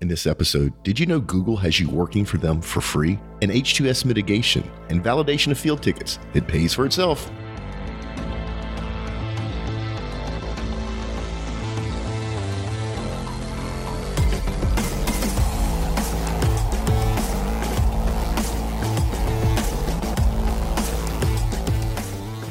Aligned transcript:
In 0.00 0.06
this 0.06 0.28
episode, 0.28 0.80
did 0.84 1.00
you 1.00 1.06
know 1.06 1.18
Google 1.18 1.56
has 1.56 1.80
you 1.80 1.90
working 1.90 2.24
for 2.24 2.38
them 2.38 2.60
for 2.60 2.80
free? 2.80 3.18
And 3.42 3.50
H2S 3.50 4.04
mitigation 4.04 4.62
and 4.90 5.02
validation 5.02 5.50
of 5.50 5.58
field 5.58 5.82
tickets. 5.82 6.20
It 6.34 6.46
pays 6.46 6.72
for 6.72 6.86
itself. 6.86 7.28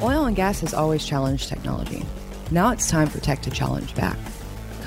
Oil 0.04 0.26
and 0.26 0.36
gas 0.36 0.60
has 0.60 0.74
always 0.74 1.06
challenged 1.06 1.48
technology. 1.48 2.06
Now 2.52 2.72
it's 2.72 2.90
time 2.90 3.08
for 3.08 3.22
tech 3.22 3.42
to 3.44 3.50
challenge 3.50 3.96
back. 3.96 4.18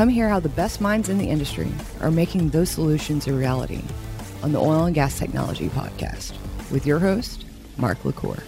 Come 0.00 0.08
hear 0.08 0.30
how 0.30 0.40
the 0.40 0.48
best 0.48 0.80
minds 0.80 1.10
in 1.10 1.18
the 1.18 1.28
industry 1.28 1.70
are 2.00 2.10
making 2.10 2.48
those 2.48 2.70
solutions 2.70 3.26
a 3.26 3.34
reality 3.34 3.82
on 4.42 4.52
the 4.52 4.58
Oil 4.58 4.84
and 4.84 4.94
Gas 4.94 5.18
Technology 5.18 5.68
Podcast 5.68 6.32
with 6.70 6.86
your 6.86 6.98
host, 6.98 7.44
Mark 7.76 8.02
LaCour. 8.06 8.42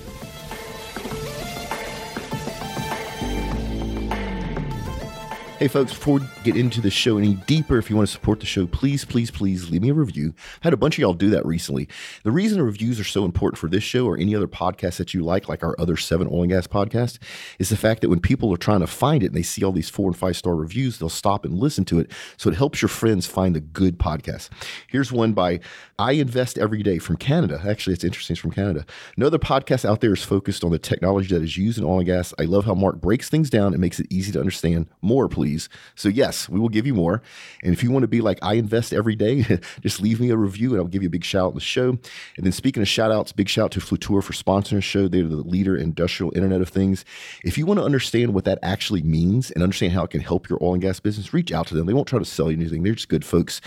Hey, 5.63 5.69
folks, 5.69 5.93
before 5.93 6.19
we 6.19 6.27
get 6.43 6.57
into 6.57 6.81
the 6.81 6.91
show 6.91 7.19
any 7.19 7.35
deeper, 7.35 7.79
if 7.79 7.89
you 7.89 7.95
want 7.95 8.09
to 8.09 8.13
support 8.13 8.41
the 8.41 8.47
show, 8.47 8.67
please, 8.67 9.05
please, 9.05 9.31
please 9.31 9.71
leave 9.71 9.81
me 9.81 9.91
a 9.91 9.95
review. 9.95 10.35
I 10.57 10.67
had 10.67 10.73
a 10.73 10.77
bunch 10.77 10.97
of 10.97 11.03
y'all 11.03 11.15
do 11.15 11.31
that 11.31 11.47
recently. 11.47 11.89
The 12.25 12.33
reason 12.33 12.61
reviews 12.61 12.99
are 12.99 13.05
so 13.05 13.25
important 13.25 13.61
for 13.61 13.69
this 13.69 13.85
show 13.85 14.05
or 14.05 14.19
any 14.19 14.35
other 14.35 14.49
podcast 14.49 14.97
that 14.97 15.15
you 15.15 15.23
like, 15.23 15.49
like 15.49 15.63
our 15.63 15.77
other 15.79 15.97
seven 15.97 16.27
oil 16.27 16.43
and 16.43 16.51
gas 16.51 16.67
podcasts, 16.67 17.21
is 17.61 17.69
the 17.69 17.77
fact 17.77 18.01
that 18.01 18.09
when 18.09 18.19
people 18.19 18.53
are 18.53 18.57
trying 18.57 18.81
to 18.81 18.89
find 18.89 19.23
it 19.23 19.27
and 19.27 19.37
they 19.37 19.45
see 19.45 19.63
all 19.63 19.71
these 19.71 19.89
four 19.89 20.09
and 20.09 20.17
five 20.17 20.37
star 20.37 20.57
reviews, 20.57 20.99
they'll 20.99 21.09
stop 21.09 21.45
and 21.45 21.55
listen 21.55 21.85
to 21.85 22.01
it. 22.01 22.11
So 22.37 22.51
it 22.51 22.57
helps 22.57 22.83
your 22.83 22.89
friends 22.89 23.29
find 23.29 23.55
the 23.55 23.61
good 23.61 24.01
podcast. 24.01 24.49
Here's 24.89 25.13
one 25.13 25.33
by 25.33 25.61
I 25.97 26.15
Invest 26.15 26.59
Every 26.59 26.83
Day 26.83 26.99
from 26.99 27.19
Canada. 27.19 27.63
Actually, 27.65 27.93
it's 27.93 28.03
interesting. 28.03 28.35
It's 28.35 28.41
from 28.41 28.51
Canada. 28.51 28.85
Another 29.17 29.39
podcast 29.39 29.89
out 29.89 30.01
there 30.01 30.13
is 30.13 30.25
focused 30.25 30.65
on 30.65 30.73
the 30.73 30.81
technology 30.81 31.33
that 31.33 31.43
is 31.45 31.57
used 31.57 31.79
in 31.79 31.85
oil 31.85 31.99
and 31.99 32.07
gas. 32.07 32.35
I 32.41 32.47
love 32.47 32.65
how 32.65 32.75
Mark 32.75 33.01
breaks 33.01 33.29
things 33.29 33.49
down 33.49 33.75
and 33.75 33.81
makes 33.81 34.01
it 34.01 34.09
easy 34.11 34.33
to 34.33 34.41
understand. 34.41 34.89
More, 35.03 35.29
please. 35.29 35.52
So, 35.95 36.09
yes, 36.09 36.49
we 36.49 36.59
will 36.59 36.69
give 36.69 36.87
you 36.87 36.95
more. 36.95 37.23
And 37.63 37.73
if 37.73 37.83
you 37.83 37.91
want 37.91 38.03
to 38.03 38.09
be 38.09 38.21
like 38.21 38.39
I 38.43 38.55
invest 38.55 38.93
every 38.93 39.15
day, 39.15 39.45
just 39.81 40.01
leave 40.01 40.21
me 40.21 40.31
a 40.31 40.37
review 40.37 40.71
and 40.71 40.81
I'll 40.81 40.89
give 40.89 41.03
you 41.03 41.09
a 41.09 41.11
big 41.11 41.25
shout 41.25 41.45
out 41.45 41.49
in 41.51 41.55
the 41.55 41.61
show. 41.61 41.91
And 41.91 42.45
then, 42.45 42.53
speaking 42.53 42.83
of 42.83 42.89
shout 42.89 43.13
outs, 43.13 43.33
big 43.33 43.49
shout 43.49 43.67
out 43.67 43.71
to 43.73 43.81
Flutura 43.81 44.23
for 44.23 44.33
sponsoring 44.33 44.71
the 44.77 44.81
show. 44.81 45.07
They're 45.07 45.23
the 45.23 45.37
leader 45.37 45.77
in 45.77 45.93
industrial 45.93 46.33
Internet 46.35 46.63
of 46.63 46.71
Things. 46.71 47.05
If 47.45 47.59
you 47.59 47.67
want 47.67 47.79
to 47.79 47.85
understand 47.85 48.33
what 48.35 48.45
that 48.47 48.59
actually 48.63 49.03
means 49.03 49.51
and 49.51 49.63
understand 49.63 49.93
how 49.93 50.05
it 50.05 50.11
can 50.11 50.23
help 50.23 50.49
your 50.49 50.59
oil 50.63 50.73
and 50.73 50.83
gas 50.83 51.01
business, 51.01 51.35
reach 51.35 51.53
out 51.53 51.67
to 51.69 51.75
them. 51.75 51.87
They 51.87 51.93
won't 51.93 52.09
try 52.09 52.19
to 52.19 52.25
sell 52.25 52.51
you 52.51 52.57
anything. 52.57 52.83
They're 52.83 52.95
just 52.95 53.09
good 53.09 53.25
folks. 53.25 53.61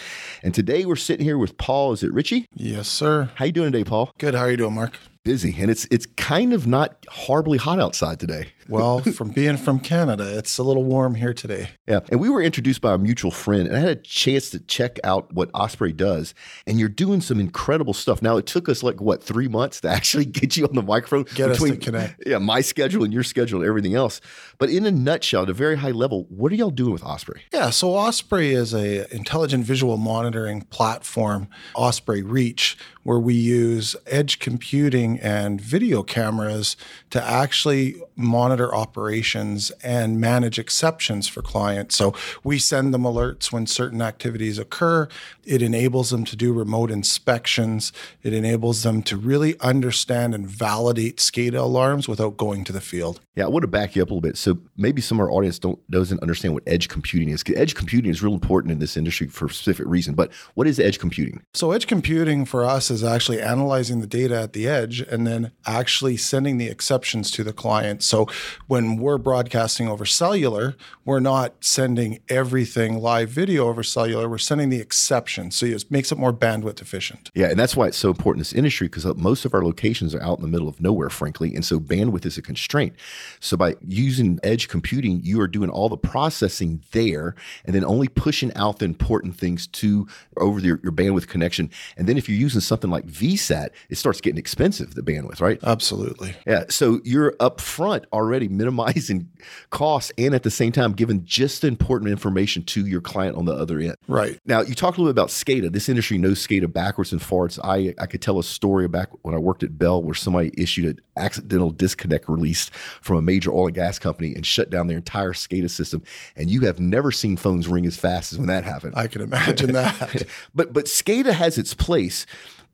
And 0.43 0.53
today 0.53 0.85
we're 0.85 0.95
sitting 0.95 1.23
here 1.23 1.37
with 1.37 1.57
Paul. 1.57 1.93
Is 1.93 2.03
it 2.03 2.11
Ritchie? 2.11 2.47
Yes, 2.55 2.87
sir. 2.87 3.29
How 3.35 3.45
you 3.45 3.51
doing 3.51 3.71
today, 3.71 3.83
Paul? 3.83 4.11
Good. 4.17 4.33
How 4.33 4.41
are 4.41 4.51
you 4.51 4.57
doing, 4.57 4.73
Mark? 4.73 4.97
Busy, 5.23 5.55
and 5.57 5.71
it's 5.71 5.85
it's 5.89 6.05
kind 6.17 6.53
of 6.53 6.67
not 6.67 7.03
horribly 7.09 7.57
hot 7.57 7.79
outside 7.79 8.19
today. 8.19 8.49
Well, 8.67 8.99
from 8.99 9.29
being 9.29 9.57
from 9.57 9.79
Canada, 9.79 10.37
it's 10.37 10.57
a 10.57 10.63
little 10.63 10.83
warm 10.83 11.15
here 11.15 11.33
today. 11.33 11.69
Yeah, 11.87 11.99
and 12.09 12.19
we 12.19 12.29
were 12.29 12.41
introduced 12.41 12.81
by 12.81 12.93
a 12.93 12.97
mutual 12.97 13.31
friend, 13.31 13.67
and 13.67 13.75
I 13.77 13.79
had 13.79 13.89
a 13.89 13.95
chance 13.95 14.49
to 14.51 14.59
check 14.59 14.99
out 15.03 15.31
what 15.33 15.49
Osprey 15.53 15.93
does. 15.93 16.33
And 16.65 16.79
you're 16.79 16.89
doing 16.89 17.21
some 17.21 17.39
incredible 17.39 17.93
stuff. 17.93 18.21
Now, 18.21 18.37
it 18.37 18.45
took 18.45 18.67
us 18.67 18.81
like 18.81 18.99
what 19.01 19.23
three 19.23 19.47
months 19.47 19.81
to 19.81 19.89
actually 19.95 20.25
get 20.25 20.57
you 20.57 20.65
on 20.65 20.73
the 20.73 20.81
microphone, 20.81 21.25
Get 21.35 21.51
us 21.51 21.59
to 21.59 21.77
connect. 21.77 22.23
Yeah, 22.25 22.39
my 22.39 22.61
schedule 22.61 23.03
and 23.03 23.13
your 23.13 23.23
schedule 23.23 23.59
and 23.59 23.67
everything 23.67 23.95
else. 23.95 24.21
But 24.57 24.69
in 24.69 24.85
a 24.85 24.91
nutshell, 24.91 25.43
at 25.43 25.49
a 25.49 25.53
very 25.53 25.77
high 25.77 25.91
level, 25.91 26.25
what 26.29 26.51
are 26.51 26.55
y'all 26.55 26.69
doing 26.71 26.93
with 26.93 27.03
Osprey? 27.03 27.43
Yeah, 27.53 27.69
so 27.69 27.95
Osprey 27.95 28.53
is 28.53 28.73
a 28.73 29.13
intelligent 29.13 29.65
visual 29.65 29.97
monitoring 29.97 30.61
platform, 30.61 31.47
Osprey 31.75 32.21
Reach, 32.21 32.77
where 33.03 33.19
we 33.19 33.35
use 33.35 33.95
edge 34.07 34.39
computing 34.39 35.19
and 35.19 35.61
video 35.61 36.01
cameras 36.01 36.75
to 37.15 37.23
actually 37.23 37.95
monitor 38.17 38.75
operations 38.75 39.71
and 39.83 40.19
manage 40.19 40.59
exceptions 40.59 41.29
for 41.29 41.41
clients. 41.41 41.95
So 41.95 42.13
we 42.43 42.59
send 42.59 42.93
them 42.93 43.03
alerts 43.03 43.53
when 43.53 43.67
certain 43.67 44.01
activities 44.01 44.59
occur. 44.59 45.07
It 45.45 45.61
enables 45.61 46.09
them 46.09 46.25
to 46.25 46.35
do 46.35 46.51
remote 46.51 46.91
inspections. 46.91 47.93
It 48.21 48.33
enables 48.33 48.83
them 48.83 49.01
to 49.03 49.15
really 49.15 49.57
understand 49.61 50.35
and 50.35 50.45
validate 50.45 51.17
SCADA 51.17 51.57
alarms 51.57 52.09
without 52.09 52.35
going 52.35 52.65
to 52.65 52.73
the 52.73 52.81
field. 52.81 53.21
Yeah, 53.35 53.45
I 53.45 53.47
want 53.47 53.63
to 53.63 53.67
back 53.67 53.95
you 53.95 54.01
up 54.01 54.09
a 54.09 54.13
little 54.13 54.21
bit. 54.21 54.37
So 54.37 54.57
maybe 54.77 55.01
some 55.01 55.19
of 55.19 55.25
our 55.25 55.31
audience 55.31 55.59
don't 55.59 55.79
doesn't 55.91 56.21
understand 56.21 56.53
what 56.53 56.63
edge 56.67 56.87
computing 56.87 57.29
is. 57.29 57.43
Edge 57.55 57.75
computing 57.75 58.09
is 58.09 58.23
real 58.23 58.33
important 58.33 58.71
in 58.71 58.79
this 58.79 58.95
industry 58.95 59.27
for 59.27 59.47
a 59.47 59.49
specific 59.49 59.85
reason. 59.87 60.15
But 60.15 60.33
what 60.53 60.67
is 60.67 60.79
edge 60.79 60.99
computing? 60.99 61.43
So 61.53 61.71
edge 61.71 61.85
computing 61.87 62.45
for 62.45 62.63
us 62.63 62.89
is 62.89 63.03
actually 63.03 63.41
analyzing 63.41 63.99
the 63.99 64.07
data 64.07 64.39
at 64.39 64.53
the 64.53 64.67
edge 64.67 65.01
and 65.01 65.27
then 65.27 65.51
actually 65.65 66.15
sending 66.15 66.57
the 66.57 66.67
exceptions 67.05 67.29
to 67.29 67.43
the 67.43 67.53
client. 67.53 68.01
So 68.01 68.27
when 68.65 68.97
we're 68.97 69.19
broadcasting 69.19 69.87
over 69.87 70.05
cellular, 70.05 70.75
we're 71.05 71.19
not 71.19 71.53
sending 71.63 72.19
everything 72.29 72.99
live 72.99 73.29
video 73.29 73.67
over 73.67 73.83
cellular. 73.83 74.27
We're 74.27 74.39
sending 74.39 74.69
the 74.69 74.79
exceptions. 74.79 75.55
So 75.55 75.67
it 75.67 75.91
makes 75.91 76.11
it 76.11 76.17
more 76.17 76.33
bandwidth 76.33 76.81
efficient. 76.81 77.29
Yeah, 77.35 77.49
and 77.51 77.59
that's 77.59 77.75
why 77.75 77.85
it's 77.85 77.97
so 77.97 78.09
important 78.09 78.39
in 78.39 78.41
this 78.41 78.53
industry 78.53 78.87
because 78.87 79.05
uh, 79.05 79.13
most 79.13 79.45
of 79.45 79.53
our 79.53 79.63
locations 79.63 80.15
are 80.15 80.23
out 80.23 80.39
in 80.39 80.41
the 80.41 80.47
middle 80.47 80.67
of 80.67 80.81
nowhere, 80.81 81.11
frankly, 81.11 81.53
and 81.53 81.63
so 81.63 81.79
bandwidth 81.79 82.25
is 82.25 82.39
a 82.39 82.41
constraint. 82.41 82.95
So 83.39 83.55
by 83.55 83.75
using 83.87 84.39
edge 84.41 84.67
computing, 84.67 85.21
you 85.23 85.39
are 85.41 85.47
doing 85.47 85.69
all 85.69 85.89
the 85.89 85.97
processing 85.97 86.81
there, 86.91 87.35
and 87.65 87.75
then 87.75 87.85
only 87.85 88.07
pushing 88.07 88.51
out 88.55 88.79
the 88.79 88.85
important 88.85 89.37
things 89.37 89.67
to 89.67 90.07
over 90.37 90.59
your, 90.59 90.79
your 90.81 90.91
bandwidth 90.91 91.27
connection. 91.27 91.69
And 91.97 92.07
then 92.09 92.17
if 92.17 92.27
you're 92.27 92.39
using 92.39 92.61
something 92.61 92.89
like 92.89 93.05
VSAT, 93.05 93.69
it 93.89 93.95
starts 93.95 94.21
getting 94.21 94.39
expensive, 94.39 94.95
the 94.95 95.03
bandwidth, 95.03 95.39
right? 95.39 95.59
Absolutely. 95.61 96.35
Yeah. 96.47 96.63
So 96.69 96.94
you're 97.03 97.35
up 97.39 97.59
front 97.59 98.05
already 98.13 98.47
minimizing 98.47 99.29
costs 99.69 100.11
and 100.17 100.33
at 100.33 100.43
the 100.43 100.51
same 100.51 100.71
time 100.71 100.93
giving 100.93 101.23
just 101.25 101.63
important 101.63 102.11
information 102.11 102.63
to 102.63 102.85
your 102.85 103.01
client 103.01 103.35
on 103.37 103.45
the 103.45 103.53
other 103.53 103.79
end. 103.79 103.95
Right. 104.07 104.39
Now, 104.45 104.61
you 104.61 104.75
talked 104.75 104.97
a 104.97 105.01
little 105.01 105.13
bit 105.13 105.19
about 105.19 105.29
SCADA. 105.29 105.71
This 105.71 105.89
industry 105.89 106.17
knows 106.17 106.45
SCADA 106.45 106.71
backwards 106.71 107.11
and 107.11 107.21
forwards. 107.21 107.59
I, 107.63 107.93
I 107.99 108.05
could 108.05 108.21
tell 108.21 108.39
a 108.39 108.43
story 108.43 108.87
back 108.87 109.09
when 109.23 109.35
I 109.35 109.37
worked 109.37 109.63
at 109.63 109.77
Bell 109.77 110.01
where 110.01 110.15
somebody 110.15 110.51
issued 110.57 110.85
an 110.85 110.99
accidental 111.17 111.71
disconnect 111.71 112.27
release 112.29 112.69
from 113.01 113.17
a 113.17 113.21
major 113.21 113.51
oil 113.51 113.67
and 113.67 113.75
gas 113.75 113.99
company 113.99 114.35
and 114.35 114.45
shut 114.45 114.69
down 114.69 114.87
their 114.87 114.97
entire 114.97 115.33
SCADA 115.33 115.69
system. 115.69 116.03
And 116.35 116.49
you 116.49 116.61
have 116.61 116.79
never 116.79 117.11
seen 117.11 117.37
phones 117.37 117.67
ring 117.67 117.85
as 117.85 117.97
fast 117.97 118.33
as 118.33 118.39
when 118.39 118.47
that 118.47 118.63
happened. 118.63 118.93
I 118.95 119.07
can 119.07 119.21
imagine 119.21 119.73
that. 119.73 120.25
but 120.55 120.73
but 120.73 120.85
SCADA 120.85 121.33
has 121.33 121.57
its 121.57 121.73
place. 121.73 122.25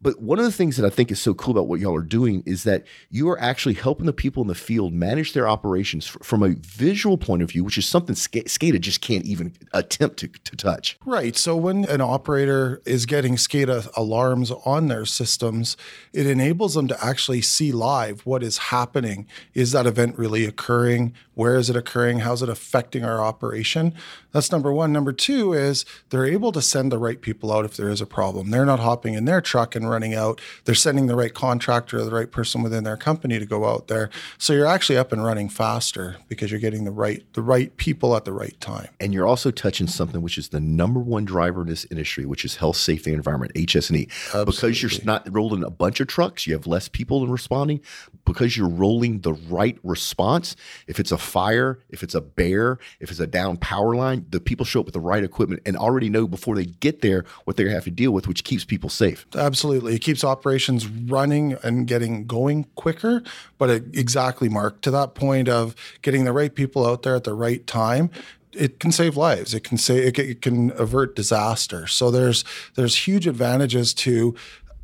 But 0.02 0.22
one 0.22 0.40
of 0.40 0.46
the 0.46 0.52
things 0.52 0.78
that 0.78 0.86
I 0.86 0.90
think 0.90 1.12
is 1.12 1.22
so 1.22 1.34
cool 1.34 1.52
about 1.52 1.68
what 1.68 1.80
y'all 1.80 1.96
are 1.96 2.02
doing 2.02 2.42
is 2.46 2.64
that 2.64 2.86
you 3.10 3.30
are 3.30 3.40
actually 3.40 3.76
helping 3.76 4.06
the 4.06 4.14
people 4.14 4.42
in 4.42 4.48
the 4.48 4.56
field 4.56 4.94
manage 4.94 5.34
their 5.34 5.48
operations 5.48 6.08
f- 6.08 6.26
from 6.26 6.42
a 6.42 6.56
visual 6.60 7.18
point 7.18 7.44
of 7.44 7.52
view, 7.52 7.64
which 7.64 7.78
is 7.78 7.88
something 7.88 8.16
Sc- 8.16 8.48
SCADA 8.48 8.80
just 8.82 9.02
can't 9.02 9.26
even 9.26 9.54
attempt 9.74 10.18
to, 10.18 10.28
to 10.28 10.56
touch. 10.56 10.98
Right. 11.06 11.36
So 11.38 11.56
when 11.56 11.86
an 11.86 12.02
operator 12.02 12.82
is 12.86 13.06
getting 13.06 13.36
SCADA 13.36 13.92
alarms 13.96 14.52
on 14.66 14.88
their 14.88 15.06
systems, 15.06 15.78
it 16.14 16.26
enables 16.26 16.74
them 16.74 16.88
to 16.88 17.04
actually 17.04 17.42
see 17.42 17.72
live 17.72 18.26
what 18.26 18.42
is 18.42 18.58
happening. 18.58 19.28
Is 19.54 19.72
that 19.74 19.86
event 19.86 20.18
really 20.18 20.46
occurring? 20.46 21.14
Where 21.36 21.56
is 21.56 21.70
it 21.70 21.76
occurring? 21.76 22.20
How's 22.20 22.42
it 22.42 22.50
affecting 22.50 23.04
our 23.04 23.22
operation? 23.22 23.94
That's 24.32 24.52
number 24.52 24.72
one. 24.72 24.92
Number 24.94 25.14
two 25.14 25.54
is 25.54 25.86
they're 26.10 26.26
able 26.26 26.52
to 26.54 26.62
send 26.62 26.92
the 26.92 26.98
right 26.98 27.22
people 27.22 27.52
out 27.52 27.66
if 27.66 27.78
there 27.78 27.90
is 27.90 28.02
a 28.02 28.06
problem. 28.06 28.50
They're 28.50 28.66
not 28.66 28.80
hopping 28.80 29.14
in 29.14 29.26
their 29.26 29.42
truck 29.42 29.76
and 29.76 29.90
running 29.92 30.16
out. 30.16 30.42
They're 30.66 30.76
sending 30.76 31.08
the 31.08 31.16
right 31.16 31.34
contractor 31.34 32.00
or 32.00 32.04
the 32.04 32.12
right 32.12 32.32
person 32.32 32.64
within 32.64 32.84
their 32.84 32.98
company 32.98 33.38
to 33.38 33.46
go 33.46 33.66
out 33.66 33.88
there. 33.88 34.10
So 34.38 34.54
you're 34.54 34.66
actually 34.66 34.98
up 34.98 35.12
and 35.12 35.24
running 35.24 35.50
faster 35.50 36.18
because 36.28 36.52
you're 36.52 36.60
getting 36.60 36.86
the 36.86 36.92
right 36.92 37.24
the 37.34 37.42
right 37.42 37.76
people 37.78 38.16
at 38.16 38.26
the 38.26 38.34
right 38.34 38.60
time. 38.60 38.88
And 39.00 39.14
you're 39.14 39.28
also 39.28 39.52
touching 39.52 39.88
something 39.88 40.22
which 40.22 40.38
is 40.38 40.50
the 40.50 40.60
number 40.60 41.00
one 41.00 41.26
driver 41.26 41.62
in 41.62 41.68
this 41.68 41.86
industry, 41.92 42.26
which 42.26 42.46
is 42.46 42.56
health, 42.56 42.78
safety, 42.78 43.12
and 43.12 43.18
environment, 43.18 43.52
HS&E. 43.56 44.08
Because 44.46 44.82
you're 44.82 44.92
not 45.04 45.28
rolling 45.34 45.64
a 45.64 45.70
bunch 45.70 46.00
of 46.00 46.08
trucks, 46.08 46.48
you 46.48 46.54
have 46.54 46.68
less 46.68 46.88
people 46.88 47.24
in 47.24 47.32
responding. 47.32 47.82
Because 48.26 48.56
you're 48.56 48.70
rolling 48.70 49.22
the 49.22 49.34
right 49.34 49.78
response, 49.84 50.56
if 50.88 51.00
it's 51.00 51.12
a 51.12 51.18
fire, 51.18 51.80
if 51.90 52.04
it's 52.04 52.16
a 52.16 52.22
bear, 52.22 52.80
if 53.00 53.12
it's 53.12 53.20
a 53.20 53.28
down 53.28 53.58
power 53.58 53.96
line, 53.96 54.26
the 54.30 54.40
people 54.40 54.66
show 54.66 54.80
up 54.80 54.86
with 54.86 54.94
the 54.94 55.00
right 55.00 55.24
equipment 55.24 55.62
and 55.66 55.76
already 55.76 56.10
know 56.10 56.28
before 56.28 56.56
they 56.56 56.66
get 56.66 57.02
there 57.02 57.26
what 57.46 57.58
they're 57.58 57.66
going 57.66 57.74
to 57.74 57.78
have 57.78 57.84
to 57.86 57.92
deal 57.92 58.12
with, 58.12 58.28
which 58.28 58.44
keeps 58.44 58.64
people 58.64 58.90
safe. 58.90 59.26
Absolutely. 59.36 59.81
It 59.82 60.00
keeps 60.00 60.24
operations 60.24 60.88
running 60.88 61.58
and 61.64 61.88
getting 61.88 62.26
going 62.26 62.66
quicker. 62.76 63.24
But 63.58 63.70
it, 63.70 63.84
exactly, 63.94 64.50
Mark, 64.50 64.82
to 64.82 64.92
that 64.92 65.16
point 65.16 65.50
of 65.50 65.76
getting 66.02 66.26
the 66.26 66.34
right 66.34 66.54
people 66.54 66.86
out 66.86 67.04
there 67.04 67.16
at 67.16 67.24
the 67.24 67.34
right 67.34 67.66
time, 67.66 68.10
it 68.54 68.80
can 68.80 68.92
save 68.92 69.16
lives. 69.16 69.54
It 69.54 69.64
can 69.64 69.78
say 69.78 70.00
it 70.00 70.42
can 70.42 70.72
avert 70.72 71.16
disaster. 71.16 71.88
So 71.88 72.12
there's 72.12 72.44
there's 72.76 73.08
huge 73.08 73.28
advantages 73.28 73.94
to 73.96 74.36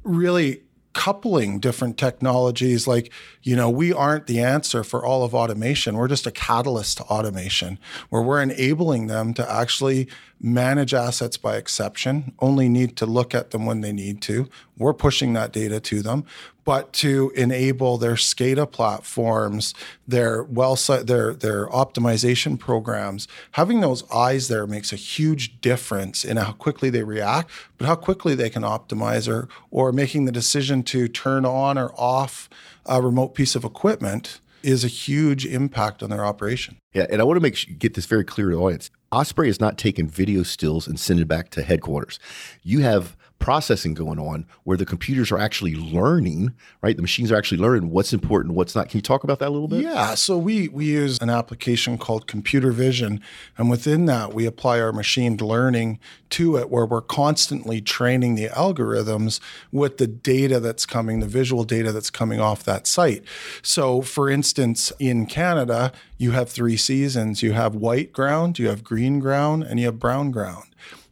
really 0.04 0.62
coupling 0.98 1.60
different 1.60 1.96
technologies. 1.96 2.88
Like 2.88 3.14
you 3.44 3.56
know 3.56 3.70
we 3.70 3.94
aren't 3.94 4.26
the 4.26 4.40
answer 4.40 4.84
for 4.84 5.06
all 5.06 5.24
of 5.24 5.34
automation. 5.34 5.96
We're 5.96 6.08
just 6.08 6.26
a 6.26 6.32
catalyst 6.32 6.98
to 6.98 7.04
automation 7.04 7.78
where 8.10 8.22
we're 8.22 8.42
enabling 8.42 9.06
them 9.06 9.34
to 9.36 9.50
actually 9.50 10.10
manage 10.42 10.94
assets 10.94 11.38
by 11.38 11.56
exception 11.56 12.34
only 12.40 12.68
need 12.68 12.96
to 12.98 13.06
look 13.06 13.34
at 13.36 13.52
them 13.52 13.66
when 13.66 13.82
they 13.82 13.94
need 13.94 14.22
to. 14.24 14.50
We're 14.78 14.94
pushing 14.94 15.34
that 15.34 15.54
data 15.54 15.80
to 15.80 16.02
them 16.02 16.26
but 16.68 16.92
to 16.92 17.32
enable 17.34 17.98
their 17.98 18.16
SCADA 18.16 18.70
platforms, 18.70 19.74
their 20.06 20.44
well, 20.44 20.76
their 20.76 21.34
their 21.34 21.68
optimization 21.68 22.60
programs, 22.60 23.26
having 23.52 23.80
those 23.80 24.04
eyes 24.12 24.50
there 24.50 24.68
makes 24.68 24.92
a 24.92 24.98
huge 24.98 25.62
difference 25.62 26.26
in 26.26 26.36
how 26.36 26.52
quickly 26.52 26.90
they 26.90 27.04
react, 27.04 27.50
but 27.78 27.88
how 27.88 27.96
quickly 27.96 28.36
they 28.36 28.50
can 28.50 28.64
optimize 28.64 29.34
or 29.34 29.48
or 29.72 29.94
making 29.94 30.26
the 30.26 30.32
decision 30.32 30.84
to 30.84 31.08
turn 31.08 31.46
on 31.46 31.78
or 31.78 31.94
off 31.96 32.50
a 32.86 33.02
remote 33.02 33.34
piece 33.34 33.56
of 33.56 33.64
equipment 33.64 34.42
is 34.62 34.84
a 34.84 34.90
huge 34.90 35.46
impact 35.46 36.04
on 36.04 36.10
their 36.10 36.26
operation. 36.26 36.78
Yeah, 36.94 37.06
and 37.10 37.22
I 37.22 37.24
want 37.24 37.38
to 37.38 37.42
make 37.42 37.56
sure, 37.56 37.74
get 37.76 37.94
this 37.94 38.06
very 38.06 38.26
clear 38.26 38.50
to 38.50 38.56
the 38.58 38.62
audience. 38.62 38.92
Osprey 39.14 39.48
is 39.48 39.62
not 39.62 39.78
taking 39.78 40.08
video 40.10 40.44
stills 40.44 40.86
and 40.86 41.00
sending 41.00 41.24
it 41.24 41.30
back 41.30 41.50
to 41.52 41.62
headquarters. 41.62 42.20
You 42.62 42.82
have 42.82 43.16
processing 43.40 43.94
going 43.94 44.20
on 44.20 44.46
where 44.64 44.78
the 44.78 44.86
computers 44.86 45.32
are 45.32 45.38
actually 45.38 45.76
learning, 45.76 46.54
right? 46.82 46.96
The 46.96 47.02
machines 47.02 47.32
are 47.32 47.38
actually 47.38 47.60
learning 47.60 47.92
what's 47.92 48.14
important, 48.14 48.56
what's 48.56 48.76
not. 48.76 48.90
Can 48.90 48.98
you 48.98 49.02
talk 49.02 49.24
about 49.24 49.40
that 49.40 49.50
a 49.50 49.52
little 49.52 49.68
bit? 49.68 49.84
Yeah. 49.84 50.16
So 50.16 50.38
we 50.38 50.68
we 50.70 50.86
use 50.86 51.18
an 51.22 51.30
application 51.30 51.98
called 51.98 52.28
computer 52.28 52.72
vision, 52.72 53.22
and 53.58 53.70
within 53.70 54.06
that 54.06 54.34
we 54.34 54.46
apply 54.46 54.80
our 54.80 54.92
machine 54.92 55.38
learning 55.38 56.00
to 56.32 56.58
it, 56.58 56.70
where 56.70 56.86
we're 56.86 57.02
constantly 57.02 57.82
training 57.82 58.36
the 58.36 58.50
algorithms 58.50 59.40
with 59.72 59.98
the 59.98 60.08
data 60.08 60.60
that's 60.60 60.86
coming, 60.86 61.20
the 61.20 61.28
visual 61.28 61.64
data 61.64 61.92
that's 61.92 62.10
coming 62.10 62.40
off 62.40 62.64
that 62.64 62.88
site. 62.88 63.24
So, 63.62 64.02
for 64.02 64.30
instance, 64.30 64.92
in 65.00 65.26
Canada, 65.26 65.92
you 66.18 66.32
have 66.32 66.50
three 66.50 66.78
seasons. 66.78 67.44
You 67.44 67.54
have 67.54 67.76
white 67.76 68.12
ground, 68.12 68.60
you 68.60 68.68
have 68.70 68.84
green 68.84 69.20
ground, 69.20 69.64
and 69.64 69.80
you 69.80 69.86
have 69.86 70.00
brown 70.00 70.32
ground 70.32 70.68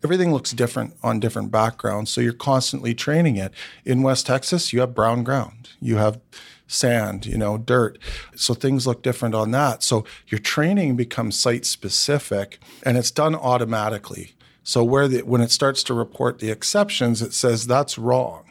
everything 0.06 0.32
looks 0.32 0.52
different 0.52 0.96
on 1.02 1.20
different 1.20 1.50
backgrounds. 1.50 2.12
So 2.12 2.22
you're 2.22 2.32
constantly 2.32 2.94
training 2.94 3.38
it. 3.38 3.52
In 3.86 4.04
West 4.04 4.28
Texas, 4.28 4.72
you 4.72 4.82
have 4.82 4.94
brown 4.94 5.24
ground, 5.24 5.72
you 5.82 5.96
have 5.96 6.20
sand, 6.68 7.26
you 7.26 7.38
know, 7.40 7.58
dirt. 7.58 7.98
So 8.36 8.54
things 8.54 8.86
look 8.86 9.02
different 9.02 9.34
on 9.34 9.50
that. 9.52 9.82
So 9.82 10.06
your 10.28 10.40
training 10.40 10.96
becomes 10.96 11.40
site 11.40 11.66
specific 11.66 12.60
and 12.84 12.98
it's 12.98 13.10
done 13.10 13.34
automatically. 13.34 14.36
So 14.64 14.84
where 14.84 15.08
the, 15.08 15.24
when 15.24 15.42
it 15.42 15.50
starts 15.50 15.82
to 15.84 15.96
report 15.96 16.38
the 16.38 16.52
exceptions, 16.52 17.24
it 17.24 17.34
says 17.34 17.66
that's 17.66 17.98
wrong. 17.98 18.45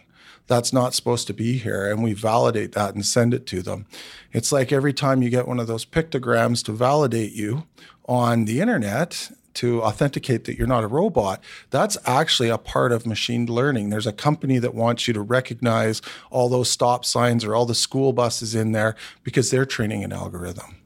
That's 0.46 0.72
not 0.72 0.94
supposed 0.94 1.26
to 1.28 1.34
be 1.34 1.58
here. 1.58 1.90
And 1.90 2.02
we 2.02 2.12
validate 2.12 2.72
that 2.72 2.94
and 2.94 3.04
send 3.04 3.32
it 3.32 3.46
to 3.46 3.62
them. 3.62 3.86
It's 4.32 4.52
like 4.52 4.72
every 4.72 4.92
time 4.92 5.22
you 5.22 5.30
get 5.30 5.48
one 5.48 5.60
of 5.60 5.66
those 5.66 5.84
pictograms 5.84 6.62
to 6.64 6.72
validate 6.72 7.32
you 7.32 7.66
on 8.06 8.44
the 8.44 8.60
internet, 8.60 9.30
to 9.54 9.82
authenticate 9.82 10.44
that 10.44 10.58
you're 10.58 10.66
not 10.66 10.84
a 10.84 10.88
robot, 10.88 11.42
that's 11.70 11.96
actually 12.04 12.48
a 12.48 12.58
part 12.58 12.92
of 12.92 13.06
machine 13.06 13.46
learning. 13.46 13.90
There's 13.90 14.06
a 14.06 14.12
company 14.12 14.58
that 14.58 14.74
wants 14.74 15.06
you 15.06 15.14
to 15.14 15.22
recognize 15.22 16.02
all 16.30 16.48
those 16.48 16.68
stop 16.68 17.04
signs 17.04 17.44
or 17.44 17.54
all 17.54 17.64
the 17.64 17.74
school 17.74 18.12
buses 18.12 18.54
in 18.54 18.72
there 18.72 18.96
because 19.22 19.50
they're 19.50 19.64
training 19.64 20.04
an 20.04 20.12
algorithm. 20.12 20.76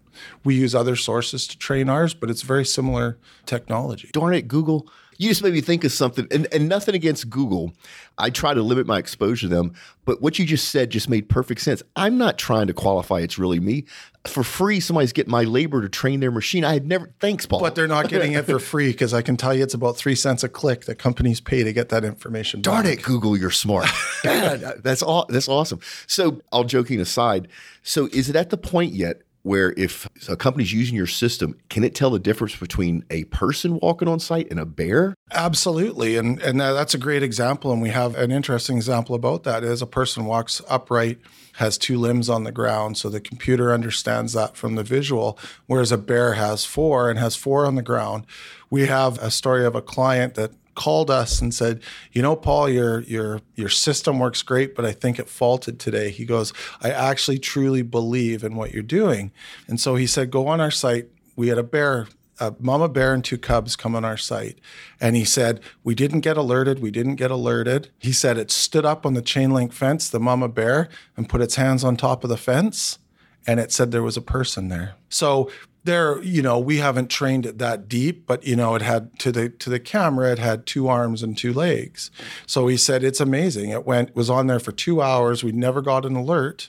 We 0.45 0.55
use 0.55 0.75
other 0.75 0.97
sources 0.97 1.47
to 1.49 1.59
train 1.59 1.89
ours, 1.89 2.15
but 2.15 2.31
it's 2.31 2.43
very 2.43 2.65
similar 2.65 3.19
technology. 3.47 4.11
Darn 4.13 4.35
it, 4.35 4.49
Google 4.49 4.89
you 5.19 5.29
just 5.29 5.43
made 5.43 5.53
me 5.53 5.61
think 5.61 5.83
of 5.83 5.91
something, 5.91 6.29
and, 6.31 6.47
and 6.53 6.69
nothing 6.69 6.95
against 6.95 7.29
Google. 7.29 7.73
I 8.17 8.31
try 8.31 8.55
to 8.55 8.63
limit 8.63 8.87
my 8.87 8.99
exposure 8.99 9.49
to 9.49 9.55
them, 9.55 9.75
but 10.05 10.23
what 10.23 10.39
you 10.39 10.47
just 10.47 10.71
said 10.71 10.91
just 10.91 11.09
made 11.09 11.29
perfect 11.29 11.61
sense. 11.61 11.83
I'm 11.97 12.19
not 12.19 12.39
trying 12.39 12.69
to 12.69 12.73
qualify 12.73 13.21
it's 13.21 13.37
really 13.37 13.59
me. 13.59 13.85
For 14.27 14.45
free, 14.45 14.79
somebody's 14.79 15.13
getting 15.13 15.31
my 15.31 15.43
labor 15.43 15.83
to 15.83 15.89
train 15.89 16.21
their 16.21 16.31
machine. 16.31 16.65
I 16.65 16.73
had 16.73 16.87
never, 16.87 17.11
thanks, 17.19 17.47
Paul. 17.47 17.61
But 17.61 17.75
they're 17.75 17.89
not 17.89 18.09
getting 18.09 18.33
it 18.33 18.45
for 18.45 18.61
free 18.61 18.93
because 18.93 19.13
I 19.13 19.23
can 19.23 19.37
tell 19.37 19.53
you 19.53 19.63
it's 19.65 19.75
about 19.75 19.97
three 19.97 20.15
cents 20.15 20.45
a 20.45 20.49
click 20.49 20.85
that 20.85 20.97
companies 20.97 21.41
pay 21.41 21.65
to 21.65 21.73
get 21.73 21.89
that 21.89 22.05
information. 22.05 22.63
Darn 22.63 22.85
back. 22.85 23.01
it, 23.01 23.03
Google, 23.03 23.37
you're 23.37 23.51
smart. 23.51 23.89
that's 24.23 25.03
all. 25.03 25.27
That's 25.29 25.49
awesome. 25.49 25.81
So, 26.07 26.43
all 26.53 26.65
joking 26.65 27.01
aside, 27.01 27.49
so 27.83 28.09
is 28.13 28.29
it 28.29 28.37
at 28.37 28.51
the 28.51 28.59
point 28.59 28.93
yet 28.93 29.23
where 29.43 29.73
if 29.77 30.09
a 30.29 30.37
company's 30.37 30.73
using 30.73 30.97
your 30.97 31.07
system, 31.07 31.57
can 31.69 31.85
it 31.85 31.95
tell 31.95 32.11
the 32.11 32.19
difference 32.19 32.57
between 32.57 33.05
a 33.11 33.25
person 33.25 33.79
walking 33.81 34.09
on 34.09 34.21
site 34.21 34.51
and 34.51 34.61
a 34.61 34.67
bear? 34.67 35.15
Absolutely. 35.33 36.17
And 36.17 36.41
and 36.41 36.61
that's 36.61 36.95
a 36.95 36.99
great 36.99 37.23
example. 37.23 37.73
And 37.73 37.81
we 37.81 37.91
have 37.91 38.17
an 38.17 38.31
interesting 38.31 38.77
example 38.77 39.15
about 39.15 39.45
that 39.45 39.65
is 39.65 39.81
a 39.81 39.87
person 39.87 40.25
walks 40.25 40.61
upright, 40.69 41.19
has 41.55 41.79
two 41.79 41.99
limbs 41.99 42.29
on 42.29 42.45
the 42.45 42.53
ground. 42.53 42.99
So 42.99 43.09
the 43.09 43.21
computer 43.21 43.73
understands 43.73 44.33
that 44.35 44.57
from 44.57 44.75
the 44.75 44.85
visual, 44.85 45.39
whereas 45.67 45.93
a 45.93 45.99
bear 45.99 46.35
has 46.35 46.65
four 46.65 47.09
and 47.11 47.19
has 47.19 47.37
four 47.37 47.67
on 47.67 47.75
the 47.75 47.83
ground. 47.83 48.27
We 48.71 48.87
have 48.87 49.19
a 49.19 49.31
story 49.31 49.65
of 49.65 49.75
a 49.75 49.83
client 49.83 50.35
that 50.35 50.53
called 50.79 51.11
us 51.11 51.41
and 51.41 51.53
said, 51.53 51.83
"You 52.13 52.23
know, 52.23 52.37
Paul, 52.37 52.69
your 52.69 53.01
your 53.03 53.41
your 53.57 53.69
system 53.69 54.19
works 54.19 54.43
great, 54.43 54.75
but 54.77 54.85
I 54.85 54.93
think 54.93 55.19
it 55.19 55.29
faulted 55.29 55.79
today." 55.79 56.11
He 56.11 56.25
goes, 56.25 56.53
"I 56.81 56.91
actually 56.91 57.39
truly 57.39 57.83
believe 57.83 58.45
in 58.45 58.55
what 58.55 58.73
you're 58.73 58.83
doing." 59.01 59.33
And 59.67 59.81
so 59.81 59.97
he 59.97 60.07
said, 60.07 60.31
"Go 60.31 60.47
on 60.47 60.61
our 60.61 60.71
site. 60.71 61.09
We 61.37 61.49
had 61.49 61.59
a 61.59 61.63
bear 61.63 62.07
a 62.41 62.55
mama 62.59 62.89
bear 62.89 63.15
and 63.15 63.25
two 63.25 63.39
cubs 63.39 63.77
come 63.77 63.97
on 63.97 64.05
our 64.05 64.17
site. 64.17 64.59
And 65.01 65.17
he 65.17 65.25
said, 65.25 65.61
We 65.83 65.95
didn't 65.95 66.21
get 66.21 66.37
alerted. 66.37 66.81
We 66.81 66.91
didn't 66.91 67.17
get 67.17 67.31
alerted. 67.31 67.91
He 67.99 68.13
said 68.13 68.39
it 68.39 68.51
stood 68.51 68.85
up 68.85 69.05
on 69.05 69.15
the 69.15 69.23
chain 69.23 69.51
link 69.53 69.73
fence, 69.73 70.09
the 70.09 70.21
mama 70.21 70.49
bear, 70.49 70.89
and 71.17 71.29
put 71.29 71.41
its 71.41 71.57
hands 71.57 71.85
on 71.85 71.97
top 71.97 72.25
of 72.25 72.31
the 72.31 72.37
fence. 72.37 72.99
And 73.47 73.59
it 73.59 73.73
said 73.73 73.91
there 73.91 74.03
was 74.03 74.17
a 74.17 74.23
person 74.23 74.69
there. 74.69 74.95
So 75.09 75.51
there, 75.89 76.23
you 76.23 76.43
know, 76.43 76.59
we 76.59 76.77
haven't 76.77 77.09
trained 77.09 77.47
it 77.47 77.59
that 77.59 77.89
deep, 77.89 78.27
but 78.27 78.47
you 78.47 78.55
know, 78.55 78.77
it 78.77 78.83
had 78.83 79.19
to 79.21 79.33
the 79.33 79.49
to 79.49 79.71
the 79.71 79.81
camera, 79.81 80.31
it 80.31 80.39
had 80.39 80.67
two 80.67 80.87
arms 80.87 81.23
and 81.23 81.37
two 81.37 81.53
legs. 81.53 82.11
So 82.47 82.69
he 82.69 82.77
said 82.77 83.03
it's 83.03 83.21
amazing. 83.21 83.71
It 83.71 83.85
went 83.85 84.15
was 84.15 84.31
on 84.31 84.47
there 84.47 84.61
for 84.61 84.73
two 84.73 85.03
hours. 85.03 85.43
We 85.43 85.53
never 85.53 85.83
got 85.83 86.07
an 86.07 86.15
alert, 86.15 86.69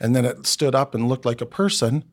and 0.00 0.16
then 0.16 0.24
it 0.24 0.46
stood 0.46 0.74
up 0.74 0.94
and 0.94 1.08
looked 1.08 1.26
like 1.26 1.40
a 1.40 1.46
person 1.46 2.04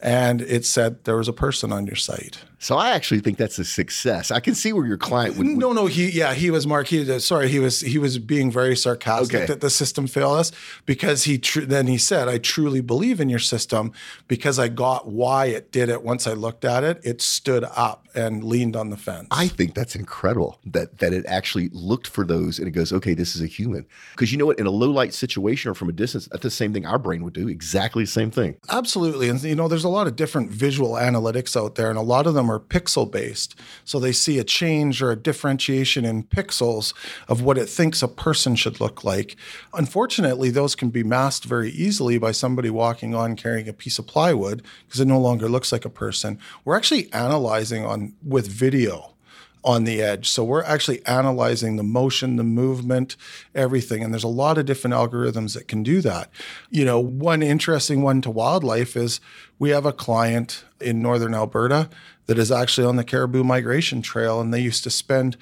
and 0.00 0.40
it 0.42 0.64
said 0.64 1.04
there 1.04 1.16
was 1.16 1.28
a 1.28 1.32
person 1.32 1.72
on 1.72 1.86
your 1.86 1.96
site. 1.96 2.38
So 2.62 2.76
I 2.76 2.90
actually 2.90 3.20
think 3.20 3.38
that's 3.38 3.58
a 3.58 3.64
success. 3.64 4.30
I 4.30 4.38
can 4.38 4.54
see 4.54 4.74
where 4.74 4.86
your 4.86 4.98
client 4.98 5.38
would. 5.38 5.46
would 5.46 5.56
no, 5.56 5.72
no, 5.72 5.86
he 5.86 6.10
yeah, 6.10 6.34
he 6.34 6.50
was 6.50 6.66
Mark. 6.66 6.88
He 6.88 7.10
uh, 7.10 7.18
sorry, 7.18 7.48
he 7.48 7.58
was 7.58 7.80
he 7.80 7.96
was 7.96 8.18
being 8.18 8.52
very 8.52 8.76
sarcastic 8.76 9.34
okay. 9.34 9.46
that 9.46 9.62
the 9.62 9.70
system 9.70 10.06
failed 10.06 10.38
us 10.38 10.52
because 10.84 11.24
he 11.24 11.38
tr- 11.38 11.62
then 11.62 11.86
he 11.86 11.96
said, 11.96 12.28
"I 12.28 12.36
truly 12.36 12.82
believe 12.82 13.18
in 13.18 13.30
your 13.30 13.38
system 13.38 13.92
because 14.28 14.58
I 14.58 14.68
got 14.68 15.08
why 15.08 15.46
it 15.46 15.72
did 15.72 15.88
it. 15.88 16.02
Once 16.02 16.26
I 16.26 16.34
looked 16.34 16.66
at 16.66 16.84
it, 16.84 17.00
it 17.02 17.22
stood 17.22 17.64
up 17.64 18.06
and 18.14 18.44
leaned 18.44 18.76
on 18.76 18.90
the 18.90 18.98
fence." 18.98 19.28
I 19.30 19.48
think 19.48 19.74
that's 19.74 19.96
incredible 19.96 20.58
that 20.66 20.98
that 20.98 21.14
it 21.14 21.24
actually 21.24 21.70
looked 21.72 22.08
for 22.08 22.26
those 22.26 22.58
and 22.58 22.68
it 22.68 22.72
goes, 22.72 22.92
"Okay, 22.92 23.14
this 23.14 23.34
is 23.34 23.40
a 23.40 23.46
human." 23.46 23.86
Because 24.10 24.32
you 24.32 24.38
know 24.38 24.44
what, 24.44 24.58
in 24.58 24.66
a 24.66 24.70
low 24.70 24.90
light 24.90 25.14
situation 25.14 25.70
or 25.70 25.74
from 25.74 25.88
a 25.88 25.92
distance, 25.92 26.28
that's 26.30 26.42
the 26.42 26.50
same 26.50 26.74
thing 26.74 26.84
our 26.84 26.98
brain 26.98 27.24
would 27.24 27.32
do. 27.32 27.48
Exactly 27.48 28.02
the 28.02 28.10
same 28.10 28.30
thing. 28.30 28.56
Absolutely, 28.68 29.30
and 29.30 29.42
you 29.42 29.54
know, 29.54 29.66
there's 29.66 29.84
a 29.84 29.88
lot 29.88 30.06
of 30.06 30.14
different 30.14 30.50
visual 30.50 30.92
analytics 30.92 31.56
out 31.56 31.76
there, 31.76 31.88
and 31.88 31.98
a 31.98 32.02
lot 32.02 32.26
of 32.26 32.34
them 32.34 32.49
are 32.50 32.60
pixel 32.60 33.10
based. 33.10 33.54
So 33.84 33.98
they 33.98 34.12
see 34.12 34.38
a 34.38 34.44
change 34.44 35.00
or 35.00 35.10
a 35.10 35.16
differentiation 35.16 36.04
in 36.04 36.24
pixels 36.24 36.92
of 37.28 37.42
what 37.42 37.58
it 37.58 37.68
thinks 37.68 38.02
a 38.02 38.08
person 38.08 38.56
should 38.56 38.80
look 38.80 39.04
like. 39.04 39.36
Unfortunately, 39.72 40.50
those 40.50 40.74
can 40.74 40.90
be 40.90 41.02
masked 41.02 41.44
very 41.44 41.70
easily 41.70 42.18
by 42.18 42.32
somebody 42.32 42.70
walking 42.70 43.14
on 43.14 43.36
carrying 43.36 43.68
a 43.68 43.72
piece 43.72 43.98
of 43.98 44.06
plywood 44.06 44.62
because 44.86 45.00
it 45.00 45.06
no 45.06 45.20
longer 45.20 45.48
looks 45.48 45.72
like 45.72 45.84
a 45.84 45.90
person. 45.90 46.38
We're 46.64 46.76
actually 46.76 47.12
analyzing 47.12 47.84
on 47.84 48.14
with 48.22 48.46
video 48.48 49.14
on 49.62 49.84
the 49.84 50.00
edge. 50.00 50.28
So 50.28 50.42
we're 50.42 50.62
actually 50.62 51.04
analyzing 51.06 51.76
the 51.76 51.82
motion, 51.82 52.36
the 52.36 52.44
movement, 52.44 53.16
everything. 53.54 54.02
And 54.02 54.12
there's 54.12 54.24
a 54.24 54.28
lot 54.28 54.58
of 54.58 54.66
different 54.66 54.94
algorithms 54.94 55.54
that 55.54 55.68
can 55.68 55.82
do 55.82 56.00
that. 56.00 56.30
You 56.70 56.84
know, 56.84 56.98
one 56.98 57.42
interesting 57.42 58.02
one 58.02 58.22
to 58.22 58.30
wildlife 58.30 58.96
is 58.96 59.20
we 59.58 59.70
have 59.70 59.84
a 59.84 59.92
client 59.92 60.64
in 60.80 61.02
northern 61.02 61.34
Alberta 61.34 61.90
that 62.30 62.38
is 62.38 62.52
actually 62.52 62.86
on 62.86 62.94
the 62.94 63.02
caribou 63.02 63.42
migration 63.42 64.00
trail 64.00 64.40
and 64.40 64.54
they 64.54 64.60
used 64.60 64.84
to 64.84 64.90
spend 64.90 65.36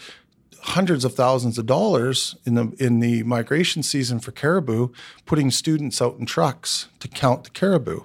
hundreds 0.63 1.05
of 1.05 1.15
thousands 1.15 1.59
of 1.59 1.67
dollars 1.67 2.35
in 2.47 2.55
the 2.55 2.75
in 2.79 3.01
the 3.01 3.23
migration 3.25 3.83
season 3.83 4.19
for 4.19 4.33
caribou 4.33 4.89
putting 5.27 5.51
students 5.51 6.01
out 6.01 6.19
in 6.19 6.25
trucks 6.25 6.89
to 6.99 7.07
count 7.07 7.45
the 7.45 7.51
caribou 7.51 8.01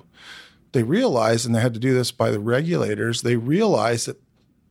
they 0.73 0.83
realized 0.83 1.45
and 1.45 1.55
they 1.55 1.61
had 1.61 1.73
to 1.73 1.79
do 1.79 1.93
this 1.93 2.11
by 2.11 2.29
the 2.29 2.39
regulators 2.39 3.21
they 3.21 3.37
realized 3.37 4.05
that 4.05 4.21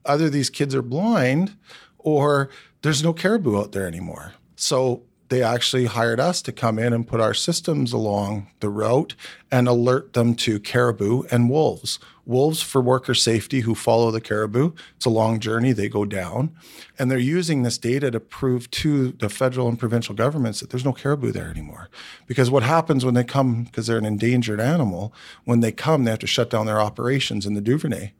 either 0.04 0.28
these 0.28 0.50
kids 0.50 0.74
are 0.74 0.82
blind 0.82 1.56
or 1.98 2.50
there's 2.82 3.02
no 3.02 3.12
caribou 3.12 3.58
out 3.58 3.72
there 3.72 3.86
anymore. 3.86 4.34
So 4.56 5.02
they 5.32 5.42
actually 5.42 5.86
hired 5.86 6.20
us 6.20 6.42
to 6.42 6.52
come 6.52 6.78
in 6.78 6.92
and 6.92 7.08
put 7.08 7.18
our 7.18 7.32
systems 7.32 7.94
along 7.94 8.48
the 8.60 8.68
route 8.68 9.14
and 9.50 9.66
alert 9.66 10.12
them 10.12 10.34
to 10.34 10.60
caribou 10.60 11.22
and 11.30 11.48
wolves. 11.48 11.98
Wolves 12.26 12.60
for 12.60 12.82
worker 12.82 13.14
safety 13.14 13.60
who 13.60 13.74
follow 13.74 14.10
the 14.10 14.20
caribou. 14.20 14.72
It's 14.96 15.06
a 15.06 15.10
long 15.10 15.40
journey, 15.40 15.72
they 15.72 15.88
go 15.88 16.04
down. 16.04 16.54
And 16.98 17.10
they're 17.10 17.18
using 17.18 17.62
this 17.62 17.78
data 17.78 18.10
to 18.10 18.20
prove 18.20 18.70
to 18.72 19.12
the 19.12 19.30
federal 19.30 19.68
and 19.68 19.78
provincial 19.78 20.14
governments 20.14 20.60
that 20.60 20.68
there's 20.68 20.84
no 20.84 20.92
caribou 20.92 21.32
there 21.32 21.48
anymore. 21.48 21.88
Because 22.26 22.50
what 22.50 22.62
happens 22.62 23.02
when 23.02 23.14
they 23.14 23.24
come, 23.24 23.64
because 23.64 23.86
they're 23.86 23.96
an 23.96 24.04
endangered 24.04 24.60
animal, 24.60 25.14
when 25.44 25.60
they 25.60 25.72
come, 25.72 26.04
they 26.04 26.10
have 26.10 26.20
to 26.20 26.26
shut 26.26 26.50
down 26.50 26.66
their 26.66 26.80
operations 26.82 27.46
in 27.46 27.54
the 27.54 27.62
Duvernay 27.62 28.12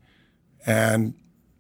and 0.64 1.12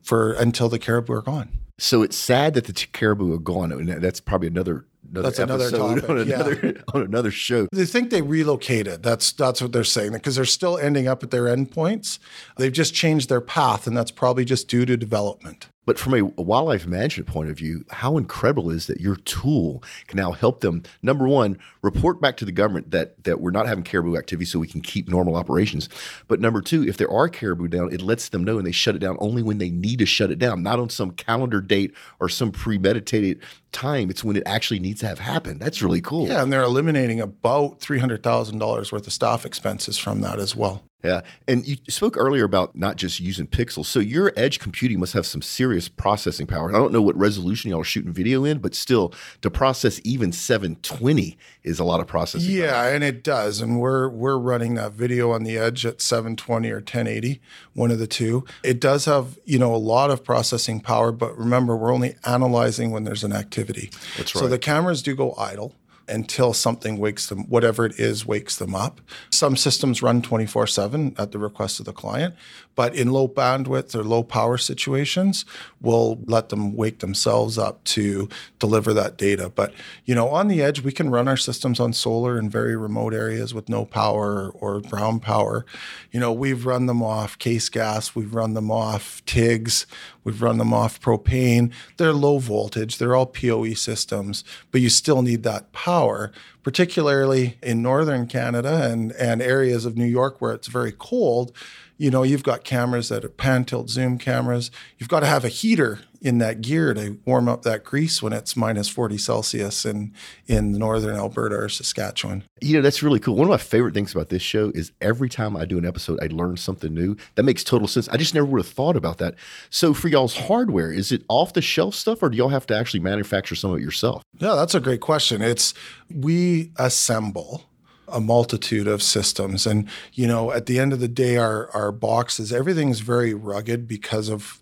for 0.02 0.32
until 0.32 0.70
the 0.70 0.78
caribou 0.78 1.12
are 1.12 1.20
gone. 1.20 1.50
So 1.78 2.00
it's 2.00 2.16
sad 2.16 2.54
that 2.54 2.64
the 2.64 2.72
caribou 2.72 3.34
are 3.34 3.38
gone. 3.38 3.70
And 3.70 4.02
that's 4.02 4.20
probably 4.20 4.48
another 4.48 4.86
another 5.12 5.28
That's 5.28 5.38
another 5.38 5.70
topic, 5.70 6.08
on 6.08 6.26
yeah. 6.26 6.72
on 6.94 7.02
another 7.02 7.30
show. 7.30 7.68
They 7.72 7.84
think 7.84 8.10
they 8.10 8.22
relocated. 8.22 9.02
That's 9.02 9.32
that's 9.32 9.60
what 9.60 9.72
they're 9.72 9.84
saying 9.84 10.12
because 10.12 10.36
they're 10.36 10.44
still 10.44 10.78
ending 10.78 11.06
up 11.06 11.22
at 11.22 11.30
their 11.30 11.44
endpoints. 11.44 12.18
They've 12.56 12.72
just 12.72 12.94
changed 12.94 13.28
their 13.28 13.40
path, 13.40 13.86
and 13.86 13.96
that's 13.96 14.10
probably 14.10 14.44
just 14.44 14.68
due 14.68 14.86
to 14.86 14.96
development. 14.96 15.68
But 15.84 15.98
from 15.98 16.14
a 16.14 16.22
wildlife 16.22 16.86
management 16.86 17.28
point 17.28 17.50
of 17.50 17.56
view, 17.56 17.84
how 17.90 18.16
incredible 18.16 18.70
is 18.70 18.86
that 18.86 19.00
your 19.00 19.16
tool 19.16 19.82
can 20.06 20.16
now 20.16 20.30
help 20.30 20.60
them, 20.60 20.84
number 21.02 21.26
one, 21.26 21.58
report 21.82 22.20
back 22.20 22.36
to 22.36 22.44
the 22.44 22.52
government 22.52 22.92
that, 22.92 23.24
that 23.24 23.40
we're 23.40 23.50
not 23.50 23.66
having 23.66 23.82
caribou 23.82 24.16
activity 24.16 24.44
so 24.44 24.60
we 24.60 24.68
can 24.68 24.80
keep 24.80 25.08
normal 25.08 25.34
operations. 25.34 25.88
But 26.28 26.40
number 26.40 26.60
two, 26.60 26.86
if 26.86 26.98
there 26.98 27.10
are 27.10 27.28
caribou 27.28 27.66
down, 27.66 27.92
it 27.92 28.00
lets 28.00 28.28
them 28.28 28.44
know 28.44 28.58
and 28.58 28.66
they 28.66 28.72
shut 28.72 28.94
it 28.94 29.00
down 29.00 29.16
only 29.18 29.42
when 29.42 29.58
they 29.58 29.70
need 29.70 29.98
to 29.98 30.06
shut 30.06 30.30
it 30.30 30.38
down, 30.38 30.62
not 30.62 30.78
on 30.78 30.88
some 30.88 31.10
calendar 31.10 31.60
date 31.60 31.92
or 32.20 32.28
some 32.28 32.52
premeditated 32.52 33.40
time. 33.72 34.08
It's 34.08 34.22
when 34.22 34.36
it 34.36 34.44
actually 34.46 34.78
needs 34.78 35.00
to 35.00 35.08
have 35.08 35.18
happened. 35.18 35.60
That's 35.60 35.82
really 35.82 36.00
cool. 36.00 36.28
Yeah, 36.28 36.42
and 36.42 36.52
they're 36.52 36.62
eliminating 36.62 37.20
about 37.20 37.80
three 37.80 37.98
hundred 37.98 38.22
thousand 38.22 38.58
dollars 38.58 38.92
worth 38.92 39.06
of 39.06 39.12
staff 39.12 39.44
expenses 39.44 39.98
from 39.98 40.20
that 40.20 40.38
as 40.38 40.54
well. 40.54 40.84
Yeah. 41.02 41.22
And 41.48 41.66
you 41.66 41.76
spoke 41.88 42.16
earlier 42.16 42.44
about 42.44 42.76
not 42.76 42.96
just 42.96 43.18
using 43.20 43.46
pixels. 43.46 43.86
So 43.86 43.98
your 43.98 44.32
edge 44.36 44.60
computing 44.60 45.00
must 45.00 45.12
have 45.14 45.26
some 45.26 45.42
serious 45.42 45.88
processing 45.88 46.46
power. 46.46 46.68
I 46.68 46.78
don't 46.78 46.92
know 46.92 47.02
what 47.02 47.16
resolution 47.16 47.70
y'all 47.70 47.80
are 47.80 47.84
shooting 47.84 48.12
video 48.12 48.44
in, 48.44 48.58
but 48.58 48.74
still 48.74 49.12
to 49.40 49.50
process 49.50 50.00
even 50.04 50.32
720 50.32 51.36
is 51.64 51.78
a 51.78 51.84
lot 51.84 52.00
of 52.00 52.06
processing. 52.06 52.48
power. 52.48 52.66
Yeah, 52.66 52.86
and 52.88 53.02
it 53.02 53.24
does. 53.24 53.60
And 53.60 53.80
we're 53.80 54.08
we're 54.08 54.38
running 54.38 54.74
that 54.74 54.92
video 54.92 55.32
on 55.32 55.42
the 55.42 55.58
edge 55.58 55.84
at 55.84 56.00
720 56.00 56.70
or 56.70 56.76
1080, 56.76 57.40
one 57.74 57.90
of 57.90 57.98
the 57.98 58.06
two. 58.06 58.44
It 58.62 58.80
does 58.80 59.04
have, 59.06 59.38
you 59.44 59.58
know, 59.58 59.74
a 59.74 59.76
lot 59.76 60.10
of 60.10 60.22
processing 60.22 60.80
power, 60.80 61.10
but 61.10 61.36
remember 61.36 61.76
we're 61.76 61.92
only 61.92 62.16
analyzing 62.24 62.90
when 62.90 63.04
there's 63.04 63.24
an 63.24 63.32
activity. 63.32 63.90
That's 64.16 64.34
right. 64.34 64.40
So 64.42 64.48
the 64.48 64.58
cameras 64.58 65.02
do 65.02 65.14
go 65.14 65.34
idle 65.36 65.74
until 66.08 66.52
something 66.52 66.98
wakes 66.98 67.28
them, 67.28 67.48
whatever 67.48 67.84
it 67.84 67.98
is, 67.98 68.26
wakes 68.26 68.56
them 68.56 68.74
up. 68.74 69.00
Some 69.30 69.56
systems 69.56 70.02
run 70.02 70.22
24 70.22 70.66
7 70.66 71.14
at 71.18 71.32
the 71.32 71.38
request 71.38 71.80
of 71.80 71.86
the 71.86 71.92
client, 71.92 72.34
but 72.74 72.94
in 72.94 73.12
low 73.12 73.28
bandwidth 73.28 73.94
or 73.94 74.02
low 74.02 74.22
power 74.22 74.56
situations, 74.58 75.44
we'll 75.80 76.18
let 76.26 76.48
them 76.48 76.74
wake 76.74 77.00
themselves 77.00 77.58
up 77.58 77.82
to 77.84 78.28
deliver 78.58 78.94
that 78.94 79.16
data. 79.18 79.50
But, 79.54 79.72
you 80.04 80.14
know, 80.14 80.28
on 80.28 80.48
the 80.48 80.62
edge, 80.62 80.82
we 80.82 80.92
can 80.92 81.10
run 81.10 81.28
our 81.28 81.36
systems 81.36 81.80
on 81.80 81.92
solar 81.92 82.38
in 82.38 82.48
very 82.48 82.76
remote 82.76 83.14
areas 83.14 83.52
with 83.52 83.68
no 83.68 83.84
power 83.84 84.50
or 84.50 84.80
brown 84.80 85.20
power. 85.20 85.66
You 86.10 86.20
know, 86.20 86.32
we've 86.32 86.66
run 86.66 86.86
them 86.86 87.02
off 87.02 87.38
casing 87.38 87.72
gas, 87.72 88.14
we've 88.14 88.34
run 88.34 88.54
them 88.54 88.70
off 88.70 89.22
TEGs, 89.26 89.86
we've 90.24 90.42
run 90.42 90.58
them 90.58 90.72
off 90.72 91.00
propane. 91.00 91.72
They're 91.96 92.12
low 92.12 92.38
voltage, 92.38 92.98
they're 92.98 93.14
all 93.14 93.26
PoE 93.26 93.74
systems, 93.74 94.44
but 94.70 94.80
you 94.80 94.88
still 94.88 95.22
need 95.22 95.42
that 95.42 95.72
power, 95.72 96.32
particularly 96.62 97.58
in 97.62 97.82
northern 97.82 98.26
Canada 98.26 98.88
and, 98.90 99.12
and 99.12 99.42
areas 99.42 99.84
of 99.84 99.96
New 99.96 100.06
York 100.06 100.40
where 100.40 100.52
it's 100.52 100.68
very 100.68 100.92
cold. 100.92 101.52
You 101.96 102.10
know, 102.10 102.22
you've 102.22 102.42
got 102.42 102.64
cameras 102.64 103.08
that 103.08 103.24
are 103.24 103.28
pan 103.28 103.64
tilt 103.64 103.90
zoom 103.90 104.18
cameras. 104.18 104.70
You've 104.98 105.08
got 105.08 105.20
to 105.20 105.26
have 105.26 105.44
a 105.44 105.48
heater 105.48 106.00
in 106.22 106.38
that 106.38 106.60
gear 106.60 106.94
to 106.94 107.18
warm 107.26 107.48
up 107.48 107.62
that 107.62 107.82
grease 107.82 108.22
when 108.22 108.32
it's 108.32 108.56
minus 108.56 108.88
40 108.88 109.18
Celsius 109.18 109.84
in, 109.84 110.14
in 110.46 110.70
northern 110.70 111.16
Alberta 111.16 111.56
or 111.56 111.68
Saskatchewan. 111.68 112.44
You 112.60 112.76
know, 112.76 112.80
that's 112.80 113.02
really 113.02 113.18
cool. 113.18 113.34
One 113.34 113.46
of 113.46 113.50
my 113.50 113.56
favorite 113.56 113.92
things 113.92 114.14
about 114.14 114.28
this 114.28 114.40
show 114.40 114.70
is 114.72 114.92
every 115.00 115.28
time 115.28 115.56
I 115.56 115.64
do 115.64 115.78
an 115.78 115.84
episode, 115.84 116.20
I 116.22 116.28
learn 116.28 116.56
something 116.56 116.94
new. 116.94 117.16
That 117.34 117.42
makes 117.42 117.64
total 117.64 117.88
sense. 117.88 118.08
I 118.08 118.16
just 118.16 118.34
never 118.34 118.46
would 118.46 118.64
have 118.64 118.72
thought 118.72 118.96
about 118.96 119.18
that. 119.18 119.34
So, 119.68 119.92
for 119.92 120.06
y'all's 120.06 120.36
hardware, 120.36 120.92
is 120.92 121.10
it 121.10 121.24
off 121.28 121.54
the 121.54 121.60
shelf 121.60 121.96
stuff 121.96 122.22
or 122.22 122.30
do 122.30 122.36
y'all 122.36 122.50
have 122.50 122.66
to 122.68 122.76
actually 122.76 123.00
manufacture 123.00 123.56
some 123.56 123.72
of 123.72 123.78
it 123.78 123.82
yourself? 123.82 124.22
Yeah, 124.38 124.54
that's 124.54 124.76
a 124.76 124.80
great 124.80 125.00
question. 125.00 125.42
It's 125.42 125.74
we 126.08 126.70
assemble 126.76 127.64
a 128.06 128.20
multitude 128.20 128.86
of 128.86 129.02
systems 129.02 129.66
and 129.66 129.88
you 130.12 130.26
know 130.26 130.52
at 130.52 130.66
the 130.66 130.78
end 130.78 130.92
of 130.92 131.00
the 131.00 131.08
day 131.08 131.38
our 131.38 131.70
our 131.70 131.90
boxes 131.90 132.52
everything's 132.52 133.00
very 133.00 133.32
rugged 133.32 133.88
because 133.88 134.28
of 134.28 134.60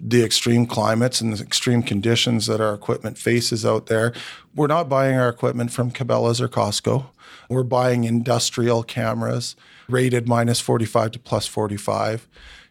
the 0.00 0.24
extreme 0.24 0.66
climates 0.66 1.20
and 1.20 1.32
the 1.32 1.42
extreme 1.42 1.82
conditions 1.82 2.46
that 2.46 2.60
our 2.60 2.74
equipment 2.74 3.18
faces 3.18 3.66
out 3.66 3.86
there. 3.86 4.12
We're 4.54 4.66
not 4.66 4.88
buying 4.88 5.16
our 5.16 5.28
equipment 5.28 5.72
from 5.72 5.90
Cabela's 5.90 6.40
or 6.40 6.48
Costco. 6.48 7.06
We're 7.48 7.62
buying 7.62 8.04
industrial 8.04 8.82
cameras 8.82 9.56
rated 9.88 10.28
minus 10.28 10.60
45 10.60 11.12
to 11.12 11.18
plus 11.18 11.46
45 11.46 12.28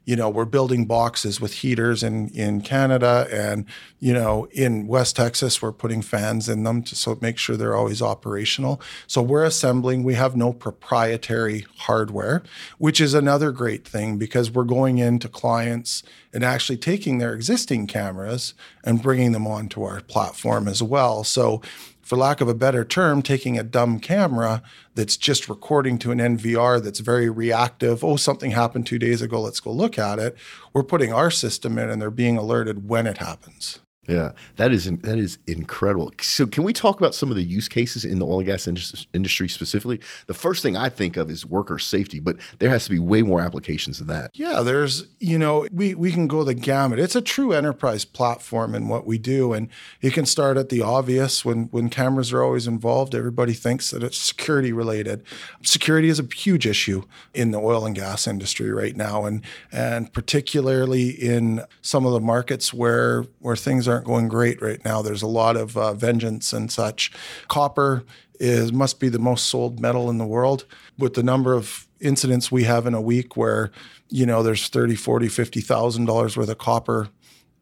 you 0.08 0.16
know, 0.16 0.30
we're 0.30 0.46
building 0.46 0.86
boxes 0.86 1.42
with 1.42 1.52
heaters 1.56 2.02
in, 2.02 2.30
in 2.30 2.62
Canada 2.62 3.28
and, 3.30 3.66
you 4.00 4.14
know, 4.14 4.48
in 4.54 4.88
West 4.88 5.18
Texas, 5.18 5.62
we're 5.62 5.74
putting 5.74 6.02
fans 6.02 6.48
in 6.48 6.64
them 6.64 6.82
to 6.84 6.96
so 6.96 7.18
make 7.22 7.38
sure 7.38 7.58
they're 7.58 7.76
always 7.76 8.02
operational. 8.02 8.80
So 9.06 9.22
we're 9.22 9.44
assembling, 9.44 10.06
we 10.06 10.14
have 10.14 10.38
no 10.38 10.54
proprietary 10.54 11.66
hardware, 11.80 12.42
which 12.78 13.02
is 13.02 13.14
another 13.14 13.52
great 13.52 13.86
thing 13.86 14.18
because 14.18 14.50
we're 14.50 14.64
going 14.64 14.98
into 14.98 15.28
clients 15.28 16.04
and 16.34 16.42
actually 16.42 16.78
taking 16.78 17.18
their 17.18 17.34
existing 17.34 17.86
cameras 17.86 18.54
and 18.86 19.04
bringing 19.04 19.34
them 19.34 19.46
onto 19.46 19.84
our 19.84 20.00
platform 20.00 20.70
as 20.70 20.82
well. 20.82 21.26
So 21.26 21.62
for 22.08 22.16
lack 22.16 22.40
of 22.40 22.48
a 22.48 22.54
better 22.54 22.86
term, 22.86 23.22
taking 23.22 23.60
a 23.60 23.64
dumb 23.64 24.00
camera 24.00 24.64
that's 24.96 25.18
just 25.18 25.50
recording 25.50 26.00
to 26.00 26.12
an 26.12 26.20
NVR 26.20 26.82
that's 26.82 27.02
very 27.02 27.30
reactive. 27.30 28.02
Oh, 28.02 28.16
something 28.16 28.52
happened 28.52 28.88
two 28.88 28.98
days 28.98 29.22
ago. 29.22 29.42
Let's 29.42 29.60
go 29.60 29.74
look 29.74 30.00
at 30.00 30.18
it. 30.18 30.38
We're 30.72 30.84
putting 30.84 31.12
our 31.12 31.30
system 31.30 31.78
in 31.78 31.90
and 31.90 32.02
they're 32.02 32.10
being 32.10 32.38
alerted 32.38 32.88
when 32.88 33.08
it 33.08 33.18
happens. 33.18 33.82
Yeah, 34.08 34.32
that 34.56 34.72
is 34.72 34.86
that 34.86 35.18
is 35.18 35.38
incredible. 35.48 36.12
So, 36.22 36.48
can 36.48 36.64
we 36.64 36.74
talk 36.74 37.00
about 37.00 37.14
some 37.14 37.30
of 37.30 37.36
the 37.36 37.44
use 37.44 37.68
cases 37.68 38.06
in 38.06 38.20
the 38.20 38.26
oil 38.26 38.40
and 38.40 38.46
gas 38.46 38.68
industry 38.68 39.50
specifically? 39.50 40.00
The 40.28 40.34
first 40.34 40.64
thing 40.64 40.78
I 40.78 40.90
think 40.90 41.18
of 41.18 41.30
is 41.30 41.46
worker 41.46 41.78
safety, 41.78 42.20
but 42.20 42.38
there 42.60 42.70
has 42.70 42.86
to 42.86 42.92
be 42.92 43.00
way 43.00 43.22
more 43.22 43.42
applications 43.42 44.00
than 44.00 44.08
that. 44.08 44.32
Yeah, 44.34 44.62
there's, 44.62 45.08
you 45.20 45.38
know, 45.38 45.68
we, 45.72 45.94
we 45.96 46.12
can 46.12 46.28
go 46.28 46.44
the 46.44 46.54
gamut. 46.54 47.00
It's 47.00 47.16
a 47.16 47.22
true 47.22 47.54
enterprise 47.54 48.06
platform 48.06 48.76
in 48.76 48.88
what 48.88 49.06
we 49.06 49.18
do. 49.18 49.54
And 49.54 49.70
you 50.02 50.12
can 50.12 50.26
start 50.26 50.58
at 50.58 50.70
the 50.70 50.82
obvious 50.82 51.44
when, 51.44 51.66
when 51.66 51.90
cameras 51.90 52.32
are 52.34 52.44
always 52.44 52.68
involved, 52.68 53.16
everybody 53.16 53.54
thinks 53.54 53.92
that 53.92 54.04
it's 54.04 54.18
security 54.18 54.72
related. 54.72 55.24
Security 55.64 56.10
is 56.10 56.20
a 56.20 56.28
huge 56.36 56.66
issue 56.66 57.04
in 57.34 57.52
the 57.52 57.60
oil 57.60 57.86
and 57.86 57.96
gas 57.96 58.28
industry 58.28 58.72
right 58.72 58.96
now. 58.96 59.26
And, 59.26 59.44
and 59.72 60.12
particularly 60.14 61.10
in 61.10 61.62
some 61.82 62.06
of 62.06 62.14
the 62.14 62.22
markets 62.22 62.74
where, 62.74 63.26
where 63.40 63.56
things 63.56 63.88
aren't 63.98 64.06
going 64.06 64.28
great 64.28 64.62
right 64.62 64.84
now, 64.86 65.02
there's 65.02 65.24
a 65.24 65.28
lot 65.28 65.58
of 65.58 65.76
uh, 65.76 65.94
vengeance 65.94 66.54
and 66.54 66.72
such. 66.72 67.12
Copper 67.48 68.04
is 68.40 68.72
must 68.72 69.00
be 69.00 69.10
the 69.10 69.18
most 69.18 69.48
sold 69.48 69.80
metal 69.80 70.10
in 70.10 70.20
the 70.20 70.26
world. 70.26 70.66
With 71.00 71.16
the 71.16 71.24
number 71.24 71.56
of 71.56 71.88
incidents 72.00 72.52
we 72.52 72.64
have 72.66 72.86
in 72.86 72.94
a 72.94 73.02
week 73.02 73.36
where 73.36 73.72
you 74.10 74.26
know 74.26 74.44
there's 74.44 74.68
30 74.68 74.96
40 74.96 75.28
50 75.28 75.62
thousand 75.62 76.06
dollars 76.06 76.38
worth 76.38 76.50
of 76.50 76.60
copper 76.60 77.10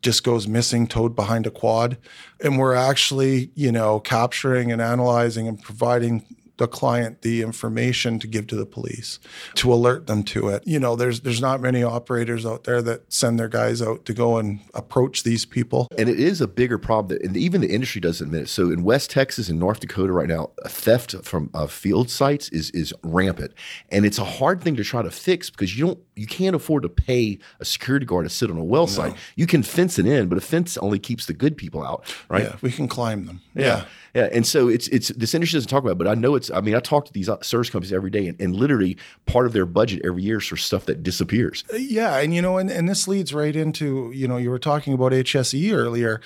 just 0.02 0.26
goes 0.26 0.46
missing 0.46 0.86
towed 0.86 1.16
behind 1.16 1.48
a 1.48 1.52
quad. 1.52 1.98
And 2.44 2.60
we're 2.60 2.76
actually 2.76 3.52
you 3.56 3.72
know 3.72 4.02
capturing 4.02 4.74
and 4.74 4.82
analyzing 4.82 5.48
and 5.48 5.62
providing 5.62 6.26
the 6.58 6.68
client 6.68 7.22
the 7.22 7.42
information 7.42 8.20
to 8.20 8.28
give 8.28 8.48
to 8.48 8.56
the 8.56 8.66
police 8.66 9.20
to 9.56 9.74
alert 9.74 10.08
them 10.08 10.24
to 10.24 10.48
it 10.50 10.64
you 10.66 10.80
know 10.80 10.96
there's 10.96 11.22
there's 11.22 11.42
not 11.42 11.62
many 11.62 11.84
operators 11.84 12.46
out 12.46 12.64
there 12.64 12.82
that 12.82 13.12
send 13.12 13.40
their 13.40 13.48
guys 13.48 13.82
out 13.82 14.06
to 14.06 14.14
go 14.14 14.38
and 14.38 14.60
approach 14.74 15.24
these 15.24 15.46
people 15.46 15.88
And 15.98 16.10
it 16.10 16.20
is 16.20 16.42
a 16.42 16.48
bigger 16.48 16.78
problem 16.78 17.18
that 17.18 17.26
and 17.26 17.36
even 17.38 17.62
the 17.62 17.74
industry 17.74 18.02
doesn't 18.02 18.28
admit 18.28 18.44
it. 18.44 18.50
So 18.50 18.70
in 18.72 18.84
West 18.84 19.10
Texas 19.10 19.50
and 19.50 19.60
North 19.60 19.80
Dakota 19.80 20.12
right 20.12 20.28
now, 20.28 20.52
theft 20.66 21.16
from 21.24 21.50
uh, 21.54 21.68
field 21.68 22.10
sites 22.10 22.50
is 22.50 22.70
is 22.72 22.94
rampant, 23.04 23.54
and 23.90 24.06
it's 24.06 24.18
a 24.18 24.24
hard 24.24 24.62
thing 24.62 24.76
to 24.76 24.84
try 24.84 25.02
to 25.02 25.12
fix 25.12 25.50
because 25.50 25.78
you 25.78 25.86
don't 25.86 26.00
you 26.16 26.28
can't 26.28 26.56
afford 26.56 26.84
to 26.84 26.90
pay 26.90 27.40
a 27.60 27.66
security 27.66 28.06
guard 28.06 28.26
to 28.26 28.30
sit 28.30 28.50
on 28.50 28.58
a 28.58 28.64
well 28.64 28.88
site. 28.88 29.16
You 29.36 29.48
can 29.48 29.64
fence 29.64 30.00
it 30.00 30.06
in, 30.06 30.28
but 30.28 30.38
a 30.38 30.42
fence 30.42 30.78
only 30.78 31.00
keeps 31.00 31.26
the 31.26 31.34
good 31.34 31.58
people 31.58 31.84
out, 31.84 32.14
right? 32.30 32.44
yeah 32.44 32.56
we 32.62 32.72
can 32.72 32.88
climb 32.88 33.26
them 33.26 33.42
Yeah. 33.54 33.66
Yeah. 33.66 33.86
And 34.16 34.48
so 34.48 34.70
it's 34.70 34.88
it's 34.88 35.10
this 35.10 35.34
industry 35.34 35.58
doesn't 35.58 35.70
talk 35.70 35.84
about 35.84 35.92
it, 35.92 35.98
but 35.98 36.08
I 36.08 36.16
know 36.16 36.36
it's 36.36 36.50
I 36.50 36.62
mean, 36.62 36.74
I 36.74 36.80
talk 36.80 37.06
to 37.06 37.14
these 37.14 37.28
uh, 37.28 37.42
service 37.42 37.70
companies 37.70 37.92
every 37.92 38.10
day 38.10 38.28
and, 38.28 38.40
and 38.40 38.56
literally 38.56 38.98
part 39.26 39.46
of 39.46 39.52
their 39.52 39.66
budget 39.66 40.02
every 40.06 40.24
year 40.24 40.38
is 40.38 40.46
for 40.48 40.56
stuff 40.56 40.86
that 40.86 41.04
disappears. 41.04 41.66
Yeah, 41.74 42.18
and 42.20 42.34
you 42.34 42.42
know, 42.42 42.58
and, 42.58 42.72
and 42.72 42.88
this 42.88 43.08
leads 43.10 43.34
right 43.34 43.56
into, 43.56 44.12
you 44.16 44.28
know, 44.28 44.38
you 44.38 44.50
were 44.50 44.60
talking 44.60 44.94
about 44.94 45.12
HSE 45.12 45.74
earlier. 45.74 46.22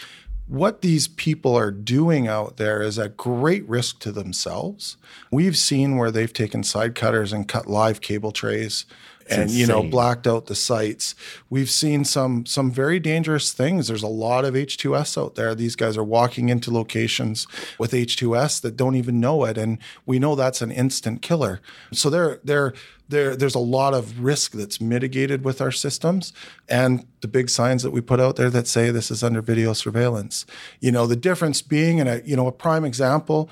what 0.50 0.82
these 0.82 1.08
people 1.08 1.56
are 1.56 1.72
doing 1.72 2.28
out 2.28 2.58
there 2.58 2.82
is 2.82 2.98
at 2.98 3.16
great 3.16 3.68
risk 3.70 4.00
to 4.00 4.12
themselves. 4.12 4.98
We've 5.32 5.56
seen 5.56 5.96
where 5.96 6.10
they've 6.10 6.34
taken 6.34 6.64
side 6.64 6.96
cutters 6.96 7.32
and 7.32 7.48
cut 7.48 7.68
live 7.68 8.02
cable 8.02 8.32
trays 8.32 8.86
and 9.30 9.52
you 9.52 9.68
know 9.68 9.84
blacked 9.84 10.28
out 10.28 10.48
the 10.48 10.56
sites. 10.56 11.16
We've 11.50 11.70
seen 11.70 12.06
some 12.06 12.46
some 12.46 12.72
very 12.72 13.00
dangerous 13.00 13.52
things. 13.52 13.88
There's 13.88 14.04
a 14.04 14.08
lot 14.08 14.46
of 14.46 14.54
H2S 14.54 15.22
out 15.22 15.36
there. 15.36 15.56
These 15.56 15.76
guys 15.76 15.98
are 15.98 16.04
walking 16.04 16.50
into 16.50 16.72
locations 16.72 17.48
with 17.78 17.92
H2S 17.92 18.62
that 18.62 18.78
don't 18.78 18.96
even 18.96 19.20
know 19.20 19.46
it, 19.46 19.58
and 19.58 19.78
we 20.06 20.20
know 20.20 20.36
that's 20.36 20.62
an 20.62 20.72
instant 20.72 21.22
killer. 21.22 21.62
So 21.92 22.10
they're 22.10 22.40
they're 22.44 22.74
there, 23.10 23.36
there's 23.36 23.56
a 23.56 23.60
lot 23.60 23.96
of 23.96 24.20
risk 24.20 24.52
that's 24.52 24.80
mitigated 24.80 25.44
with 25.44 25.62
our 25.62 25.72
systems 25.72 26.32
and 26.70 27.06
the 27.22 27.28
big 27.28 27.50
signs 27.50 27.82
that 27.82 27.90
we 27.90 28.02
put 28.02 28.20
out 28.20 28.36
there 28.36 28.52
that 28.52 28.68
say 28.68 28.92
this 28.92 29.10
is 29.10 29.24
under 29.24 29.42
video 29.42 29.74
surveillance. 29.74 30.46
You 30.80 30.92
know, 30.92 31.08
the 31.08 31.16
difference 31.16 31.64
being, 31.64 32.00
and 32.00 32.08
a, 32.08 32.22
you 32.24 32.36
know, 32.36 32.46
a 32.46 32.52
prime 32.52 32.86
example, 32.86 33.50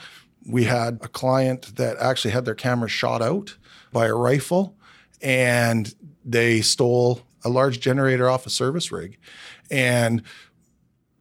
we 0.48 0.66
had 0.66 1.00
a 1.02 1.08
client 1.08 1.76
that 1.76 1.98
actually 1.98 2.32
had 2.32 2.46
their 2.46 2.56
camera 2.56 2.88
shot 2.88 3.22
out 3.22 3.58
by 3.92 4.06
a 4.06 4.14
rifle 4.14 4.77
and 5.22 5.94
they 6.24 6.62
stole 6.62 7.22
a 7.44 7.50
large 7.50 7.80
generator 7.80 8.30
off 8.30 8.46
a 8.46 8.50
service 8.50 8.92
rig. 8.92 9.18
And 9.72 10.24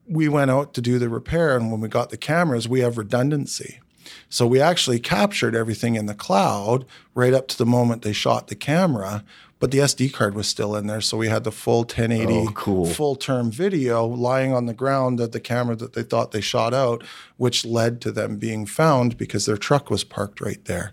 we 0.09 0.29
went 0.29 0.51
out 0.51 0.75
to 0.75 0.81
do 0.81 0.99
the 0.99 1.09
repair. 1.09 1.57
And 1.57 1.71
when 1.71 1.81
we 1.81 1.89
got 1.89 2.11
the 2.11 2.17
cameras, 2.17 2.69
we 2.69 2.81
have 2.81 2.99
redundancy. 2.99 3.81
So 4.29 4.47
we 4.47 4.61
actually 4.61 5.01
captured 5.01 5.55
everything 5.55 5.95
in 5.97 6.07
the 6.07 6.15
cloud 6.15 6.85
right 7.15 7.35
up 7.35 7.49
to 7.49 7.59
the 7.59 7.67
moment 7.67 8.03
they 8.03 8.13
shot 8.13 8.49
the 8.49 8.55
camera, 8.55 9.25
but 9.59 9.71
the 9.71 9.79
SD 9.79 10.13
card 10.13 10.35
was 10.35 10.47
still 10.47 10.77
in 10.77 10.87
there. 10.87 11.01
So 11.01 11.17
we 11.17 11.29
had 11.29 11.45
the 11.45 11.53
full 11.53 11.81
1080 11.81 12.33
oh, 12.33 12.53
cool. 12.55 12.87
full 12.87 13.17
term 13.17 13.51
video 13.51 14.05
lying 14.05 14.53
on 14.53 14.67
the 14.67 14.75
ground 14.75 15.21
at 15.21 15.33
the 15.33 15.41
camera 15.41 15.77
that 15.77 15.95
they 15.95 16.03
thought 16.03 16.33
they 16.33 16.41
shot 16.41 16.75
out, 16.75 17.03
which 17.37 17.65
led 17.65 18.01
to 18.03 18.13
them 18.13 18.37
being 18.37 18.67
found 18.67 19.17
because 19.17 19.47
their 19.47 19.57
truck 19.57 19.91
was 19.91 20.05
parked 20.05 20.41
right 20.41 20.65
there. 20.67 20.93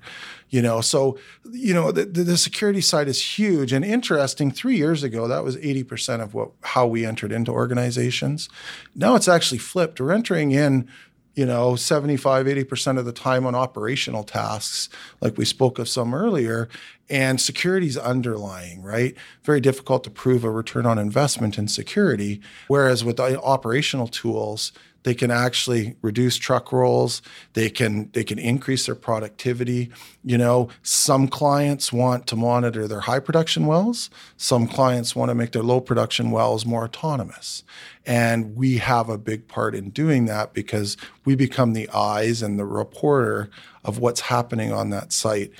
You 0.54 0.62
know, 0.62 0.82
so 0.82 1.18
you 1.52 1.74
know 1.74 1.92
the, 1.92 2.06
the 2.06 2.38
security 2.38 2.80
side 2.80 3.08
is 3.08 3.40
huge 3.40 3.74
and 3.74 3.84
interesting. 3.84 4.52
Three 4.52 4.78
years 4.78 5.02
ago, 5.02 5.28
that 5.28 5.44
was 5.44 5.58
80% 5.58 6.22
of 6.22 6.36
what 6.36 6.52
how 6.62 6.86
we 6.86 7.08
entered 7.08 7.32
into 7.32 7.52
organizations. 7.52 8.50
Now 8.94 9.16
it's 9.16 9.28
actually 9.28 9.58
flipped. 9.58 10.00
We're 10.00 10.12
entering 10.12 10.52
in 10.52 10.88
you 11.34 11.48
know 11.48 11.76
75 11.76 12.46
80% 12.46 13.00
of 13.00 13.06
the 13.06 13.12
time 13.12 13.48
on 13.48 13.56
operational 13.56 14.24
tasks 14.24 14.90
like 15.20 15.36
we 15.36 15.46
spoke 15.46 15.80
of 15.80 15.90
some 15.90 16.14
earlier 16.14 16.70
and 17.10 17.42
security's 17.42 17.98
underlying 17.98 18.84
right 18.84 19.16
very 19.44 19.60
difficult 19.60 20.04
to 20.04 20.12
prove 20.12 20.44
a 20.44 20.52
return 20.52 20.86
on 20.86 21.00
investment 21.00 21.58
in 21.58 21.68
security 21.68 22.40
whereas 22.68 23.04
with 23.04 23.20
operational 23.20 24.08
tools 24.08 24.72
they 25.04 25.14
can 25.14 25.32
actually 25.32 25.96
reduce 26.02 26.38
truck 26.38 26.72
rolls. 26.72 27.22
They 27.54 27.70
can 27.70 28.10
they 28.14 28.24
can 28.24 28.40
increase 28.40 28.86
their 28.86 28.96
productivity. 28.96 29.92
You 30.24 30.38
know, 30.38 30.70
some 30.82 31.28
clients 31.28 31.94
want 31.94 32.26
to 32.28 32.36
monitor 32.36 32.88
their 32.88 33.02
high 33.02 33.20
production 33.20 33.66
wells. 33.66 34.10
Some 34.38 34.68
clients 34.68 35.16
want 35.16 35.30
to 35.30 35.36
make 35.36 35.52
their 35.52 35.64
low 35.64 35.82
production 35.82 36.32
wells 36.32 36.66
more 36.66 36.86
autonomous. 36.86 37.64
And 38.06 38.56
we 38.56 38.78
have 38.78 39.10
a 39.10 39.18
big 39.18 39.48
part 39.48 39.76
in 39.76 39.90
doing 39.90 40.26
that 40.26 40.54
because 40.54 40.98
we 41.26 41.36
become 41.36 41.74
the 41.74 41.90
eyes 41.90 42.42
and 42.42 42.58
the 42.58 42.66
reporter 42.66 43.50
of 43.84 44.00
what's 44.00 44.22
happening 44.22 44.72
on 44.72 44.90
that 44.90 45.12
site 45.12 45.52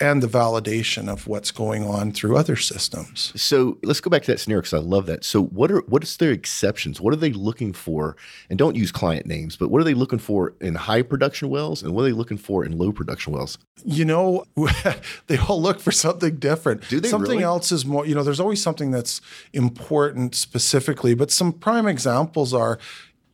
and 0.00 0.22
the 0.22 0.26
validation 0.26 1.08
of 1.08 1.26
what's 1.26 1.50
going 1.50 1.84
on 1.84 2.10
through 2.10 2.36
other 2.36 2.56
systems. 2.56 3.32
So 3.36 3.78
let's 3.82 4.00
go 4.00 4.08
back 4.08 4.22
to 4.22 4.32
that 4.32 4.38
scenario 4.38 4.62
because 4.62 4.74
I 4.74 4.78
love 4.78 5.06
that. 5.06 5.24
So 5.24 5.42
what 5.42 5.70
are 5.70 5.80
what 5.80 6.02
is 6.02 6.16
their 6.16 6.32
exceptions? 6.32 7.00
What 7.00 7.12
are 7.12 7.18
they 7.18 7.32
looking 7.32 7.72
for? 7.72 8.16
And 8.48 8.58
don't 8.58 8.76
use 8.76 8.90
client 8.90 9.26
names, 9.26 9.56
but 9.56 9.68
what 9.70 9.80
are 9.80 9.84
they 9.84 9.94
looking 9.94 10.18
for 10.18 10.54
in 10.60 10.74
high 10.74 11.02
production 11.02 11.50
wells, 11.50 11.82
and 11.82 11.94
what 11.94 12.02
are 12.02 12.06
they 12.06 12.12
looking 12.12 12.38
for 12.38 12.64
in 12.64 12.78
low 12.78 12.92
production 12.92 13.32
wells? 13.32 13.58
You 13.84 14.04
know, 14.06 14.44
they 15.26 15.36
all 15.36 15.60
look 15.60 15.80
for 15.80 15.92
something 15.92 16.36
different. 16.36 16.88
Do 16.88 17.00
they 17.00 17.08
something 17.08 17.32
really? 17.32 17.44
else 17.44 17.70
is 17.70 17.84
more. 17.84 18.06
You 18.06 18.14
know, 18.14 18.22
there's 18.22 18.40
always 18.40 18.62
something 18.62 18.90
that's 18.90 19.20
important 19.52 20.34
specifically, 20.34 21.14
but 21.14 21.30
some 21.30 21.52
prime 21.52 21.86
examples 21.86 22.54
are 22.54 22.78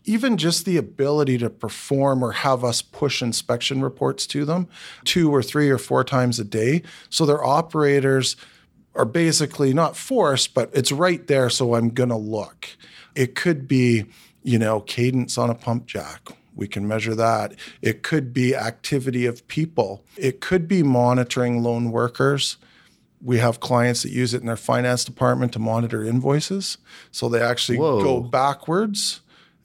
even 0.06 0.36
just 0.36 0.64
the 0.64 0.76
ability 0.76 1.36
to 1.38 1.50
perform 1.50 2.22
or 2.22 2.32
have 2.32 2.64
us 2.64 2.80
push 2.80 3.20
inspection 3.20 3.82
reports 3.82 4.26
to 4.28 4.44
them 4.44 4.68
two 5.04 5.34
or 5.34 5.42
three 5.42 5.68
or 5.68 5.78
four 5.78 6.04
times 6.04 6.38
a 6.38 6.44
day. 6.44 6.82
So 7.10 7.26
their 7.26 7.44
operators 7.44 8.36
are 8.94 9.04
basically 9.04 9.74
not 9.74 9.96
forced, 9.96 10.54
but 10.54 10.70
it's 10.72 10.92
right 10.92 11.26
there. 11.26 11.50
So 11.50 11.74
I'm 11.74 11.90
going 11.90 12.08
to 12.08 12.16
look. 12.16 12.68
It 13.14 13.34
could 13.34 13.68
be, 13.68 14.06
you 14.42 14.58
know, 14.58 14.80
cadence 14.80 15.36
on 15.36 15.50
a 15.50 15.54
pump 15.54 15.86
jack. 15.86 16.28
We 16.54 16.68
can 16.68 16.88
measure 16.88 17.14
that. 17.14 17.54
It 17.82 18.02
could 18.02 18.32
be 18.32 18.56
activity 18.56 19.26
of 19.26 19.46
people. 19.48 20.04
It 20.16 20.40
could 20.40 20.66
be 20.66 20.82
monitoring 20.82 21.62
lone 21.62 21.90
workers. 21.90 22.56
We 23.20 23.38
have 23.38 23.60
clients 23.60 24.02
that 24.04 24.12
use 24.12 24.32
it 24.32 24.40
in 24.40 24.46
their 24.46 24.56
finance 24.56 25.04
department 25.04 25.52
to 25.54 25.58
monitor 25.58 26.02
invoices. 26.02 26.78
So 27.10 27.28
they 27.28 27.42
actually 27.42 27.78
Whoa. 27.78 28.02
go 28.02 28.20
backwards 28.20 29.20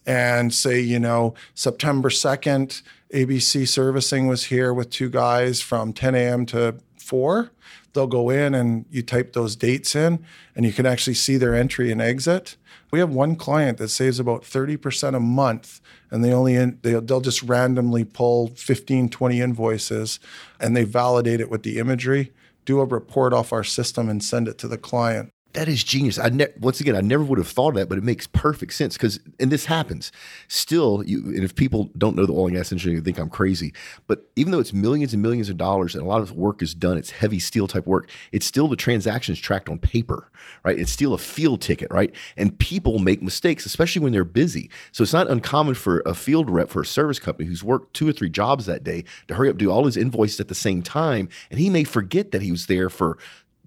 and 0.06 0.54
say, 0.54 0.80
you 0.80 1.00
know, 1.00 1.34
September 1.54 2.10
2nd, 2.10 2.82
ABC 3.14 3.68
servicing 3.68 4.28
was 4.28 4.46
here 4.46 4.74
with 4.74 4.90
two 4.90 5.10
guys 5.10 5.62
from 5.62 5.94
10 5.94 6.16
a.m. 6.16 6.46
to 6.48 6.76
4. 6.98 7.52
They'll 7.94 8.08
go 8.08 8.30
in 8.30 8.56
and 8.56 8.86
you 8.90 9.02
type 9.04 9.34
those 9.34 9.56
dates 9.56 9.96
in 9.96 10.26
and 10.56 10.66
you 10.66 10.72
can 10.72 10.86
actually 10.86 11.16
see 11.16 11.38
their 11.38 11.54
entry 11.54 11.92
and 11.92 12.02
exit. 12.02 12.56
We 12.90 13.00
have 13.00 13.10
one 13.10 13.36
client 13.36 13.78
that 13.80 13.90
saves 13.90 14.20
about 14.20 14.44
30% 14.44 15.16
a 15.16 15.20
month 15.20 15.82
and 16.10 16.24
they 16.24 16.32
only 16.32 16.56
in, 16.56 16.80
they, 16.84 16.94
they'll 16.94 17.22
just 17.22 17.44
randomly 17.44 18.06
pull 18.06 18.48
15, 18.48 19.10
20 19.10 19.42
invoices 19.42 20.20
and 20.60 20.76
they 20.76 20.86
validate 20.86 21.42
it 21.42 21.50
with 21.50 21.64
the 21.64 21.80
imagery, 21.80 22.32
do 22.64 22.80
a 22.80 22.86
report 22.86 23.34
off 23.34 23.52
our 23.52 23.64
system 23.64 24.10
and 24.10 24.24
send 24.24 24.48
it 24.48 24.58
to 24.60 24.68
the 24.68 24.78
client 24.78 25.32
that 25.54 25.68
is 25.68 25.84
genius. 25.84 26.18
I 26.18 26.30
ne- 26.30 26.48
once 26.60 26.80
again, 26.80 26.96
I 26.96 27.02
never 27.02 27.24
would 27.24 27.38
have 27.38 27.48
thought 27.48 27.70
of 27.70 27.76
that, 27.76 27.90
but 27.90 27.98
it 27.98 28.04
makes 28.04 28.28
perfect 28.28 28.74
sense 28.74 28.96
because, 28.96 29.20
and 29.40 29.52
this 29.52 29.66
happens 29.66 30.12
still. 30.48 31.04
You, 31.06 31.20
and 31.26 31.44
if 31.44 31.56
people 31.56 31.90
don't 31.98 32.16
know 32.16 32.26
the 32.26 32.34
oil 32.34 32.48
and 32.48 32.56
gas 32.56 32.72
industry, 32.72 32.96
they 32.96 33.02
think 33.02 33.20
I'm 33.20 33.30
crazy. 33.30 33.74
But 34.08 34.26
even 34.36 34.52
though 34.52 34.60
it's 34.60 34.74
millions 34.74 35.14
and 35.14 35.22
millions 35.22 35.50
of 35.50 35.58
dollars 35.58 35.96
and 35.96 36.04
a 36.04 36.08
lot 36.08 36.22
of 36.22 36.32
work 36.32 36.62
is 36.62 36.74
done, 36.74 36.98
it's 36.98 37.12
heavy 37.12 37.40
steel 37.40 37.68
type 37.68 37.88
work. 37.88 38.10
It's 38.32 38.46
still 38.46 38.68
the 38.68 38.76
transactions 38.76 39.40
tracked 39.40 39.70
on 39.70 39.80
paper, 39.80 40.30
right? 40.64 40.78
It's 40.78 40.92
still 40.92 41.14
a 41.14 41.18
field 41.18 41.62
ticket, 41.62 41.92
right? 41.92 42.14
And 42.38 42.58
people 42.58 43.00
make 43.00 43.22
mistakes, 43.22 43.66
especially 43.66 44.02
when 44.02 44.14
they're 44.14 44.24
busy. 44.24 44.70
So 44.92 45.04
it's 45.04 45.14
not 45.14 45.30
uncommon 45.30 45.76
for 45.76 46.02
a 46.06 46.14
field 46.14 46.50
rep 46.50 46.70
for 46.70 46.82
a 46.82 46.86
service 46.86 47.20
company 47.20 47.48
who's 47.48 47.64
worked 47.64 47.94
two 47.94 48.08
or 48.08 48.14
three 48.14 48.30
jobs 48.30 48.66
that 48.66 48.84
day 48.84 49.04
to 49.28 49.36
hurry 49.36 49.50
up 49.50 49.58
do 49.58 49.72
all 49.72 49.86
his 49.86 49.98
invoices 49.98 50.40
at 50.40 50.48
the 50.48 50.56
same 50.56 50.82
time, 50.82 51.30
and 51.50 51.60
he 51.60 51.70
may 51.70 51.84
forget 51.84 52.32
that 52.32 52.42
he 52.42 52.52
was 52.52 52.68
there 52.68 52.90
for 52.90 53.18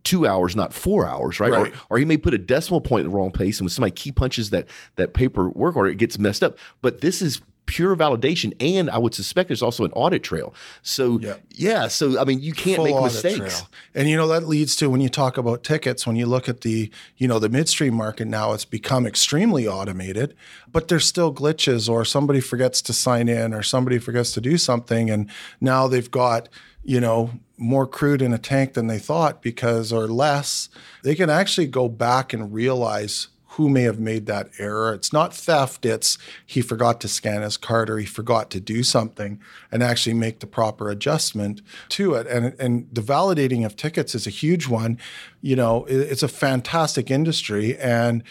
two 0.05 0.27
hours, 0.27 0.55
not 0.55 0.73
four 0.73 1.07
hours, 1.07 1.41
right? 1.41 1.51
right. 1.51 1.73
Or, 1.73 1.97
or 1.97 1.99
he 1.99 2.05
may 2.05 2.17
put 2.17 2.35
a 2.35 2.39
decimal 2.39 2.81
point 2.81 3.05
in 3.05 3.11
the 3.11 3.17
wrong 3.17 3.33
place, 3.33 3.59
and 3.59 3.65
when 3.65 3.71
somebody 3.71 3.93
key 3.93 4.13
punches 4.13 4.51
that 4.51 4.67
that 4.97 5.15
paper 5.15 5.49
work 5.49 5.77
order, 5.77 5.91
it 5.91 5.99
gets 5.99 6.19
messed 6.19 6.45
up. 6.45 6.59
But 6.83 7.01
this 7.01 7.21
is 7.21 7.41
pure 7.67 7.97
validation, 7.97 8.55
and 8.61 8.91
I 8.91 8.99
would 8.99 9.15
suspect 9.15 9.49
there's 9.49 9.63
also 9.63 9.85
an 9.85 9.93
audit 9.93 10.23
trail. 10.23 10.55
So 10.83 11.19
yeah, 11.21 11.37
yeah 11.51 11.89
so 11.89 12.21
I 12.21 12.25
mean, 12.25 12.41
you 12.41 12.53
can't 12.53 12.77
Full 12.77 12.85
make 12.85 13.03
mistakes. 13.03 13.39
trail. 13.39 13.69
And 13.95 14.09
you 14.09 14.17
know 14.17 14.29
that 14.29 14.47
leads 14.47 14.77
to 14.77 14.91
when 14.91 15.01
you 15.01 15.09
talk 15.09 15.39
about 15.39 15.65
tickets, 15.65 16.07
when 16.07 16.17
you 16.17 16.27
look 16.27 16.49
at 16.49 16.61
the 16.61 16.91
you 17.17 17.27
know 17.27 17.39
the 17.39 17.49
midstream 17.49 17.95
market 17.95 18.27
now, 18.27 18.53
it's 18.53 18.65
become 18.65 19.07
extremely 19.07 19.67
automated, 19.67 20.35
but 20.71 20.89
there's 20.89 21.07
still 21.07 21.33
glitches, 21.33 21.89
or 21.89 22.05
somebody 22.05 22.41
forgets 22.41 22.83
to 22.83 22.93
sign 22.93 23.29
in, 23.29 23.55
or 23.55 23.63
somebody 23.63 23.99
forgets 23.99 24.33
to 24.33 24.41
do 24.41 24.59
something, 24.59 25.11
and 25.11 25.31
now 25.61 25.89
they've 25.89 26.11
got 26.11 26.49
you 26.85 27.01
know 27.01 27.31
more 27.57 27.87
crude 27.87 28.23
in 28.23 28.33
a 28.33 28.39
tank 28.39 28.75
than 28.75 28.87
they 28.87 28.99
thought 28.99 29.41
because 29.41 29.93
or 29.93 30.07
less 30.07 30.69
they 31.03 31.15
can 31.15 31.31
actually 31.31 31.67
go 31.67 31.89
back 31.89 32.33
and 32.33 32.53
realize 32.53 33.29
who 33.55 33.69
may 33.69 33.83
have 33.83 34.01
made 34.01 34.27
that 34.27 34.51
error. 34.59 34.93
It's 34.93 35.13
not 35.13 35.33
theft 35.33 35.87
it's 35.87 36.19
he 36.45 36.61
forgot 36.61 37.01
to 37.03 37.09
scan 37.09 37.43
his 37.43 37.57
card 37.57 37.89
or 37.89 37.99
he 37.99 38.07
forgot 38.07 38.51
to 38.51 38.61
do 38.61 38.83
something 38.83 39.41
and 39.71 39.81
actually 39.81 40.15
make 40.15 40.41
the 40.41 40.47
proper 40.47 40.91
adjustment 40.91 41.63
to 41.91 42.15
it. 42.15 42.27
And 42.27 42.55
and 42.59 42.89
the 42.93 43.01
validating 43.01 43.65
of 43.65 43.77
tickets 43.77 44.15
is 44.15 44.27
a 44.27 44.31
huge 44.31 44.67
one. 44.67 44.99
You 45.41 45.57
know 45.57 45.85
it's 45.89 46.23
a 46.25 46.29
fantastic 46.29 47.11
industry 47.11 47.79
and 47.79 48.25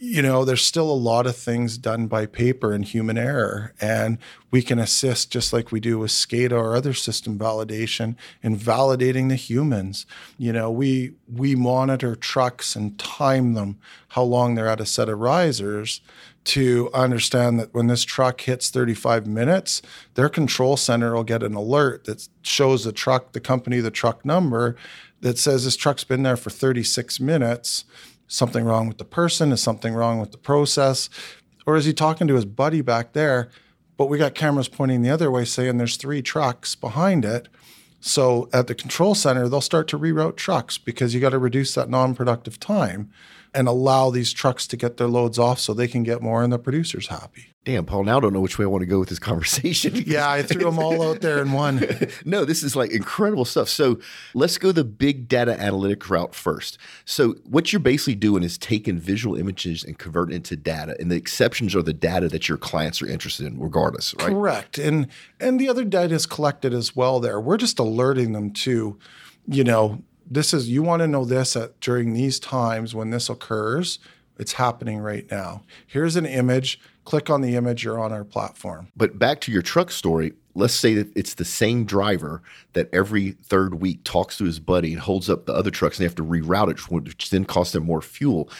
you 0.00 0.22
know, 0.22 0.44
there's 0.44 0.62
still 0.62 0.88
a 0.88 0.92
lot 0.92 1.26
of 1.26 1.34
things 1.34 1.76
done 1.76 2.06
by 2.06 2.24
paper 2.24 2.72
and 2.72 2.84
human 2.84 3.18
error. 3.18 3.74
And 3.80 4.18
we 4.52 4.62
can 4.62 4.78
assist 4.78 5.32
just 5.32 5.52
like 5.52 5.72
we 5.72 5.80
do 5.80 5.98
with 5.98 6.12
SCADA 6.12 6.52
or 6.52 6.76
other 6.76 6.94
system 6.94 7.36
validation 7.36 8.14
in 8.40 8.56
validating 8.56 9.28
the 9.28 9.34
humans. 9.34 10.06
You 10.36 10.52
know, 10.52 10.70
we 10.70 11.14
we 11.26 11.56
monitor 11.56 12.14
trucks 12.14 12.76
and 12.76 12.96
time 12.98 13.54
them 13.54 13.78
how 14.08 14.22
long 14.22 14.54
they're 14.54 14.68
at 14.68 14.80
a 14.80 14.86
set 14.86 15.08
of 15.08 15.18
risers 15.18 16.00
to 16.44 16.88
understand 16.94 17.58
that 17.58 17.74
when 17.74 17.88
this 17.88 18.04
truck 18.04 18.40
hits 18.42 18.70
35 18.70 19.26
minutes, 19.26 19.82
their 20.14 20.28
control 20.28 20.76
center 20.76 21.14
will 21.14 21.24
get 21.24 21.42
an 21.42 21.54
alert 21.54 22.04
that 22.04 22.26
shows 22.42 22.84
the 22.84 22.92
truck, 22.92 23.32
the 23.32 23.40
company, 23.40 23.80
the 23.80 23.90
truck 23.90 24.24
number 24.24 24.76
that 25.20 25.38
says 25.38 25.64
this 25.64 25.76
truck's 25.76 26.04
been 26.04 26.22
there 26.22 26.36
for 26.36 26.50
36 26.50 27.18
minutes 27.20 27.84
something 28.28 28.64
wrong 28.64 28.86
with 28.86 28.98
the 28.98 29.04
person? 29.04 29.50
Is 29.50 29.60
something 29.62 29.94
wrong 29.94 30.20
with 30.20 30.30
the 30.30 30.38
process? 30.38 31.10
Or 31.66 31.76
is 31.76 31.84
he 31.84 31.92
talking 31.92 32.28
to 32.28 32.34
his 32.34 32.44
buddy 32.44 32.80
back 32.80 33.12
there? 33.12 33.50
But 33.96 34.06
we 34.06 34.16
got 34.16 34.34
cameras 34.34 34.68
pointing 34.68 35.02
the 35.02 35.10
other 35.10 35.30
way 35.30 35.44
saying 35.44 35.76
there's 35.76 35.96
three 35.96 36.22
trucks 36.22 36.76
behind 36.76 37.24
it. 37.24 37.48
So 38.00 38.48
at 38.52 38.68
the 38.68 38.74
control 38.74 39.16
center, 39.16 39.48
they'll 39.48 39.60
start 39.60 39.88
to 39.88 39.98
reroute 39.98 40.36
trucks 40.36 40.78
because 40.78 41.14
you 41.14 41.20
got 41.20 41.30
to 41.30 41.38
reduce 41.38 41.74
that 41.74 41.90
non 41.90 42.14
productive 42.14 42.60
time 42.60 43.10
and 43.58 43.66
allow 43.66 44.08
these 44.08 44.32
trucks 44.32 44.68
to 44.68 44.76
get 44.76 44.98
their 44.98 45.08
loads 45.08 45.36
off 45.36 45.58
so 45.58 45.74
they 45.74 45.88
can 45.88 46.04
get 46.04 46.22
more 46.22 46.44
and 46.44 46.52
the 46.52 46.60
producer's 46.60 47.08
happy. 47.08 47.54
Damn, 47.64 47.86
Paul, 47.86 48.04
now 48.04 48.18
I 48.18 48.20
don't 48.20 48.32
know 48.32 48.40
which 48.40 48.56
way 48.56 48.64
I 48.64 48.68
want 48.68 48.82
to 48.82 48.86
go 48.86 49.00
with 49.00 49.08
this 49.08 49.18
conversation. 49.30 50.04
yeah, 50.06 50.30
I 50.30 50.42
threw 50.42 50.62
them 50.62 50.78
all 50.78 51.02
out 51.02 51.22
there 51.22 51.42
in 51.42 51.50
one. 51.50 51.84
no, 52.24 52.44
this 52.44 52.62
is 52.62 52.76
like 52.76 52.92
incredible 52.92 53.44
stuff. 53.44 53.68
So 53.68 53.98
let's 54.32 54.58
go 54.58 54.70
the 54.70 54.84
big 54.84 55.26
data 55.26 55.60
analytic 55.60 56.08
route 56.08 56.36
first. 56.36 56.78
So 57.04 57.32
what 57.50 57.72
you're 57.72 57.80
basically 57.80 58.14
doing 58.14 58.44
is 58.44 58.58
taking 58.58 58.96
visual 58.96 59.34
images 59.34 59.82
and 59.82 59.98
converting 59.98 60.36
into 60.36 60.54
data. 60.54 60.94
And 61.00 61.10
the 61.10 61.16
exceptions 61.16 61.74
are 61.74 61.82
the 61.82 61.92
data 61.92 62.28
that 62.28 62.48
your 62.48 62.58
clients 62.58 63.02
are 63.02 63.08
interested 63.08 63.44
in, 63.44 63.58
regardless, 63.58 64.14
right? 64.20 64.28
Correct. 64.28 64.78
And 64.78 65.08
and 65.40 65.58
the 65.58 65.68
other 65.68 65.84
data 65.84 66.14
is 66.14 66.26
collected 66.26 66.72
as 66.72 66.94
well 66.94 67.18
there. 67.18 67.40
We're 67.40 67.56
just 67.56 67.80
alerting 67.80 68.34
them 68.34 68.52
to, 68.52 69.00
you 69.48 69.64
know, 69.64 70.04
this 70.30 70.52
is 70.52 70.68
you 70.68 70.82
want 70.82 71.00
to 71.00 71.08
know 71.08 71.24
this 71.24 71.56
during 71.80 72.12
these 72.12 72.38
times 72.38 72.94
when 72.94 73.10
this 73.10 73.28
occurs. 73.28 73.98
It's 74.38 74.52
happening 74.52 74.98
right 75.00 75.28
now. 75.30 75.62
Here's 75.86 76.16
an 76.16 76.26
image 76.26 76.80
click 77.08 77.30
on 77.30 77.40
the 77.40 77.56
image, 77.56 77.84
you're 77.84 77.98
on 77.98 78.12
our 78.12 78.22
platform. 78.22 78.88
But 78.94 79.18
back 79.18 79.40
to 79.42 79.52
your 79.52 79.62
truck 79.62 79.90
story, 79.90 80.34
let's 80.58 80.74
say 80.74 80.94
that 80.94 81.16
it's 81.16 81.34
the 81.34 81.44
same 81.44 81.84
driver 81.84 82.42
that 82.72 82.88
every 82.92 83.32
third 83.32 83.80
week 83.80 84.04
talks 84.04 84.36
to 84.38 84.44
his 84.44 84.58
buddy 84.58 84.92
and 84.92 85.00
holds 85.00 85.30
up 85.30 85.46
the 85.46 85.54
other 85.54 85.70
trucks 85.70 85.96
and 85.96 86.02
they 86.02 86.08
have 86.08 86.14
to 86.16 86.24
reroute 86.24 86.70
it, 86.70 86.90
which 86.90 87.30
then 87.30 87.44
costs 87.44 87.72
them 87.72 87.84
more 87.84 88.02
fuel. 88.02 88.50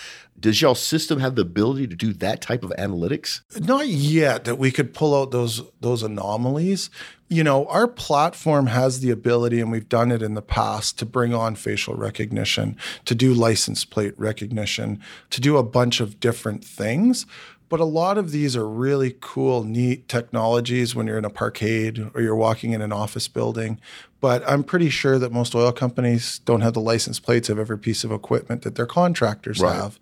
Does 0.41 0.63
y'all 0.63 0.77
system 0.77 1.19
have 1.19 1.35
the 1.35 1.43
ability 1.43 1.89
to 1.89 1.97
do 1.97 2.13
that 2.15 2.41
type 2.41 2.63
of 2.63 2.71
analytics? 2.79 3.41
Not 3.61 3.89
yet 3.89 4.45
that 4.45 4.57
we 4.57 4.71
could 4.71 4.95
pull 4.95 5.21
out 5.21 5.33
those 5.33 5.63
those 5.81 6.03
anomalies. 6.03 6.91
You 7.29 7.43
know, 7.45 7.67
our 7.67 7.89
platform 7.89 8.69
has 8.69 9.01
the 9.01 9.11
ability, 9.11 9.61
and 9.61 9.71
we've 9.71 9.89
done 9.89 10.13
it 10.13 10.23
in 10.23 10.35
the 10.35 10.43
past, 10.43 10.99
to 11.01 11.07
bring 11.07 11.35
on 11.35 11.57
facial 11.57 11.95
recognition, 11.95 12.77
to 13.05 13.15
do 13.15 13.35
license 13.35 13.85
plate 13.85 14.15
recognition, 14.17 15.01
to 15.31 15.41
do 15.41 15.57
a 15.57 15.63
bunch 15.63 16.01
of 16.01 16.21
different 16.21 16.65
things. 16.65 17.27
But 17.69 17.81
a 17.81 17.85
lot 17.85 18.17
of 18.17 18.31
these 18.31 18.57
are 18.57 18.67
really 18.67 19.15
cool, 19.21 19.63
neat 19.63 20.09
technologies 20.09 20.95
when 20.95 21.07
you're 21.07 21.19
in 21.19 21.25
a 21.25 21.31
parkade 21.31 22.11
or 22.15 22.23
you're 22.23 22.37
walking 22.37 22.73
in 22.73 22.81
an 22.81 22.93
office 22.93 23.29
building. 23.29 23.79
But 24.21 24.43
I'm 24.49 24.65
pretty 24.65 24.91
sure 24.91 25.19
that 25.19 25.33
most 25.33 25.55
oil 25.55 25.71
companies 25.71 26.41
don't 26.41 26.63
have 26.63 26.75
the 26.75 26.81
license 26.81 27.21
plates 27.21 27.49
of 27.49 27.59
every 27.59 27.79
piece 27.79 28.05
of 28.05 28.11
equipment 28.11 28.63
that 28.63 28.75
their 28.75 28.87
contractors 28.87 29.61
right. 29.61 29.75
have. 29.75 30.01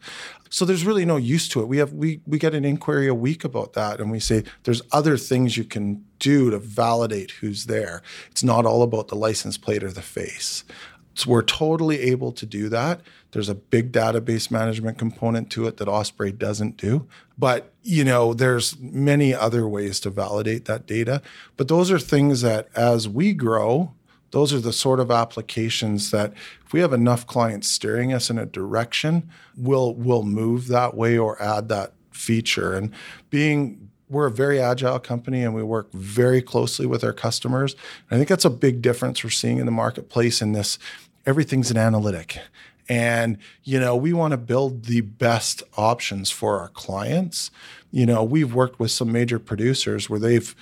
So 0.49 0.65
there's 0.65 0.87
really 0.87 1.05
no 1.05 1.17
use 1.17 1.49
to 1.51 1.61
it. 1.61 1.67
We 1.67 1.79
have 1.79 1.93
we 1.93 2.21
we 2.27 2.39
get 2.39 2.55
an 2.55 2.65
inquiry 2.65 3.09
a 3.09 3.15
week 3.15 3.45
about 3.45 3.73
that 3.75 4.01
and 4.01 4.11
we 4.11 4.21
say 4.21 4.45
there's 4.63 4.81
other 4.93 5.17
things 5.17 5.57
you 5.57 5.65
can 5.65 6.05
do 6.19 6.51
to 6.51 6.59
validate 6.59 7.33
who's 7.33 7.67
there. 7.67 8.01
It's 8.31 8.45
not 8.45 8.65
all 8.65 8.83
about 8.83 9.09
the 9.09 9.17
license 9.17 9.59
plate 9.59 9.83
or 9.83 9.91
the 9.91 10.03
face. 10.03 10.65
So 11.17 11.31
we're 11.31 11.43
totally 11.43 11.99
able 12.01 12.31
to 12.33 12.45
do 12.45 12.69
that. 12.69 13.01
There's 13.33 13.49
a 13.49 13.55
big 13.55 13.91
database 13.91 14.51
management 14.51 14.99
component 14.99 15.51
to 15.53 15.67
it 15.67 15.79
that 15.79 15.89
Osprey 15.89 16.31
doesn't 16.31 16.77
do. 16.77 17.09
But, 17.39 17.73
you 17.83 18.05
know, 18.05 18.35
there's 18.35 18.79
many 18.79 19.35
other 19.35 19.67
ways 19.67 19.99
to 20.01 20.11
validate 20.11 20.67
that 20.67 20.87
data. 20.87 21.23
But 21.57 21.69
those 21.69 21.91
are 21.91 21.99
things 21.99 22.43
that 22.43 22.69
as 22.77 23.09
we 23.09 23.33
grow, 23.33 23.95
those 24.33 24.53
are 24.53 24.61
the 24.61 24.75
sort 24.75 25.01
of 25.01 25.11
applications 25.11 26.11
that 26.11 26.35
if 26.67 26.75
we 26.75 26.81
have 26.81 26.93
enough 26.93 27.27
clients 27.27 27.69
steering 27.69 28.13
us 28.13 28.29
in 28.29 28.39
a 28.39 28.45
direction, 28.45 29.31
we'll 29.57 29.95
we'll 29.95 30.25
move 30.25 30.69
that 30.69 30.95
way 30.95 31.17
or 31.17 31.41
add 31.41 31.71
that 31.71 31.95
feature. 32.11 32.75
And 32.75 32.93
being 33.31 33.91
we're 34.09 34.27
a 34.27 34.31
very 34.31 34.61
agile 34.61 34.99
company 34.99 35.43
and 35.43 35.55
we 35.55 35.63
work 35.63 35.93
very 35.93 36.41
closely 36.41 36.87
with 36.87 37.03
our 37.03 37.13
customers. 37.13 37.75
And 38.09 38.17
I 38.17 38.17
think 38.17 38.29
that's 38.29 38.45
a 38.45 38.51
big 38.51 38.81
difference 38.81 39.25
we're 39.25 39.31
seeing 39.31 39.59
in 39.59 39.67
the 39.67 39.73
marketplace 39.73 40.41
in 40.41 40.53
this 40.53 40.79
everything's 41.27 41.71
an 41.71 41.77
analytic. 41.77 42.39
And, 42.89 43.39
you 43.65 43.81
know, 43.81 43.97
we 43.97 44.13
want 44.13 44.31
to 44.31 44.37
build 44.37 44.85
the 44.85 45.01
best 45.01 45.63
options 45.77 46.31
for 46.31 46.61
our 46.61 46.69
clients. 46.69 47.51
You 47.91 48.07
know, 48.07 48.23
we've 48.23 48.55
worked 48.55 48.79
with 48.79 48.93
some 48.93 49.11
major 49.11 49.39
producers 49.39 50.09
where 50.09 50.21
they've 50.21 50.55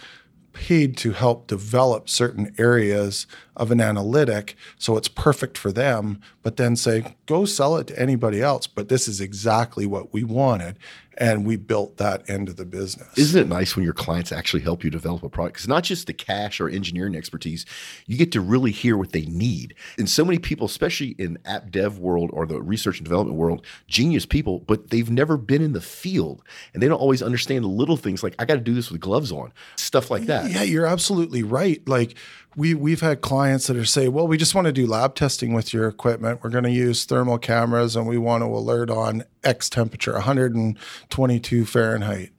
paid 0.55 0.97
to 0.97 1.13
help 1.13 1.49
develop 1.49 2.09
certain 2.09 2.55
areas 2.59 3.27
of 3.57 3.71
an 3.71 3.81
analytic 3.81 4.57
so 4.79 4.97
it's 4.97 5.09
perfect 5.09 5.59
for 5.59 5.73
them, 5.73 6.21
but 6.43 6.57
then 6.57 6.77
say, 6.77 7.17
go 7.27 7.45
sell 7.45 7.77
it 7.77 7.89
to 7.89 7.99
anybody 7.99 8.41
else. 8.41 8.67
But 8.67 8.89
this 8.89 9.07
is 9.09 9.21
exactly 9.21 9.85
what 9.85 10.13
we 10.13 10.25
wanted 10.25 10.79
and 11.19 11.47
we 11.47 11.57
built 11.57 11.97
that 11.99 12.29
end 12.29 12.49
of 12.49 12.57
the 12.57 12.65
business. 12.65 13.09
Isn't 13.17 13.41
it 13.41 13.49
nice 13.49 13.77
when 13.77 13.85
your 13.85 13.95
clients 13.95 14.33
actually 14.33 14.63
help 14.63 14.85
you 14.85 14.91
develop 14.91 15.23
a 15.23 15.29
product? 15.29 15.55
Because 15.55 15.69
not 15.69 15.85
just 15.85 16.07
the 16.07 16.13
cash 16.13 16.61
or 16.61 16.69
engineering 16.69 17.15
expertise, 17.17 17.65
you 18.07 18.17
get 18.17 18.33
to 18.33 18.41
really 18.41 18.71
hear 18.71 18.97
what 18.97 19.13
they 19.13 19.27
need. 19.27 19.75
And 19.99 20.09
so 20.09 20.25
many 20.25 20.39
people, 20.39 20.67
especially 20.67 21.15
in 21.19 21.39
app 21.45 21.71
dev 21.71 21.99
world 21.99 22.31
or 22.33 22.47
the 22.47 22.61
research 22.61 22.99
and 22.99 23.05
development 23.05 23.37
world, 23.37 23.65
genius 23.87 24.27
people, 24.27 24.61
but 24.61 24.91
they've 24.91 25.11
never 25.11 25.37
been 25.37 25.63
in 25.63 25.73
the 25.73 25.81
field 25.81 26.43
and 26.73 26.83
they 26.83 26.89
don't 26.89 27.01
always 27.01 27.23
understand 27.23 27.65
the 27.65 27.69
little 27.69 27.97
things 27.97 28.23
like 28.23 28.35
I 28.39 28.45
got 28.45 28.55
to 28.55 28.61
do 28.61 28.75
this 28.75 28.91
with 28.91 29.01
gloves 29.01 29.31
on, 29.33 29.53
stuff 29.77 30.11
like 30.11 30.25
that. 30.27 30.51
Yeah, 30.51 30.63
you're 30.63 30.87
absolutely 30.87 31.43
right. 31.43 31.87
Like 31.89 32.17
we 32.57 32.75
we've 32.75 33.01
had 33.01 33.21
clients 33.21 33.67
that 33.67 33.77
are 33.77 33.85
say, 33.85 34.09
well, 34.09 34.27
we 34.27 34.37
just 34.37 34.55
want 34.55 34.67
to 34.67 34.73
do 34.73 34.87
lab 34.87 35.15
testing 35.15 35.53
with 35.53 35.73
your 35.73 35.89
equipment. 35.89 36.41
We're 36.43 36.51
going 36.51 36.65
to 36.65 36.71
use 36.71 37.05
thermal 37.05 37.39
cameras 37.39 37.97
and 37.97 38.07
we 38.07 38.19
want 38.19 38.43
to 38.43 38.47
alert 38.47 38.91
on 38.91 39.25
X 39.43 39.69
temperature, 39.69 40.13
122 40.13 41.67
Fahrenheit. 41.67 42.31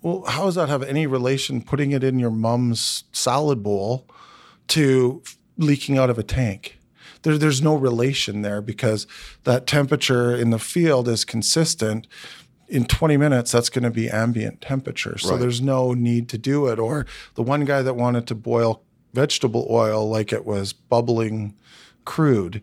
Well, 0.00 0.24
how 0.26 0.46
does 0.46 0.56
that 0.56 0.68
have 0.68 0.82
any 0.82 1.06
relation 1.06 1.62
putting 1.62 1.92
it 1.92 2.02
in 2.02 2.18
your 2.18 2.30
mom's 2.30 3.04
salad 3.12 3.62
bowl 3.62 4.08
to 4.68 5.22
leaking 5.56 5.96
out 5.96 6.10
of 6.10 6.18
a 6.18 6.24
tank? 6.24 6.78
There, 7.22 7.38
there's 7.38 7.62
no 7.62 7.76
relation 7.76 8.42
there 8.42 8.60
because 8.60 9.06
that 9.44 9.68
temperature 9.68 10.34
in 10.34 10.50
the 10.50 10.58
field 10.58 11.06
is 11.06 11.24
consistent 11.24 12.08
in 12.66 12.84
20 12.86 13.16
minutes 13.16 13.52
that's 13.52 13.68
going 13.68 13.84
to 13.84 13.90
be 13.90 14.08
ambient 14.08 14.62
temperature 14.62 15.18
so 15.18 15.32
right. 15.32 15.40
there's 15.40 15.60
no 15.60 15.92
need 15.92 16.26
to 16.30 16.38
do 16.38 16.68
it 16.68 16.78
or 16.78 17.04
the 17.34 17.42
one 17.42 17.66
guy 17.66 17.82
that 17.82 17.94
wanted 17.94 18.26
to 18.26 18.34
boil 18.34 18.82
vegetable 19.12 19.66
oil 19.70 20.08
like 20.08 20.32
it 20.32 20.44
was 20.44 20.72
bubbling 20.72 21.54
crude. 22.04 22.62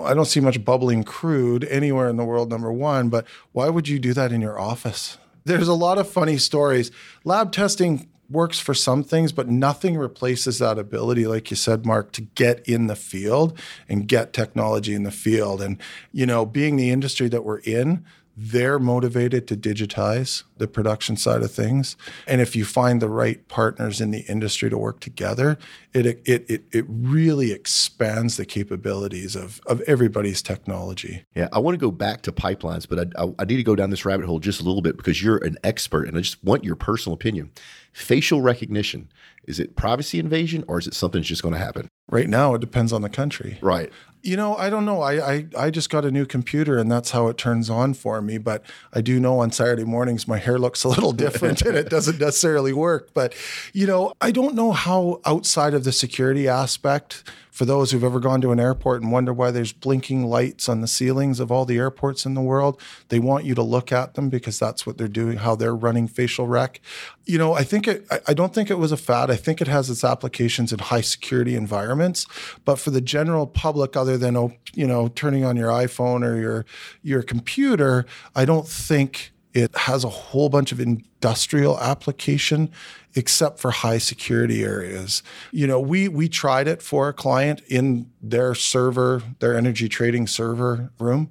I 0.00 0.14
don't 0.14 0.26
see 0.26 0.40
much 0.40 0.64
bubbling 0.64 1.04
crude 1.04 1.64
anywhere 1.64 2.08
in 2.08 2.16
the 2.16 2.24
world, 2.24 2.50
number 2.50 2.72
one, 2.72 3.08
but 3.08 3.26
why 3.52 3.68
would 3.68 3.88
you 3.88 3.98
do 3.98 4.14
that 4.14 4.32
in 4.32 4.40
your 4.40 4.58
office? 4.58 5.18
There's 5.44 5.68
a 5.68 5.74
lot 5.74 5.98
of 5.98 6.08
funny 6.08 6.38
stories. 6.38 6.90
Lab 7.24 7.52
testing 7.52 8.08
works 8.30 8.58
for 8.58 8.74
some 8.74 9.04
things, 9.04 9.32
but 9.32 9.48
nothing 9.48 9.96
replaces 9.96 10.58
that 10.58 10.78
ability, 10.78 11.26
like 11.26 11.50
you 11.50 11.56
said, 11.56 11.84
Mark, 11.84 12.12
to 12.12 12.22
get 12.22 12.66
in 12.66 12.86
the 12.86 12.96
field 12.96 13.58
and 13.88 14.08
get 14.08 14.32
technology 14.32 14.94
in 14.94 15.02
the 15.02 15.10
field. 15.10 15.60
And, 15.60 15.78
you 16.12 16.24
know, 16.24 16.46
being 16.46 16.76
the 16.76 16.90
industry 16.90 17.28
that 17.28 17.44
we're 17.44 17.58
in, 17.58 18.04
they're 18.36 18.78
motivated 18.78 19.46
to 19.48 19.56
digitize 19.56 20.44
the 20.56 20.66
production 20.66 21.16
side 21.16 21.42
of 21.42 21.50
things. 21.50 21.96
And 22.26 22.40
if 22.40 22.56
you 22.56 22.64
find 22.64 23.02
the 23.02 23.08
right 23.08 23.46
partners 23.48 24.00
in 24.00 24.10
the 24.10 24.20
industry 24.20 24.70
to 24.70 24.78
work 24.78 25.00
together 25.00 25.58
it 25.94 26.06
it 26.06 26.22
it, 26.48 26.64
it 26.72 26.84
really 26.88 27.52
expands 27.52 28.36
the 28.36 28.46
capabilities 28.46 29.36
of 29.36 29.60
of 29.66 29.80
everybody's 29.82 30.42
technology. 30.42 31.24
Yeah 31.34 31.48
i 31.52 31.58
want 31.58 31.74
to 31.74 31.78
go 31.78 31.90
back 31.90 32.22
to 32.22 32.32
pipelines 32.32 32.88
but 32.88 32.98
I, 33.16 33.22
I, 33.22 33.32
I 33.40 33.44
need 33.44 33.56
to 33.56 33.62
go 33.62 33.76
down 33.76 33.90
this 33.90 34.04
rabbit 34.04 34.26
hole 34.26 34.38
just 34.38 34.60
a 34.60 34.64
little 34.64 34.82
bit 34.82 34.96
because 34.96 35.22
you're 35.22 35.38
an 35.38 35.56
expert 35.64 36.08
and 36.08 36.16
i 36.16 36.20
just 36.20 36.42
want 36.42 36.64
your 36.64 36.76
personal 36.76 37.14
opinion. 37.14 37.50
Facial 37.92 38.40
recognition 38.40 39.10
is 39.46 39.58
it 39.58 39.76
privacy 39.76 40.18
invasion 40.18 40.64
or 40.68 40.78
is 40.78 40.86
it 40.86 40.94
something 40.94 41.20
that's 41.20 41.28
just 41.28 41.42
going 41.42 41.54
to 41.54 41.60
happen 41.60 41.88
right 42.08 42.28
now 42.28 42.54
it 42.54 42.60
depends 42.60 42.92
on 42.92 43.02
the 43.02 43.08
country 43.08 43.58
right 43.60 43.92
you 44.22 44.36
know, 44.36 44.54
I 44.56 44.70
don't 44.70 44.84
know. 44.84 45.02
I, 45.02 45.32
I 45.32 45.46
I 45.58 45.70
just 45.70 45.90
got 45.90 46.04
a 46.04 46.10
new 46.10 46.24
computer 46.24 46.78
and 46.78 46.90
that's 46.90 47.10
how 47.10 47.26
it 47.26 47.36
turns 47.36 47.68
on 47.68 47.94
for 47.94 48.22
me. 48.22 48.38
But 48.38 48.62
I 48.92 49.00
do 49.00 49.18
know 49.18 49.40
on 49.40 49.50
Saturday 49.50 49.84
mornings 49.84 50.28
my 50.28 50.38
hair 50.38 50.58
looks 50.58 50.84
a 50.84 50.88
little 50.88 51.12
different 51.12 51.62
and 51.62 51.76
it 51.76 51.90
doesn't 51.90 52.20
necessarily 52.20 52.72
work. 52.72 53.10
But 53.14 53.34
you 53.72 53.86
know, 53.86 54.12
I 54.20 54.30
don't 54.30 54.54
know 54.54 54.72
how 54.72 55.20
outside 55.24 55.74
of 55.74 55.84
the 55.84 55.92
security 55.92 56.46
aspect 56.46 57.24
for 57.52 57.66
those 57.66 57.90
who've 57.90 58.02
ever 58.02 58.18
gone 58.18 58.40
to 58.40 58.50
an 58.50 58.58
airport 58.58 59.02
and 59.02 59.12
wonder 59.12 59.30
why 59.30 59.50
there's 59.50 59.74
blinking 59.74 60.24
lights 60.24 60.70
on 60.70 60.80
the 60.80 60.88
ceilings 60.88 61.38
of 61.38 61.52
all 61.52 61.66
the 61.66 61.76
airports 61.76 62.24
in 62.24 62.32
the 62.32 62.40
world, 62.40 62.80
they 63.08 63.18
want 63.18 63.44
you 63.44 63.54
to 63.54 63.62
look 63.62 63.92
at 63.92 64.14
them 64.14 64.30
because 64.30 64.58
that's 64.58 64.86
what 64.86 64.96
they're 64.96 65.06
doing, 65.06 65.36
how 65.36 65.54
they're 65.54 65.76
running 65.76 66.08
facial 66.08 66.48
rec. 66.48 66.80
You 67.26 67.36
know, 67.36 67.52
I 67.52 67.62
think 67.62 67.86
it, 67.86 68.06
I 68.26 68.32
don't 68.32 68.54
think 68.54 68.70
it 68.70 68.78
was 68.78 68.90
a 68.90 68.96
fad. 68.96 69.28
I 69.32 69.36
think 69.36 69.60
it 69.60 69.68
has 69.68 69.90
its 69.90 70.04
applications 70.04 70.72
in 70.72 70.78
high 70.78 71.00
security 71.00 71.56
environments. 71.56 72.26
But 72.64 72.76
for 72.76 72.90
the 72.90 73.00
general 73.00 73.46
public, 73.46 73.96
other 73.96 74.18
than, 74.18 74.36
oh, 74.36 74.52
you 74.74 74.86
know, 74.86 75.08
turning 75.08 75.44
on 75.44 75.56
your 75.56 75.70
iPhone 75.70 76.24
or 76.24 76.38
your, 76.38 76.66
your 77.02 77.22
computer, 77.22 78.04
I 78.34 78.44
don't 78.44 78.68
think 78.68 79.32
it 79.54 79.76
has 79.76 80.04
a 80.04 80.08
whole 80.08 80.48
bunch 80.48 80.72
of 80.72 80.80
industrial 80.80 81.78
application 81.80 82.70
except 83.14 83.58
for 83.58 83.70
high 83.70 83.98
security 83.98 84.62
areas. 84.62 85.22
You 85.50 85.66
know, 85.66 85.78
we 85.78 86.08
we 86.08 86.28
tried 86.28 86.68
it 86.68 86.80
for 86.80 87.08
a 87.08 87.12
client 87.12 87.60
in 87.68 88.10
their 88.22 88.54
server, 88.54 89.22
their 89.40 89.56
energy 89.56 89.88
trading 89.88 90.26
server 90.26 90.90
room. 90.98 91.30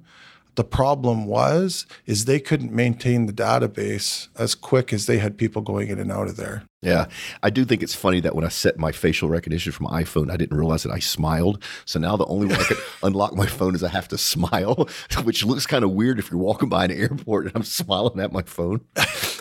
The 0.54 0.64
problem 0.64 1.26
was 1.26 1.86
is 2.06 2.24
they 2.24 2.38
couldn't 2.38 2.72
maintain 2.72 3.26
the 3.26 3.32
database 3.32 4.28
as 4.38 4.54
quick 4.54 4.92
as 4.92 5.06
they 5.06 5.18
had 5.18 5.38
people 5.38 5.62
going 5.62 5.88
in 5.88 5.98
and 5.98 6.12
out 6.12 6.28
of 6.28 6.36
there. 6.36 6.64
Yeah, 6.82 7.06
I 7.44 7.50
do 7.50 7.64
think 7.64 7.80
it's 7.84 7.94
funny 7.94 8.18
that 8.20 8.34
when 8.34 8.44
I 8.44 8.48
set 8.48 8.76
my 8.76 8.90
facial 8.90 9.28
recognition 9.28 9.70
from 9.70 9.86
iPhone, 9.86 10.32
I 10.32 10.36
didn't 10.36 10.56
realize 10.56 10.82
that 10.82 10.90
I 10.90 10.98
smiled. 10.98 11.62
So 11.84 12.00
now 12.00 12.16
the 12.16 12.26
only 12.26 12.48
way 12.48 12.56
I 12.56 12.64
can 12.64 12.76
unlock 13.04 13.36
my 13.36 13.46
phone 13.46 13.76
is 13.76 13.84
I 13.84 13.88
have 13.88 14.08
to 14.08 14.18
smile, 14.18 14.88
which 15.22 15.44
looks 15.44 15.64
kind 15.64 15.84
of 15.84 15.92
weird 15.92 16.18
if 16.18 16.28
you're 16.28 16.40
walking 16.40 16.68
by 16.68 16.86
an 16.86 16.90
airport 16.90 17.46
and 17.46 17.54
I'm 17.54 17.62
smiling 17.62 18.18
at 18.18 18.32
my 18.32 18.42
phone. 18.42 18.80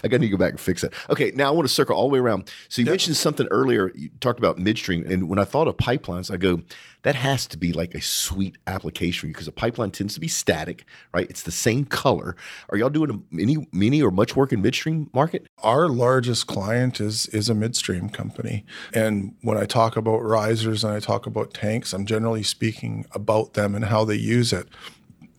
I 0.04 0.08
got 0.08 0.21
to 0.21 0.30
go 0.30 0.38
back 0.38 0.51
and 0.51 0.60
fix 0.60 0.84
that. 0.84 0.93
Okay, 1.10 1.32
now 1.34 1.47
I 1.47 1.51
want 1.51 1.67
to 1.67 1.73
circle 1.73 1.95
all 1.95 2.10
the 2.10 2.13
way 2.13 2.19
around. 2.19 2.51
So 2.69 2.82
you 2.82 2.86
yeah. 2.86 2.91
mentioned 2.91 3.17
something 3.17 3.47
earlier. 3.49 3.91
You 3.95 4.10
talked 4.19 4.39
about 4.39 4.60
midstream, 4.60 5.06
and 5.10 5.27
when 5.27 5.39
I 5.39 5.43
thought 5.43 5.67
of 5.67 5.77
pipelines, 5.77 6.32
I 6.32 6.38
go, 6.38 6.62
that 7.04 7.15
has 7.15 7.47
to 7.47 7.58
be 7.58 7.73
like 7.73 7.95
a 7.95 8.01
sweet 8.01 8.58
application 8.67 9.30
because 9.30 9.47
a 9.47 9.51
pipeline 9.51 9.91
tends 9.91 10.13
to 10.13 10.19
be 10.19 10.27
static, 10.27 10.86
right? 11.13 11.27
It's 11.30 11.43
the 11.43 11.51
same 11.51 11.86
color. 11.86 12.36
Are 12.69 12.77
y'all 12.77 12.89
doing 12.89 13.23
any, 13.34 13.67
many 13.71 14.01
or 14.01 14.12
much 14.12 14.36
work 14.36 14.54
in 14.54 14.62
midstream 14.62 15.10
market? 15.13 15.47
Our 15.60 15.88
largest 15.88 16.47
client 16.47 17.01
is 17.01 17.27
is 17.31 17.49
a 17.49 17.55
midstream 17.55 18.09
company. 18.09 18.65
And 18.93 19.35
when 19.41 19.57
I 19.57 19.65
talk 19.65 19.95
about 19.97 20.17
risers 20.19 20.83
and 20.83 20.93
I 20.93 20.99
talk 20.99 21.25
about 21.25 21.53
tanks, 21.53 21.93
I'm 21.93 22.05
generally 22.05 22.43
speaking 22.43 23.05
about 23.11 23.53
them 23.53 23.75
and 23.75 23.85
how 23.85 24.05
they 24.05 24.15
use 24.15 24.53
it. 24.53 24.67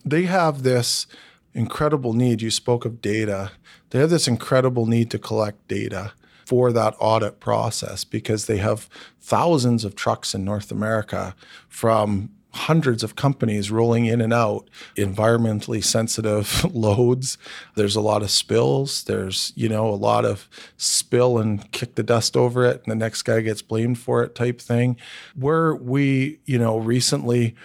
They 0.05 0.23
have 0.23 0.63
this 0.63 1.07
incredible 1.53 2.13
need. 2.13 2.41
You 2.41 2.51
spoke 2.51 2.85
of 2.85 3.01
data. 3.01 3.51
They 3.91 3.99
have 3.99 4.09
this 4.09 4.27
incredible 4.27 4.85
need 4.85 5.11
to 5.11 5.19
collect 5.19 5.67
data 5.67 6.13
for 6.45 6.71
that 6.73 6.95
audit 6.99 7.39
process 7.39 8.03
because 8.03 8.45
they 8.47 8.57
have 8.57 8.89
thousands 9.21 9.85
of 9.85 9.95
trucks 9.95 10.35
in 10.35 10.43
North 10.43 10.71
America 10.71 11.35
from 11.69 12.29
hundreds 12.53 13.03
of 13.03 13.15
companies 13.15 13.71
rolling 13.71 14.05
in 14.05 14.21
and 14.21 14.31
out 14.31 14.69
environmentally 14.95 15.83
sensitive 15.83 16.65
loads. 16.73 17.37
There's 17.75 17.95
a 17.95 18.01
lot 18.01 18.21
of 18.21 18.29
spills. 18.29 19.03
There's 19.03 19.51
you 19.55 19.69
know 19.69 19.89
a 19.89 19.95
lot 19.95 20.25
of 20.25 20.47
spill 20.77 21.37
and 21.37 21.69
kick 21.71 21.95
the 21.95 22.03
dust 22.03 22.37
over 22.37 22.65
it 22.65 22.83
and 22.83 22.91
the 22.91 22.95
next 22.95 23.23
guy 23.23 23.41
gets 23.41 23.61
blamed 23.61 23.99
for 23.99 24.23
it 24.23 24.35
type 24.35 24.61
thing. 24.61 24.97
Where 25.35 25.75
we 25.75 26.39
you 26.45 26.59
know 26.59 26.77
recently 26.77 27.55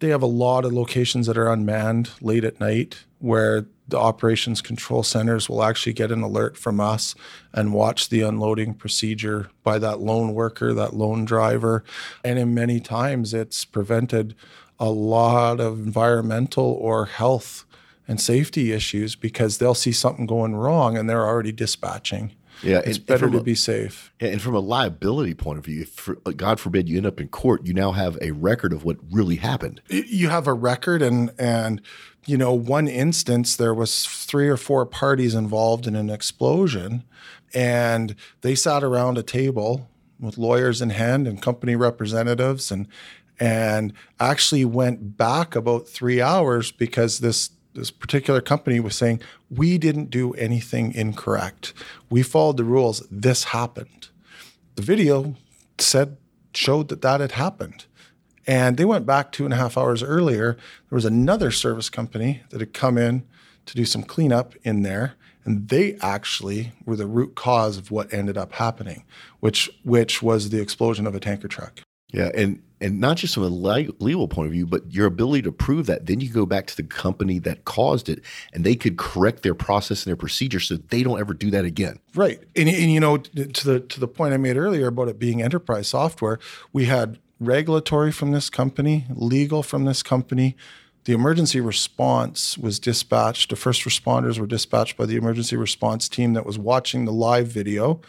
they 0.00 0.08
have 0.08 0.22
a 0.22 0.26
lot 0.26 0.64
of 0.64 0.72
locations 0.72 1.26
that 1.26 1.38
are 1.38 1.50
unmanned 1.50 2.10
late 2.20 2.44
at 2.44 2.60
night 2.60 3.04
where 3.20 3.66
the 3.86 3.98
operations 3.98 4.62
control 4.62 5.02
centers 5.02 5.48
will 5.48 5.62
actually 5.62 5.92
get 5.92 6.10
an 6.10 6.22
alert 6.22 6.56
from 6.56 6.80
us 6.80 7.14
and 7.52 7.74
watch 7.74 8.08
the 8.08 8.22
unloading 8.22 8.74
procedure 8.74 9.50
by 9.62 9.78
that 9.78 10.00
lone 10.00 10.32
worker, 10.32 10.72
that 10.72 10.94
lone 10.94 11.24
driver. 11.24 11.84
And 12.24 12.38
in 12.38 12.54
many 12.54 12.80
times, 12.80 13.34
it's 13.34 13.64
prevented 13.64 14.34
a 14.78 14.90
lot 14.90 15.60
of 15.60 15.78
environmental 15.78 16.64
or 16.64 17.06
health 17.06 17.64
and 18.08 18.20
safety 18.20 18.72
issues 18.72 19.14
because 19.14 19.58
they'll 19.58 19.74
see 19.74 19.92
something 19.92 20.26
going 20.26 20.54
wrong 20.54 20.96
and 20.96 21.08
they're 21.08 21.26
already 21.26 21.52
dispatching. 21.52 22.32
Yeah, 22.62 22.80
it's 22.84 22.98
and, 22.98 23.06
better 23.06 23.24
and 23.26 23.34
to 23.34 23.40
a, 23.40 23.42
be 23.42 23.54
safe. 23.54 24.12
And 24.20 24.40
from 24.40 24.54
a 24.54 24.60
liability 24.60 25.34
point 25.34 25.58
of 25.58 25.64
view, 25.64 25.82
if 25.82 25.90
for, 25.90 26.14
God 26.14 26.60
forbid 26.60 26.88
you 26.88 26.96
end 26.96 27.06
up 27.06 27.20
in 27.20 27.28
court, 27.28 27.66
you 27.66 27.74
now 27.74 27.92
have 27.92 28.18
a 28.20 28.30
record 28.30 28.72
of 28.72 28.84
what 28.84 28.96
really 29.10 29.36
happened. 29.36 29.80
You 29.88 30.28
have 30.28 30.46
a 30.46 30.54
record, 30.54 31.02
and 31.02 31.30
and 31.38 31.80
you 32.26 32.38
know, 32.38 32.52
one 32.52 32.88
instance 32.88 33.56
there 33.56 33.74
was 33.74 34.06
three 34.06 34.48
or 34.48 34.56
four 34.56 34.86
parties 34.86 35.34
involved 35.34 35.86
in 35.86 35.94
an 35.94 36.10
explosion, 36.10 37.04
and 37.52 38.14
they 38.40 38.54
sat 38.54 38.82
around 38.82 39.18
a 39.18 39.22
table 39.22 39.88
with 40.18 40.38
lawyers 40.38 40.80
in 40.80 40.90
hand 40.90 41.26
and 41.26 41.42
company 41.42 41.76
representatives, 41.76 42.70
and 42.70 42.88
and 43.38 43.92
actually 44.20 44.64
went 44.64 45.16
back 45.16 45.56
about 45.56 45.88
three 45.88 46.20
hours 46.20 46.70
because 46.70 47.18
this 47.18 47.50
this 47.74 47.90
particular 47.90 48.40
company 48.40 48.80
was 48.80 48.96
saying 48.96 49.20
we 49.50 49.78
didn't 49.78 50.10
do 50.10 50.32
anything 50.34 50.92
incorrect. 50.94 51.74
We 52.08 52.22
followed 52.22 52.56
the 52.56 52.64
rules. 52.64 53.06
This 53.10 53.44
happened. 53.44 54.08
The 54.76 54.82
video 54.82 55.34
said 55.78 56.16
showed 56.54 56.88
that 56.88 57.02
that 57.02 57.20
had 57.20 57.32
happened. 57.32 57.86
And 58.46 58.76
they 58.76 58.84
went 58.84 59.06
back 59.06 59.32
two 59.32 59.44
and 59.44 59.54
a 59.54 59.56
half 59.56 59.78
hours 59.78 60.02
earlier. 60.02 60.56
There 60.88 60.96
was 60.96 61.04
another 61.04 61.50
service 61.50 61.88
company 61.90 62.42
that 62.50 62.60
had 62.60 62.74
come 62.74 62.98
in 62.98 63.24
to 63.66 63.74
do 63.74 63.84
some 63.84 64.02
cleanup 64.02 64.54
in 64.62 64.82
there. 64.82 65.14
And 65.44 65.68
they 65.68 65.96
actually 66.00 66.72
were 66.84 66.96
the 66.96 67.06
root 67.06 67.34
cause 67.34 67.76
of 67.76 67.90
what 67.90 68.12
ended 68.12 68.38
up 68.38 68.52
happening, 68.52 69.04
which 69.40 69.70
which 69.82 70.22
was 70.22 70.48
the 70.50 70.60
explosion 70.60 71.06
of 71.06 71.14
a 71.14 71.20
tanker 71.20 71.48
truck. 71.48 71.80
Yeah, 72.12 72.30
and 72.34 72.62
and 72.84 73.00
not 73.00 73.16
just 73.16 73.32
from 73.32 73.44
a 73.44 73.48
legal 73.48 74.28
point 74.28 74.46
of 74.46 74.52
view, 74.52 74.66
but 74.66 74.92
your 74.92 75.06
ability 75.06 75.40
to 75.40 75.50
prove 75.50 75.86
that. 75.86 76.04
Then 76.04 76.20
you 76.20 76.30
go 76.30 76.44
back 76.44 76.66
to 76.66 76.76
the 76.76 76.82
company 76.82 77.38
that 77.38 77.64
caused 77.64 78.10
it, 78.10 78.20
and 78.52 78.62
they 78.62 78.76
could 78.76 78.98
correct 78.98 79.42
their 79.42 79.54
process 79.54 80.04
and 80.04 80.10
their 80.10 80.16
procedure 80.16 80.60
so 80.60 80.76
they 80.76 81.02
don't 81.02 81.18
ever 81.18 81.32
do 81.32 81.50
that 81.50 81.64
again. 81.64 81.98
Right, 82.14 82.42
and, 82.54 82.68
and 82.68 82.92
you 82.92 83.00
know, 83.00 83.16
to 83.16 83.66
the 83.66 83.80
to 83.80 84.00
the 84.00 84.06
point 84.06 84.34
I 84.34 84.36
made 84.36 84.58
earlier 84.58 84.88
about 84.88 85.08
it 85.08 85.18
being 85.18 85.40
enterprise 85.40 85.88
software, 85.88 86.38
we 86.74 86.84
had 86.84 87.18
regulatory 87.40 88.12
from 88.12 88.32
this 88.32 88.50
company, 88.50 89.06
legal 89.10 89.62
from 89.62 89.86
this 89.86 90.02
company. 90.02 90.54
The 91.04 91.12
emergency 91.12 91.60
response 91.60 92.56
was 92.56 92.78
dispatched. 92.78 93.50
The 93.50 93.56
first 93.56 93.82
responders 93.82 94.38
were 94.38 94.46
dispatched 94.46 94.96
by 94.96 95.04
the 95.04 95.16
emergency 95.16 95.54
response 95.54 96.08
team 96.08 96.32
that 96.32 96.46
was 96.46 96.58
watching 96.58 97.04
the 97.04 97.12
live 97.12 97.48
video. 97.48 98.00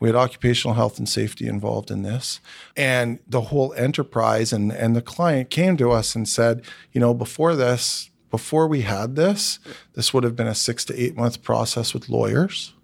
We 0.00 0.08
had 0.08 0.16
occupational 0.16 0.74
health 0.74 0.98
and 0.98 1.08
safety 1.08 1.46
involved 1.46 1.92
in 1.92 2.02
this. 2.02 2.40
And 2.76 3.20
the 3.28 3.42
whole 3.42 3.72
enterprise 3.74 4.52
and, 4.52 4.72
and 4.72 4.96
the 4.96 5.02
client 5.02 5.50
came 5.50 5.76
to 5.76 5.92
us 5.92 6.16
and 6.16 6.28
said, 6.28 6.64
you 6.92 7.00
know, 7.00 7.14
before 7.14 7.54
this, 7.54 8.10
before 8.32 8.66
we 8.66 8.82
had 8.82 9.14
this, 9.14 9.60
this 9.94 10.12
would 10.12 10.24
have 10.24 10.34
been 10.34 10.48
a 10.48 10.54
six 10.54 10.84
to 10.86 11.00
eight 11.00 11.16
month 11.16 11.42
process 11.42 11.94
with 11.94 12.08
lawyers. 12.08 12.74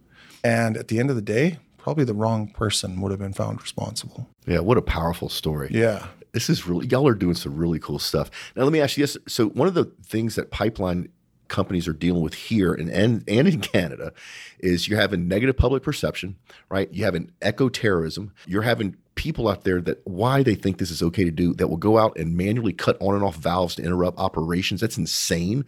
And 0.44 0.76
at 0.76 0.87
the 0.88 1.00
end 1.00 1.11
of 1.11 1.16
the 1.16 1.22
day, 1.22 1.59
probably 1.76 2.05
the 2.05 2.14
wrong 2.14 2.48
person 2.48 3.00
would 3.00 3.11
have 3.11 3.20
been 3.20 3.33
found 3.33 3.61
responsible. 3.62 4.29
Yeah, 4.46 4.61
what 4.61 4.76
a 4.76 4.83
powerful 4.83 5.29
story. 5.29 5.70
Yeah. 5.72 6.07
This 6.37 6.51
is 6.51 6.66
really, 6.66 6.87
y'all 6.88 7.09
are 7.09 7.14
doing 7.14 7.35
some 7.35 7.57
really 7.57 7.79
cool 7.79 7.99
stuff. 7.99 8.31
Now, 8.55 8.64
let 8.64 8.72
me 8.72 8.79
ask 8.79 8.99
you 8.99 9.05
this. 9.05 9.16
So, 9.27 9.46
one 9.49 9.68
of 9.68 9.72
the 9.72 9.87
things 10.05 10.35
that 10.35 10.51
pipeline 10.51 11.09
companies 11.49 11.88
are 11.88 11.94
dealing 11.94 12.20
with 12.20 12.35
here 12.35 12.75
and, 12.75 12.90
and, 12.90 13.25
and 13.27 13.49
in 13.49 13.61
Canada 13.72 14.12
is 14.59 14.87
you're 14.87 15.01
having 15.01 15.29
negative 15.29 15.57
public 15.57 15.83
perception, 15.83 16.37
right? 16.68 16.92
You 16.92 17.05
have 17.05 17.14
an 17.14 17.33
eco 17.40 17.70
terrorism. 17.70 18.35
You're 18.46 18.61
having 18.61 18.99
people 19.14 19.49
out 19.49 19.64
there 19.64 19.81
that 19.81 20.07
why 20.07 20.42
they 20.42 20.55
think 20.55 20.77
this 20.77 20.90
is 20.90 21.03
okay 21.03 21.25
to 21.25 21.31
do 21.31 21.55
that 21.55 21.68
will 21.68 21.79
go 21.79 21.96
out 21.96 22.18
and 22.18 22.37
manually 22.37 22.75
cut 22.75 22.99
on 23.01 23.14
and 23.14 23.25
off 23.25 23.37
valves 23.37 23.77
to 23.77 23.83
interrupt 23.83 24.18
operations. 24.18 24.83
That's 24.83 24.99
insane 24.99 25.64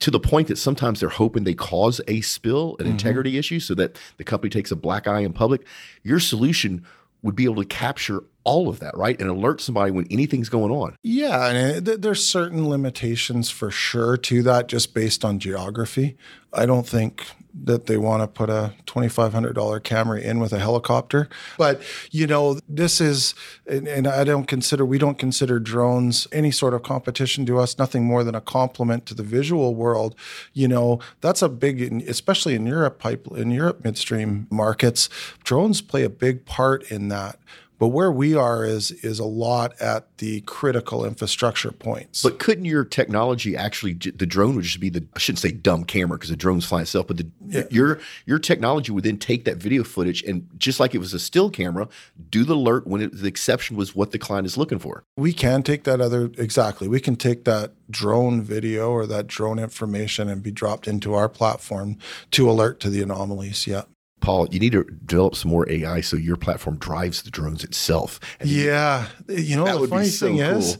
to 0.00 0.10
the 0.10 0.20
point 0.20 0.48
that 0.48 0.58
sometimes 0.58 1.00
they're 1.00 1.08
hoping 1.08 1.44
they 1.44 1.54
cause 1.54 2.02
a 2.08 2.20
spill, 2.20 2.76
an 2.78 2.84
mm-hmm. 2.84 2.92
integrity 2.92 3.38
issue, 3.38 3.58
so 3.58 3.74
that 3.76 3.98
the 4.18 4.24
company 4.24 4.50
takes 4.50 4.70
a 4.70 4.76
black 4.76 5.08
eye 5.08 5.20
in 5.20 5.32
public. 5.32 5.66
Your 6.02 6.20
solution 6.20 6.84
would 7.22 7.36
be 7.36 7.44
able 7.44 7.62
to 7.62 7.64
capture 7.64 8.24
all 8.44 8.68
of 8.68 8.80
that, 8.80 8.96
right? 8.96 9.20
And 9.20 9.28
alert 9.28 9.60
somebody 9.60 9.90
when 9.90 10.06
anything's 10.10 10.48
going 10.48 10.72
on. 10.72 10.96
Yeah, 11.02 11.46
and 11.46 11.88
uh, 11.88 11.92
it, 11.92 12.02
there's 12.02 12.26
certain 12.26 12.68
limitations 12.68 13.50
for 13.50 13.70
sure 13.70 14.16
to 14.16 14.42
that 14.42 14.68
just 14.68 14.94
based 14.94 15.24
on 15.24 15.38
geography. 15.38 16.16
I 16.52 16.66
don't 16.66 16.86
think 16.86 17.24
that 17.52 17.86
they 17.86 17.96
want 17.96 18.22
to 18.22 18.26
put 18.26 18.48
a 18.48 18.72
$2500 18.86 19.82
camera 19.82 20.20
in 20.20 20.38
with 20.38 20.52
a 20.52 20.58
helicopter 20.58 21.28
but 21.58 21.80
you 22.10 22.26
know 22.26 22.58
this 22.68 23.00
is 23.00 23.34
and, 23.66 23.88
and, 23.88 24.06
i 24.06 24.22
don't 24.22 24.46
consider 24.46 24.84
we 24.84 24.98
don't 24.98 25.18
consider 25.18 25.58
drones 25.58 26.28
any 26.32 26.50
sort 26.50 26.74
of 26.74 26.82
competition 26.82 27.44
to 27.44 27.58
us 27.58 27.78
nothing 27.78 28.04
more 28.04 28.22
than 28.22 28.34
a 28.34 28.40
complement 28.40 29.06
to 29.06 29.14
the 29.14 29.22
visual 29.22 29.74
world 29.74 30.14
you 30.52 30.68
know 30.68 31.00
that's 31.20 31.42
a 31.42 31.48
big 31.48 31.80
especially 32.08 32.54
in 32.54 32.66
europe 32.66 32.98
pipe 32.98 33.26
in 33.34 33.50
europe 33.50 33.82
midstream 33.84 34.46
markets 34.50 35.08
drones 35.42 35.80
play 35.80 36.04
a 36.04 36.10
big 36.10 36.44
part 36.44 36.88
in 36.90 37.08
that 37.08 37.38
but 37.80 37.88
where 37.88 38.12
we 38.12 38.36
are 38.36 38.64
is 38.64 38.92
is 39.02 39.18
a 39.18 39.24
lot 39.24 39.72
at 39.80 40.18
the 40.18 40.42
critical 40.42 41.04
infrastructure 41.04 41.72
points. 41.72 42.22
But 42.22 42.38
couldn't 42.38 42.66
your 42.66 42.84
technology 42.84 43.56
actually 43.56 43.94
the 43.94 44.26
drone 44.26 44.54
would 44.54 44.64
just 44.64 44.78
be 44.78 44.90
the 44.90 45.04
I 45.16 45.18
shouldn't 45.18 45.40
say 45.40 45.50
dumb 45.50 45.84
camera 45.84 46.18
because 46.18 46.28
the 46.28 46.36
drone's 46.36 46.66
flying 46.66 46.82
itself, 46.82 47.06
but 47.06 47.16
the, 47.16 47.26
yeah. 47.48 47.62
your 47.70 47.98
your 48.26 48.38
technology 48.38 48.92
would 48.92 49.04
then 49.04 49.16
take 49.16 49.46
that 49.46 49.56
video 49.56 49.82
footage 49.82 50.22
and 50.22 50.46
just 50.58 50.78
like 50.78 50.94
it 50.94 50.98
was 50.98 51.14
a 51.14 51.18
still 51.18 51.48
camera, 51.48 51.88
do 52.28 52.44
the 52.44 52.54
alert 52.54 52.86
when 52.86 53.00
it, 53.00 53.16
the 53.16 53.26
exception 53.26 53.76
was 53.76 53.96
what 53.96 54.12
the 54.12 54.18
client 54.18 54.46
is 54.46 54.58
looking 54.58 54.78
for. 54.78 55.02
We 55.16 55.32
can 55.32 55.62
take 55.62 55.84
that 55.84 56.02
other 56.02 56.30
exactly. 56.36 56.86
We 56.86 57.00
can 57.00 57.16
take 57.16 57.44
that 57.44 57.72
drone 57.90 58.42
video 58.42 58.90
or 58.90 59.06
that 59.06 59.26
drone 59.26 59.58
information 59.58 60.28
and 60.28 60.42
be 60.42 60.50
dropped 60.50 60.86
into 60.86 61.14
our 61.14 61.30
platform 61.30 61.96
to 62.32 62.50
alert 62.50 62.78
to 62.80 62.90
the 62.90 63.00
anomalies. 63.00 63.66
Yeah. 63.66 63.84
Paul, 64.20 64.48
you 64.50 64.60
need 64.60 64.72
to 64.72 64.84
develop 64.84 65.34
some 65.34 65.50
more 65.50 65.68
AI 65.70 66.00
so 66.00 66.16
your 66.16 66.36
platform 66.36 66.76
drives 66.76 67.22
the 67.22 67.30
drones 67.30 67.64
itself. 67.64 68.20
yeah. 68.44 69.08
You 69.28 69.56
know, 69.56 69.80
the 69.80 69.88
funny 69.88 70.06
so 70.06 70.26
thing 70.26 70.36
cool. 70.36 70.58
is, 70.58 70.78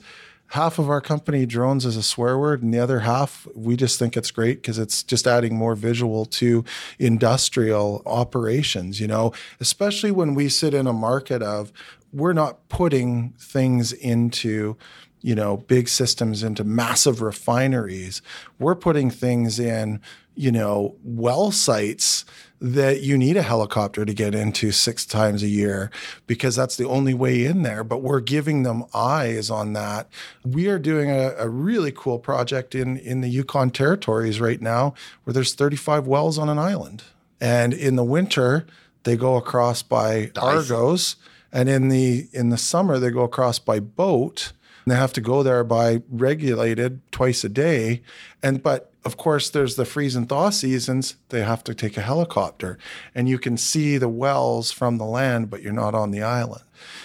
half 0.48 0.78
of 0.78 0.90
our 0.90 1.00
company 1.00 1.46
drones 1.46 1.86
is 1.86 1.96
a 1.96 2.02
swear 2.02 2.36
word, 2.38 2.62
and 2.62 2.74
the 2.74 2.78
other 2.78 3.00
half, 3.00 3.46
we 3.54 3.76
just 3.76 3.98
think 3.98 4.16
it's 4.16 4.30
great 4.30 4.60
because 4.60 4.78
it's 4.78 5.02
just 5.02 5.26
adding 5.26 5.56
more 5.56 5.74
visual 5.74 6.26
to 6.26 6.64
industrial 6.98 8.02
operations, 8.04 9.00
you 9.00 9.06
know, 9.06 9.32
especially 9.60 10.10
when 10.10 10.34
we 10.34 10.48
sit 10.48 10.74
in 10.74 10.86
a 10.86 10.92
market 10.92 11.42
of 11.42 11.72
we're 12.12 12.32
not 12.32 12.68
putting 12.68 13.30
things 13.38 13.92
into 13.92 14.76
you 15.22 15.34
know, 15.34 15.58
big 15.58 15.88
systems 15.88 16.42
into 16.42 16.64
massive 16.64 17.20
refineries. 17.20 18.22
We're 18.58 18.74
putting 18.74 19.10
things 19.10 19.58
in, 19.58 20.00
you 20.34 20.50
know, 20.50 20.96
well 21.04 21.50
sites 21.50 22.24
that 22.60 23.00
you 23.00 23.16
need 23.16 23.36
a 23.36 23.42
helicopter 23.42 24.04
to 24.04 24.12
get 24.12 24.34
into 24.34 24.70
six 24.70 25.06
times 25.06 25.42
a 25.42 25.48
year 25.48 25.90
because 26.26 26.54
that's 26.54 26.76
the 26.76 26.86
only 26.86 27.14
way 27.14 27.44
in 27.44 27.62
there. 27.62 27.82
But 27.82 28.02
we're 28.02 28.20
giving 28.20 28.64
them 28.64 28.84
eyes 28.92 29.50
on 29.50 29.72
that. 29.72 30.08
We 30.44 30.68
are 30.68 30.78
doing 30.78 31.10
a, 31.10 31.34
a 31.38 31.48
really 31.48 31.90
cool 31.90 32.18
project 32.18 32.74
in, 32.74 32.98
in 32.98 33.22
the 33.22 33.30
Yukon 33.30 33.70
territories 33.70 34.40
right 34.40 34.60
now 34.60 34.94
where 35.24 35.32
there's 35.32 35.54
35 35.54 36.06
wells 36.06 36.38
on 36.38 36.50
an 36.50 36.58
island. 36.58 37.04
And 37.40 37.72
in 37.72 37.96
the 37.96 38.04
winter, 38.04 38.66
they 39.04 39.16
go 39.16 39.36
across 39.36 39.82
by 39.82 40.30
Argos. 40.36 41.16
And 41.52 41.68
in 41.68 41.88
the 41.88 42.28
in 42.32 42.50
the 42.50 42.58
summer, 42.58 42.98
they 42.98 43.10
go 43.10 43.24
across 43.24 43.58
by 43.58 43.80
boat. 43.80 44.52
And 44.84 44.92
they 44.92 44.96
have 44.96 45.12
to 45.14 45.20
go 45.20 45.42
there 45.42 45.64
by 45.64 46.02
regulated 46.10 47.00
twice 47.10 47.42
a 47.42 47.48
day. 47.48 48.02
And 48.42 48.62
but 48.62 48.92
of 49.04 49.16
course, 49.16 49.48
there's 49.50 49.76
the 49.76 49.84
freeze 49.84 50.16
and 50.16 50.28
thaw 50.28 50.50
seasons. 50.50 51.16
They 51.30 51.42
have 51.42 51.64
to 51.64 51.74
take 51.74 51.96
a 51.96 52.02
helicopter, 52.02 52.78
and 53.14 53.28
you 53.28 53.38
can 53.38 53.56
see 53.56 53.98
the 53.98 54.08
wells 54.08 54.72
from 54.72 54.98
the 54.98 55.04
land, 55.04 55.50
but 55.50 55.62
you're 55.62 55.72
not 55.72 55.94
on 55.94 56.10
the 56.10 56.22
island. 56.22 56.62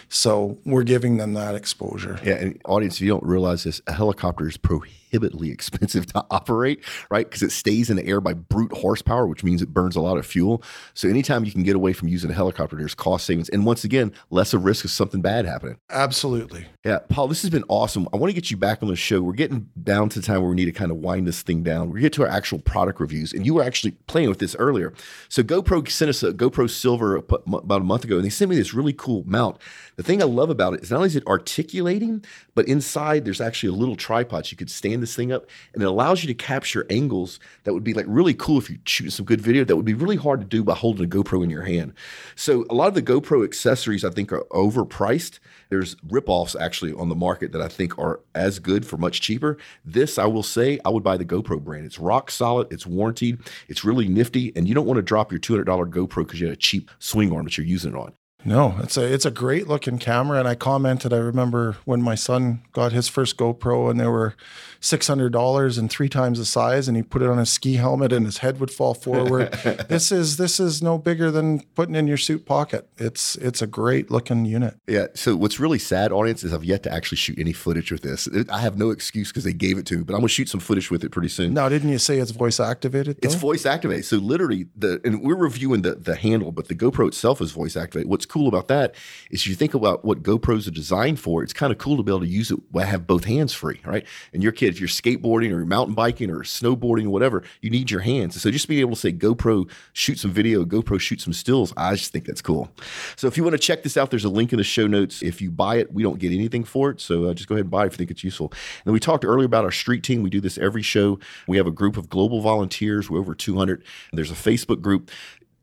So 0.10 0.58
we're 0.66 0.84
giving 0.84 1.18
them 1.18 1.34
that 1.34 1.56
exposure. 1.56 2.20
Yeah, 2.24 2.36
and 2.36 2.62
audience, 2.66 2.96
if 2.96 3.02
you 3.02 3.10
don't 3.10 3.24
realize 3.24 3.64
this, 3.64 3.82
a 3.88 3.94
helicopter 3.94 4.48
is 4.48 4.58
prohibitively 4.58 5.52
expensive 5.52 6.06
to 6.08 6.26
operate, 6.30 6.84
right? 7.10 7.28
Because 7.28 7.44
it 7.44 7.52
stays 7.52 7.90
in 7.90 7.98
the 7.98 8.06
air 8.06 8.22
by 8.22 8.34
brute 8.34 8.74
horsepower, 8.74 9.28
which 9.28 9.44
means 9.44 9.62
it 9.62 9.70
burns 9.70 9.96
a 9.96 10.02
lot 10.02 10.18
of 10.18 10.26
fuel. 10.26 10.64
So 10.94 11.08
anytime 11.08 11.46
you 11.46 11.52
can 11.52 11.64
get 11.64 11.76
away 11.76 11.94
from 11.94 12.08
using 12.08 12.30
a 12.30 12.34
helicopter, 12.34 12.76
there's 12.76 12.96
cost 12.96 13.26
savings, 13.26 13.50
and 13.50 13.66
once 13.66 13.84
again, 13.84 14.14
less 14.30 14.54
of 14.54 14.66
risk 14.66 14.86
of 14.86 14.92
something 14.92 15.22
bad 15.22 15.46
happening. 15.46 15.78
Absolutely. 15.90 16.66
Yeah, 16.84 17.00
Paul, 17.10 17.28
this 17.28 17.42
has 17.42 17.50
been 17.50 17.66
awesome. 17.68 18.08
I 18.14 18.18
want 18.18 18.30
to 18.30 18.36
get 18.36 18.52
you 18.52 18.58
back 18.58 18.82
on 18.82 18.90
the 18.90 18.96
show. 18.96 19.22
We're 19.22 19.34
getting 19.34 19.70
down 19.82 20.10
to 20.10 20.20
the 20.20 20.26
time 20.26 20.42
where 20.42 20.50
we 20.50 20.56
need 20.56 20.66
to 20.66 20.72
kind 20.72 20.92
of 20.92 20.98
wind 20.98 21.28
this 21.28 21.42
thing 21.42 21.64
down. 21.64 21.85
Um, 21.86 21.92
we 21.92 22.02
get 22.02 22.14
to 22.14 22.24
our 22.24 22.30
actual 22.30 22.60
product 22.60 23.00
reviews, 23.00 23.34
and 23.34 23.46
you 23.46 23.54
were 23.54 23.64
actually 23.64 23.92
playing 24.08 24.30
with 24.30 24.40
this 24.40 24.56
earlier. 24.56 24.94
So 25.30 25.44
GoPro 25.44 25.90
sent 25.90 26.10
us 26.10 26.24
a 26.24 26.34
GoPro 26.34 26.70
Silver 26.70 27.18
uh, 27.18 27.22
about 27.46 27.82
a 27.82 27.86
month 27.86 28.04
ago, 28.04 28.16
and 28.16 28.26
they 28.26 28.30
sent 28.30 28.50
me 28.50 28.56
this 28.56 28.74
really 28.74 28.94
cool 28.94 29.24
mount. 29.26 29.58
The 29.96 30.04
thing 30.04 30.22
I 30.22 30.26
love 30.26 30.50
about 30.50 30.74
it 30.74 30.84
is 30.84 30.92
not 30.92 30.98
only 30.98 31.08
is 31.08 31.16
it 31.16 31.28
articulating, 31.28 32.26
but 32.54 32.68
inside 32.68 33.24
there's 33.24 33.42
actually 33.42 33.70
a 33.70 33.80
little 33.80 33.96
tripod. 33.96 34.46
So 34.46 34.52
you 34.52 34.58
could 34.58 34.70
stand 34.70 35.02
this 35.02 35.16
thing 35.16 35.32
up, 35.32 35.46
and 35.74 35.82
it 35.82 35.86
allows 35.86 36.24
you 36.24 36.28
to 36.28 36.34
capture 36.34 36.86
angles 36.90 37.40
that 37.64 37.74
would 37.74 37.84
be 37.84 37.94
like 37.94 38.06
really 38.08 38.34
cool 38.34 38.58
if 38.58 38.70
you 38.70 38.78
shoot 38.86 39.12
some 39.12 39.26
good 39.26 39.42
video. 39.42 39.64
That 39.64 39.76
would 39.76 39.86
be 39.86 39.94
really 39.94 40.18
hard 40.18 40.42
to 40.42 40.48
do 40.48 40.64
by 40.64 40.74
holding 40.74 41.06
a 41.06 41.10
GoPro 41.10 41.44
in 41.44 41.50
your 41.50 41.64
hand. 41.64 41.94
So 42.36 42.66
a 42.70 42.74
lot 42.74 42.88
of 42.88 42.96
the 42.96 43.02
GoPro 43.02 43.44
accessories 43.44 44.04
I 44.04 44.10
think 44.10 44.32
are 44.32 44.46
overpriced. 44.52 45.40
There's 45.70 45.96
ripoffs 46.08 46.60
actually 46.60 46.94
on 46.94 47.10
the 47.10 47.16
market 47.16 47.52
that 47.52 47.62
I 47.62 47.68
think 47.68 47.98
are 47.98 48.20
as 48.34 48.60
good 48.60 48.86
for 48.86 48.98
much 48.98 49.22
cheaper. 49.22 49.58
This 49.84 50.18
I 50.18 50.26
will 50.26 50.44
say 50.44 50.80
I 50.86 50.90
would 50.90 51.04
buy 51.04 51.18
the 51.18 51.26
GoPro 51.26 51.62
brand. 51.62 51.75
It's 51.84 52.00
rock 52.00 52.32
solid. 52.32 52.72
It's 52.72 52.86
warranted. 52.86 53.42
It's 53.68 53.84
really 53.84 54.08
nifty, 54.08 54.54
and 54.56 54.68
you 54.68 54.74
don't 54.74 54.86
want 54.86 54.98
to 54.98 55.02
drop 55.02 55.32
your 55.32 55.42
$200 55.42 55.66
GoPro 55.66 56.26
because 56.26 56.40
you 56.40 56.48
had 56.48 56.54
a 56.54 56.60
cheap 56.60 56.90
swing 57.00 57.34
arm 57.34 57.44
that 57.46 57.58
you're 57.58 57.66
using 57.66 57.94
it 57.94 57.98
on. 57.98 58.14
No, 58.46 58.78
it's 58.80 58.96
a 58.96 59.04
it's 59.04 59.26
a 59.26 59.32
great 59.32 59.68
looking 59.68 59.98
camera, 59.98 60.38
and 60.38 60.48
I 60.48 60.54
commented. 60.54 61.12
I 61.12 61.18
remember 61.18 61.78
when 61.84 62.02
my 62.02 62.14
son 62.14 62.62
got 62.74 62.92
his 62.92 63.08
first 63.08 63.38
GoPro, 63.38 63.90
and 63.90 64.00
they 64.00 64.06
were 64.06 64.36
six 64.80 65.08
hundred 65.08 65.34
dollars 65.34 65.80
and 65.80 65.90
three 65.90 66.08
times 66.08 66.38
the 66.38 66.46
size, 66.46 66.88
and 66.88 66.96
he 66.96 67.02
put 67.02 67.24
it 67.24 67.28
on 67.28 67.40
a 67.40 67.46
ski 67.46 67.74
helmet, 67.76 68.14
and 68.14 68.26
his 68.26 68.38
head 68.38 68.60
would 68.60 68.70
fall 68.70 68.94
forward. 68.94 69.52
this 69.90 70.12
is 70.12 70.38
this 70.38 70.60
is 70.60 70.84
no 70.84 71.00
bigger 71.00 71.32
than 71.32 71.62
putting 71.74 71.96
in 71.96 72.06
your 72.06 72.18
suit 72.18 72.46
pocket. 72.46 72.88
It's 72.98 73.36
it's 73.38 73.64
a 73.64 73.68
great 73.68 74.12
looking 74.12 74.46
unit. 74.46 74.76
Yeah. 74.88 75.08
So 75.16 75.36
what's 75.36 75.60
really 75.60 75.80
sad, 75.80 76.12
audience, 76.12 76.44
is 76.44 76.54
I've 76.54 76.64
yet 76.64 76.84
to 76.84 76.94
actually 76.94 77.18
shoot 77.18 77.40
any 77.40 77.54
footage 77.54 77.92
with 77.92 78.04
this. 78.04 78.30
I 78.52 78.60
have 78.60 78.78
no 78.78 78.92
excuse 78.92 79.30
because 79.30 79.44
they 79.44 79.54
gave 79.54 79.80
it 79.80 79.88
to 79.88 79.98
me, 79.98 80.04
but 80.04 80.14
I'm 80.14 80.20
gonna 80.20 80.30
shoot 80.30 80.50
some 80.50 80.60
footage 80.60 80.92
with 80.92 81.04
it 81.04 81.10
pretty 81.10 81.30
soon. 81.30 81.56
Now, 81.56 81.68
didn't 81.68 81.90
you 81.90 81.98
say 81.98 82.20
it's 82.20 82.32
voice 82.32 82.60
activated? 82.60 83.18
Though? 83.22 83.28
It's 83.28 83.36
voice 83.36 83.66
activated. 83.66 84.06
So 84.06 84.18
literally, 84.18 84.68
the 84.76 85.02
and 85.04 85.22
we're 85.24 85.36
reviewing 85.36 85.82
the 85.82 85.96
the 85.96 86.16
handle, 86.16 86.52
but 86.52 86.68
the 86.68 86.76
GoPro 86.76 87.08
itself 87.08 87.42
is 87.42 87.52
voice 87.52 87.76
activated. 87.76 88.08
What's 88.10 88.26
cool 88.36 88.50
about 88.50 88.68
that 88.68 88.94
is 89.32 89.48
you 89.48 89.56
think 89.56 89.74
about 89.74 90.04
what 90.04 90.22
GoPros 90.22 90.68
are 90.68 90.72
designed 90.72 91.22
for. 91.22 91.42
It's 91.42 91.54
kind 91.54 91.72
of 91.72 91.78
cool 91.78 91.96
to 91.96 92.04
be 92.04 92.12
able 92.12 92.20
to 92.20 92.28
use 92.28 92.52
it. 92.52 92.60
Have 92.76 93.08
both 93.08 93.24
hands 93.24 93.54
free, 93.54 93.80
right? 93.86 94.06
And 94.34 94.44
your 94.44 94.52
kid, 94.52 94.74
if 94.74 94.80
you're 94.82 94.90
skateboarding 94.90 95.52
or 95.52 95.66
mountain 95.66 95.96
biking 95.96 96.30
or 96.30 96.40
snowboarding 96.40 97.06
or 97.06 97.12
whatever, 97.12 97.44
you 97.62 97.70
need 97.70 97.90
your 97.90 98.02
hands. 98.02 98.42
So 98.42 98.52
just 98.52 98.68
being 98.68 98.82
able 98.82 98.96
to 98.96 99.00
say 99.00 99.14
GoPro 99.14 99.70
shoot 99.94 100.20
some 100.20 100.32
video, 100.32 100.66
GoPro 100.66 101.00
shoot 101.00 101.22
some 101.22 101.32
stills, 101.32 101.74
I 101.78 101.96
just 101.96 102.12
think 102.12 102.26
that's 102.26 102.42
cool. 102.42 102.70
So 103.16 103.28
if 103.28 103.38
you 103.38 103.44
want 103.44 103.54
to 103.54 103.58
check 103.58 103.84
this 103.84 103.96
out, 103.96 104.10
there's 104.10 104.26
a 104.26 104.30
link 104.30 104.52
in 104.52 104.58
the 104.58 104.66
show 104.66 104.86
notes. 104.86 105.24
If 105.24 105.42
you 105.42 105.50
buy 105.50 105.78
it, 105.78 105.94
we 105.94 106.04
don't 106.04 106.20
get 106.20 106.34
anything 106.34 106.66
for 106.66 106.90
it. 106.90 107.00
So 107.00 107.30
uh, 107.30 107.34
just 107.34 107.48
go 107.48 107.56
ahead 107.56 107.64
and 107.64 107.72
buy 107.72 107.84
it 107.84 107.88
if 107.88 107.94
you 107.94 107.98
think 108.00 108.12
it's 108.12 108.24
useful. 108.26 108.52
And 108.84 108.92
we 108.92 109.00
talked 109.00 109.24
earlier 109.24 109.46
about 109.46 109.64
our 109.64 109.72
street 109.72 110.04
team. 110.04 110.24
We 110.24 110.30
do 110.30 110.42
this 110.42 110.58
every 110.58 110.82
show. 110.82 111.20
We 111.48 111.56
have 111.56 111.68
a 111.68 111.72
group 111.72 111.96
of 111.96 112.10
global 112.10 112.42
volunteers. 112.42 113.10
We're 113.10 113.20
over 113.20 113.34
200. 113.34 113.82
There's 114.12 114.32
a 114.32 114.36
Facebook 114.36 114.82
group 114.82 115.10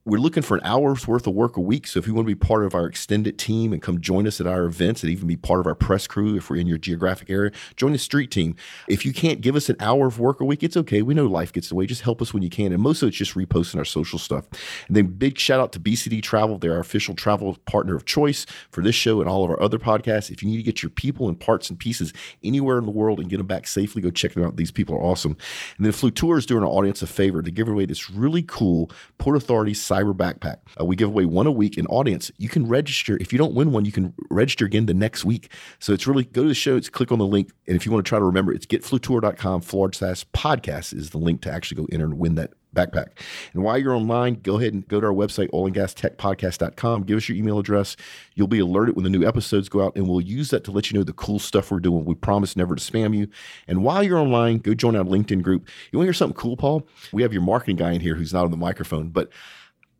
we're 0.05 0.19
looking 0.19 0.43
for 0.43 0.57
an 0.57 0.63
hour's 0.65 1.07
worth 1.07 1.29
of 1.29 1.35
work 1.35 1.57
a 1.57 1.61
week. 1.61 1.87
So 1.87 2.01
if 2.01 2.09
you 2.09 2.15
want 2.15 2.27
to 2.27 2.35
be 2.35 2.39
part 2.39 2.65
of 2.65 2.75
our 2.75 2.87
extended 2.87 3.39
team 3.39 3.73
and 3.73 3.81
come 3.81 4.01
join 4.01 4.27
us 4.27 4.41
at 4.41 4.49
our 4.49 4.65
events 4.65 5.05
and 5.05 5.13
even 5.13 5.29
be 5.29 5.37
part 5.37 5.61
of 5.61 5.67
our 5.67 5.77
press 5.77 6.09
crew, 6.09 6.37
if 6.37 6.51
we're 6.51 6.57
in 6.57 6.67
your 6.67 6.79
geographic 6.79 7.31
area, 7.31 7.53
join 7.77 7.93
the 7.93 7.99
street 7.99 8.33
team. 8.33 8.57
If 8.89 9.07
you 9.07 9.13
can't 9.13 9.41
give 9.41 9.55
us 9.55 9.69
an 9.69 9.77
hour 9.79 10.09
of 10.09 10.19
work 10.19 10.41
a 10.41 10.45
week, 10.45 10.65
it's 10.65 10.77
okay. 10.77 11.03
We 11.03 11.15
know 11.15 11.27
life 11.27 11.53
gets 11.53 11.71
away. 11.71 11.87
Just 11.87 12.03
help 12.03 12.21
us 12.21 12.35
when 12.35 12.43
you 12.43 12.51
can. 12.51 12.73
And 12.73 12.83
most 12.83 13.01
of 13.03 13.09
it's 13.09 13.17
just 13.17 13.35
reposting 13.35 13.77
our 13.77 13.85
social 13.85 14.19
stuff. 14.19 14.47
And 14.89 14.97
then 14.97 15.07
big 15.07 15.39
shout 15.39 15.61
out 15.61 15.71
to 15.73 15.81
BCD 15.81 16.21
Travel. 16.21 16.59
They're 16.59 16.73
our 16.73 16.81
official 16.81 17.15
travel 17.15 17.57
partner 17.67 17.95
of 17.95 18.05
choice 18.05 18.45
for 18.73 18.83
this 18.83 18.97
show 18.97 19.21
and 19.21 19.31
all 19.31 19.45
of 19.45 19.51
our 19.51 19.63
other 19.63 19.79
podcasts. 19.79 20.33
If 20.33 20.43
you 20.43 20.49
need 20.49 20.57
to 20.57 20.65
get 20.65 20.83
your 20.83 20.91
people 20.91 21.29
and 21.29 21.39
parts 21.39 21.71
and 21.71 21.79
pieces 21.79 22.13
anywhere 22.43 22.79
in 22.79 22.87
the 22.87 22.91
world 22.91 23.21
and 23.21 23.31
get 23.31 23.37
them 23.37 23.47
back 23.47 23.69
safely, 23.69 24.03
go 24.03 24.11
check 24.11 24.33
them 24.33 24.43
out. 24.43 24.57
These 24.57 24.73
people 24.73 24.97
are 24.97 25.03
awesome. 25.03 25.37
And 25.77 25.87
then 25.87 25.93
Flutura 25.93 26.39
is 26.39 26.47
doing 26.47 26.65
our 26.65 26.71
audience 26.71 27.03
a 27.03 27.07
favor 27.07 27.41
to 27.41 27.53
give 27.53 27.69
away 27.69 27.87
this 27.87 28.11
really 28.11 28.43
cool 28.43 28.91
Port 29.19 29.37
Authority 29.37 29.75
cyber 29.93 30.15
backpack. 30.15 30.59
Uh, 30.81 30.85
we 30.85 30.97
give 30.97 31.09
away 31.09 31.27
one 31.27 31.47
a 31.47 31.53
week. 31.53 31.77
In 31.77 31.87
audience, 31.87 32.31
you 32.39 32.49
can 32.49 32.67
register. 32.67 33.19
If 33.21 33.33
you 33.33 33.39
don't 33.39 33.55
win 33.55 33.73
one, 33.73 33.85
you 33.85 33.93
can 33.93 34.15
register 34.31 34.65
again 34.65 34.87
the 34.87 34.95
next 34.95 35.25
week. 35.25 35.53
So 35.79 35.93
it's 35.93 36.07
really 36.07 36.25
go 36.25 36.43
to 36.43 36.49
the 36.49 36.55
show. 36.55 36.77
It's 36.77 36.89
click 36.89 37.13
on 37.13 37.19
the 37.19 37.27
link, 37.27 37.51
and 37.67 37.77
if 37.77 37.85
you 37.85 37.93
want 37.93 38.05
to 38.05 38.09
try 38.09 38.19
to 38.19 38.25
remember, 38.25 38.53
it's 38.53 38.67
getflutura.com 38.67 39.61
forward 39.61 39.95
slash 39.95 40.25
podcast 40.29 40.95
is 40.95 41.11
the 41.11 41.19
link 41.19 41.43
to 41.43 41.53
actually 41.53 41.83
go 41.83 41.89
enter 41.93 42.05
and 42.05 42.19
win 42.19 42.37
that 42.37 42.53
backpack. 42.75 43.09
And 43.53 43.63
while 43.63 43.79
you're 43.79 43.95
online, 43.95 44.35
go 44.43 44.59
ahead 44.59 44.73
and 44.73 44.87
go 44.89 45.01
to 45.01 45.07
our 45.07 45.13
website, 45.13 45.51
oilandgastechpodcast.com. 45.51 47.05
Give 47.05 47.17
us 47.17 47.29
your 47.29 47.37
email 47.37 47.59
address. 47.59 47.97
You'll 48.35 48.49
be 48.49 48.61
alerted 48.61 48.97
when 48.97 49.05
the 49.05 49.11
new 49.11 49.27
episodes 49.27 49.69
go 49.69 49.85
out, 49.85 49.95
and 49.97 50.09
we'll 50.09 50.21
use 50.21 50.51
that 50.51 50.65
to 50.65 50.71
let 50.71 50.91
you 50.91 50.99
know 50.99 51.05
the 51.05 51.13
cool 51.13 51.39
stuff 51.39 51.71
we're 51.71 51.81
doing. 51.81 52.05
We 52.05 52.15
promise 52.15 52.57
never 52.57 52.75
to 52.75 52.83
spam 52.83 53.17
you. 53.17 53.29
And 53.69 53.85
while 53.85 54.03
you're 54.03 54.19
online, 54.19 54.59
go 54.59 54.75
join 54.75 54.97
our 54.97 55.05
LinkedIn 55.05 55.43
group. 55.43 55.69
You 55.91 55.99
want 55.99 56.05
to 56.05 56.09
hear 56.09 56.15
something 56.15 56.37
cool, 56.37 56.57
Paul? 56.57 56.87
We 57.13 57.23
have 57.23 57.33
your 57.33 57.43
marketing 57.43 57.77
guy 57.77 57.93
in 57.93 58.01
here 58.01 58.15
who's 58.15 58.33
not 58.33 58.45
on 58.45 58.51
the 58.51 58.57
microphone, 58.57 59.11
but 59.11 59.31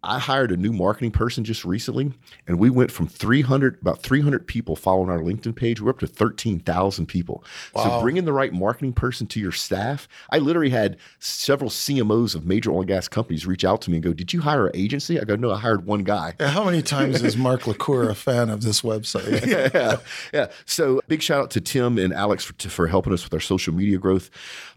I 0.05 0.19
hired 0.19 0.51
a 0.51 0.57
new 0.57 0.73
marketing 0.73 1.13
person 1.13 1.45
just 1.45 1.65
recently, 1.65 2.13
and 2.49 2.59
we 2.59 2.71
went 2.71 2.91
from 2.91 3.07
300, 3.07 3.79
about 3.81 4.03
300 4.03 4.49
people 4.49 4.75
following 4.75 5.11
our 5.11 5.21
LinkedIn 5.21 5.55
page. 5.55 5.81
We're 5.81 5.91
up 5.91 6.01
to 6.01 6.09
13,000 6.09 7.07
people. 7.07 7.45
Wow. 7.73 7.85
So 7.85 8.01
bringing 8.01 8.25
the 8.25 8.33
right 8.33 8.53
marketing 8.53 8.95
person 8.95 9.29
to 9.29 9.39
your 9.39 9.53
staff. 9.53 10.09
I 10.31 10.39
literally 10.39 10.71
had 10.71 10.97
several 11.21 11.71
CMOs 11.71 12.35
of 12.35 12.45
major 12.45 12.73
oil 12.73 12.81
and 12.81 12.89
gas 12.89 13.07
companies 13.07 13.47
reach 13.47 13.65
out 13.65 13.81
to 13.83 13.91
me 13.91 13.99
and 13.99 14.05
go, 14.05 14.13
Did 14.13 14.33
you 14.33 14.41
hire 14.41 14.67
an 14.67 14.73
agency? 14.75 15.21
I 15.21 15.25
go, 15.25 15.37
No, 15.37 15.53
I 15.53 15.59
hired 15.59 15.87
one 15.87 16.03
guy. 16.03 16.35
How 16.41 16.65
many 16.65 16.83
times 16.83 17.23
is 17.23 17.37
Mark 17.37 17.69
LaCour 17.69 18.11
a 18.11 18.15
fan 18.17 18.51
of 18.51 18.63
this 18.63 18.83
website? 18.83 19.47
yeah, 19.47 19.69
yeah, 19.75 19.97
yeah. 20.35 20.47
So 20.67 21.01
big 21.07 21.23
shout 21.23 21.43
out 21.43 21.51
to 21.53 21.61
Tim 21.61 21.97
and 21.99 22.13
Alex 22.13 22.45
for, 22.45 22.55
for 22.69 22.89
helping 22.89 23.13
us 23.13 23.23
with 23.23 23.33
our 23.35 23.41
social 23.41 23.73
media 23.73 23.99
growth. 23.99 24.31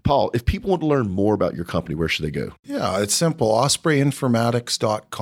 Paul, 0.03 0.29
if 0.35 0.45
people 0.45 0.69
want 0.69 0.83
to 0.83 0.88
learn 0.88 1.09
more 1.09 1.33
about 1.33 1.55
your 1.55 1.65
company, 1.65 1.95
where 1.95 2.07
should 2.07 2.25
they 2.25 2.31
go? 2.31 2.51
Yeah, 2.63 2.99
it's 2.99 3.15
simple 3.15 3.49
ospreyinformatics.com. 3.49 5.14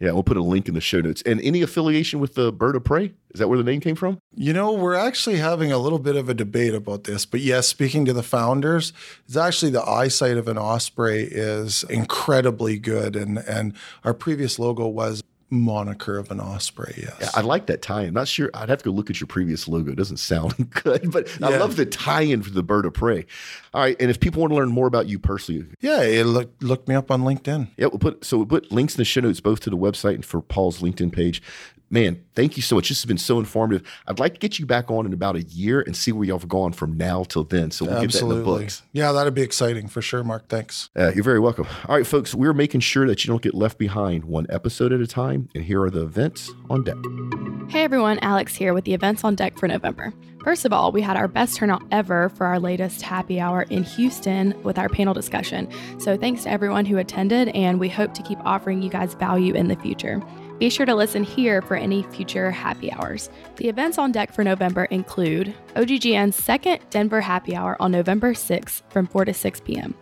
Yeah, 0.00 0.12
we'll 0.12 0.22
put 0.22 0.36
a 0.36 0.42
link 0.42 0.68
in 0.68 0.74
the 0.74 0.80
show 0.80 1.00
notes. 1.00 1.22
And 1.26 1.40
any 1.40 1.62
affiliation 1.62 2.20
with 2.20 2.34
the 2.34 2.52
bird 2.52 2.76
of 2.76 2.84
prey? 2.84 3.12
Is 3.32 3.38
that 3.38 3.48
where 3.48 3.58
the 3.58 3.64
name 3.64 3.80
came 3.80 3.96
from? 3.96 4.20
You 4.34 4.52
know, 4.52 4.72
we're 4.72 4.94
actually 4.94 5.36
having 5.36 5.70
a 5.70 5.78
little 5.78 5.98
bit 5.98 6.16
of 6.16 6.28
a 6.28 6.34
debate 6.34 6.74
about 6.74 7.04
this. 7.04 7.26
But 7.26 7.40
yes, 7.40 7.68
speaking 7.68 8.04
to 8.06 8.12
the 8.12 8.22
founders, 8.22 8.92
it's 9.26 9.36
actually 9.36 9.70
the 9.72 9.82
eyesight 9.82 10.36
of 10.36 10.48
an 10.48 10.58
osprey 10.58 11.22
is 11.22 11.84
incredibly 11.84 12.78
good. 12.78 13.16
And, 13.16 13.38
and 13.38 13.74
our 14.04 14.14
previous 14.14 14.58
logo 14.58 14.86
was 14.86 15.22
moniker 15.50 16.16
of 16.18 16.30
an 16.30 16.40
osprey. 16.40 16.94
Yes, 16.96 17.16
yeah, 17.20 17.30
I 17.34 17.40
like 17.40 17.66
that 17.66 17.82
tie-in. 17.82 18.14
Not 18.14 18.28
sure. 18.28 18.50
I'd 18.54 18.68
have 18.68 18.78
to 18.78 18.84
go 18.84 18.90
look 18.90 19.10
at 19.10 19.20
your 19.20 19.26
previous 19.26 19.68
logo. 19.68 19.92
It 19.92 19.96
doesn't 19.96 20.18
sound 20.18 20.70
good, 20.82 21.10
but 21.10 21.28
yeah. 21.40 21.48
I 21.48 21.56
love 21.58 21.76
the 21.76 21.86
tie-in 21.86 22.42
for 22.42 22.50
the 22.50 22.62
bird 22.62 22.86
of 22.86 22.94
prey. 22.94 23.26
All 23.74 23.80
right, 23.82 23.96
and 24.00 24.10
if 24.10 24.20
people 24.20 24.40
want 24.40 24.52
to 24.52 24.56
learn 24.56 24.70
more 24.70 24.86
about 24.86 25.08
you 25.08 25.18
personally, 25.18 25.66
yeah, 25.80 26.22
look 26.24 26.50
look 26.60 26.86
me 26.88 26.94
up 26.94 27.10
on 27.10 27.22
LinkedIn. 27.22 27.68
Yeah, 27.76 27.86
we'll 27.86 27.98
put 27.98 28.24
so 28.24 28.38
we'll 28.38 28.46
put 28.46 28.72
links 28.72 28.94
in 28.94 28.98
the 28.98 29.04
show 29.04 29.20
notes 29.20 29.40
both 29.40 29.60
to 29.60 29.70
the 29.70 29.76
website 29.76 30.14
and 30.14 30.24
for 30.24 30.40
Paul's 30.40 30.80
LinkedIn 30.80 31.12
page 31.12 31.42
man, 31.90 32.24
thank 32.34 32.56
you 32.56 32.62
so 32.62 32.76
much. 32.76 32.88
This 32.88 33.00
has 33.00 33.06
been 33.06 33.18
so 33.18 33.38
informative. 33.38 33.82
I'd 34.06 34.18
like 34.18 34.34
to 34.34 34.40
get 34.40 34.58
you 34.58 34.66
back 34.66 34.90
on 34.90 35.06
in 35.06 35.12
about 35.12 35.36
a 35.36 35.42
year 35.42 35.80
and 35.80 35.96
see 35.96 36.12
where 36.12 36.24
y'all 36.24 36.38
have 36.38 36.48
gone 36.48 36.72
from 36.72 36.96
now 36.96 37.24
till 37.24 37.44
then. 37.44 37.70
So 37.70 37.84
we'll 37.84 37.94
Absolutely. 37.94 38.06
get 38.06 38.20
that 38.20 38.34
in 38.34 38.38
the 38.38 38.44
books. 38.64 38.82
Yeah, 38.92 39.12
that'd 39.12 39.34
be 39.34 39.42
exciting 39.42 39.88
for 39.88 40.00
sure, 40.00 40.22
Mark. 40.22 40.48
Thanks. 40.48 40.88
Uh, 40.96 41.12
you're 41.12 41.24
very 41.24 41.40
welcome. 41.40 41.66
All 41.88 41.96
right, 41.96 42.06
folks, 42.06 42.34
we're 42.34 42.54
making 42.54 42.80
sure 42.80 43.06
that 43.06 43.24
you 43.24 43.28
don't 43.28 43.42
get 43.42 43.54
left 43.54 43.78
behind 43.78 44.24
one 44.24 44.46
episode 44.48 44.92
at 44.92 45.00
a 45.00 45.06
time. 45.06 45.48
And 45.54 45.64
here 45.64 45.82
are 45.82 45.90
the 45.90 46.02
events 46.02 46.50
on 46.70 46.84
deck. 46.84 46.96
Hey 47.68 47.82
everyone, 47.84 48.18
Alex 48.20 48.54
here 48.56 48.74
with 48.74 48.84
the 48.84 48.94
events 48.94 49.22
on 49.24 49.34
deck 49.34 49.58
for 49.58 49.68
November. 49.68 50.12
First 50.42 50.64
of 50.64 50.72
all, 50.72 50.90
we 50.90 51.02
had 51.02 51.16
our 51.16 51.28
best 51.28 51.56
turnout 51.56 51.82
ever 51.90 52.30
for 52.30 52.46
our 52.46 52.58
latest 52.58 53.02
happy 53.02 53.38
hour 53.38 53.62
in 53.62 53.84
Houston 53.84 54.60
with 54.62 54.78
our 54.78 54.88
panel 54.88 55.12
discussion. 55.12 55.68
So, 55.98 56.16
thanks 56.16 56.44
to 56.44 56.50
everyone 56.50 56.86
who 56.86 56.96
attended, 56.96 57.48
and 57.48 57.78
we 57.78 57.90
hope 57.90 58.14
to 58.14 58.22
keep 58.22 58.38
offering 58.44 58.80
you 58.80 58.88
guys 58.88 59.12
value 59.14 59.54
in 59.54 59.68
the 59.68 59.76
future. 59.76 60.22
Be 60.60 60.68
sure 60.68 60.84
to 60.84 60.94
listen 60.94 61.24
here 61.24 61.62
for 61.62 61.74
any 61.74 62.02
future 62.02 62.50
happy 62.50 62.92
hours. 62.92 63.30
The 63.56 63.70
events 63.70 63.96
on 63.96 64.12
deck 64.12 64.30
for 64.30 64.44
November 64.44 64.84
include 64.84 65.54
OGGN's 65.74 66.36
second 66.36 66.80
Denver 66.90 67.22
happy 67.22 67.56
hour 67.56 67.80
on 67.80 67.90
November 67.90 68.34
6th 68.34 68.82
from 68.90 69.06
4 69.06 69.24
to 69.24 69.32
6 69.32 69.60
p.m. 69.60 69.94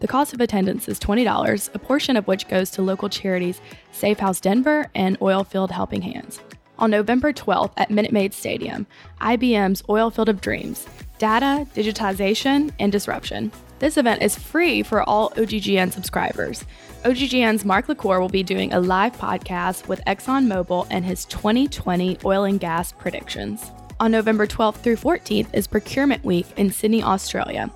The 0.00 0.08
cost 0.08 0.32
of 0.32 0.40
attendance 0.40 0.88
is 0.88 0.98
$20, 0.98 1.74
a 1.74 1.78
portion 1.78 2.16
of 2.16 2.26
which 2.26 2.48
goes 2.48 2.70
to 2.70 2.82
local 2.82 3.10
charities 3.10 3.60
Safe 3.92 4.18
House 4.18 4.40
Denver 4.40 4.90
and 4.94 5.20
Oilfield 5.20 5.70
Helping 5.70 6.00
Hands 6.00 6.40
on 6.78 6.90
November 6.90 7.30
12th 7.30 7.72
at 7.76 7.90
Minute 7.90 8.12
Maid 8.12 8.32
Stadium, 8.32 8.86
IBM's 9.20 9.82
Oilfield 9.82 10.28
of 10.28 10.40
Dreams 10.40 10.86
Data, 11.18 11.66
Digitization, 11.74 12.72
and 12.78 12.90
Disruption. 12.90 13.52
This 13.78 13.96
event 13.96 14.22
is 14.22 14.36
free 14.36 14.82
for 14.82 15.08
all 15.08 15.30
OGGN 15.30 15.92
subscribers. 15.92 16.64
OGGN's 17.04 17.64
Mark 17.64 17.88
LaCour 17.88 18.20
will 18.20 18.28
be 18.28 18.42
doing 18.42 18.72
a 18.72 18.80
live 18.80 19.16
podcast 19.16 19.86
with 19.86 20.04
ExxonMobil 20.04 20.88
and 20.90 21.04
his 21.04 21.24
2020 21.26 22.18
oil 22.24 22.42
and 22.42 22.58
gas 22.58 22.90
predictions. 22.90 23.70
On 24.00 24.10
November 24.10 24.48
12th 24.48 24.76
through 24.76 24.96
14th 24.96 25.54
is 25.54 25.68
Procurement 25.68 26.24
Week 26.24 26.46
in 26.56 26.70
Sydney, 26.70 27.04
Australia. 27.04 27.70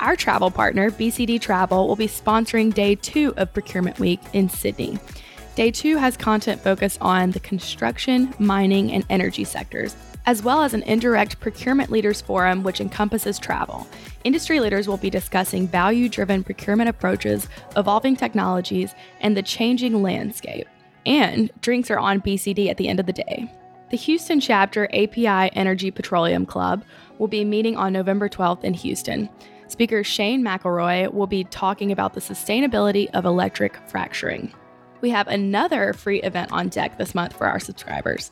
Our 0.00 0.16
travel 0.16 0.50
partner, 0.50 0.90
BCD 0.90 1.40
Travel, 1.40 1.88
will 1.88 1.96
be 1.96 2.08
sponsoring 2.08 2.72
day 2.72 2.94
two 2.94 3.34
of 3.36 3.52
Procurement 3.52 3.98
Week 3.98 4.20
in 4.32 4.48
Sydney. 4.48 4.98
Day 5.56 5.70
two 5.70 5.98
has 5.98 6.16
content 6.16 6.60
focused 6.62 6.98
on 7.00 7.30
the 7.32 7.40
construction, 7.40 8.34
mining, 8.38 8.92
and 8.92 9.04
energy 9.10 9.44
sectors, 9.44 9.94
as 10.26 10.42
well 10.42 10.62
as 10.62 10.74
an 10.74 10.82
indirect 10.82 11.40
procurement 11.40 11.90
leaders 11.90 12.20
forum 12.20 12.62
which 12.62 12.80
encompasses 12.80 13.38
travel. 13.38 13.86
Industry 14.24 14.60
leaders 14.60 14.88
will 14.88 14.96
be 14.96 15.10
discussing 15.10 15.68
value 15.68 16.08
driven 16.08 16.42
procurement 16.42 16.88
approaches, 16.88 17.48
evolving 17.76 18.16
technologies, 18.16 18.94
and 19.20 19.36
the 19.36 19.42
changing 19.42 20.02
landscape. 20.02 20.66
And 21.06 21.50
drinks 21.60 21.90
are 21.90 21.98
on 21.98 22.22
BCD 22.22 22.68
at 22.70 22.76
the 22.76 22.88
end 22.88 23.00
of 23.00 23.06
the 23.06 23.12
day. 23.12 23.52
The 23.90 23.96
Houston 23.98 24.40
chapter 24.40 24.86
API 24.94 25.54
Energy 25.54 25.90
Petroleum 25.90 26.46
Club 26.46 26.84
will 27.18 27.28
be 27.28 27.44
meeting 27.44 27.76
on 27.76 27.92
November 27.92 28.28
12th 28.28 28.64
in 28.64 28.74
Houston. 28.74 29.28
Speaker 29.68 30.02
Shane 30.02 30.42
McElroy 30.42 31.12
will 31.12 31.26
be 31.26 31.44
talking 31.44 31.92
about 31.92 32.14
the 32.14 32.20
sustainability 32.20 33.08
of 33.14 33.24
electric 33.24 33.76
fracturing 33.88 34.52
we 35.04 35.10
have 35.10 35.28
another 35.28 35.92
free 35.92 36.22
event 36.22 36.50
on 36.50 36.68
deck 36.70 36.96
this 36.96 37.14
month 37.14 37.36
for 37.36 37.46
our 37.46 37.60
subscribers. 37.60 38.30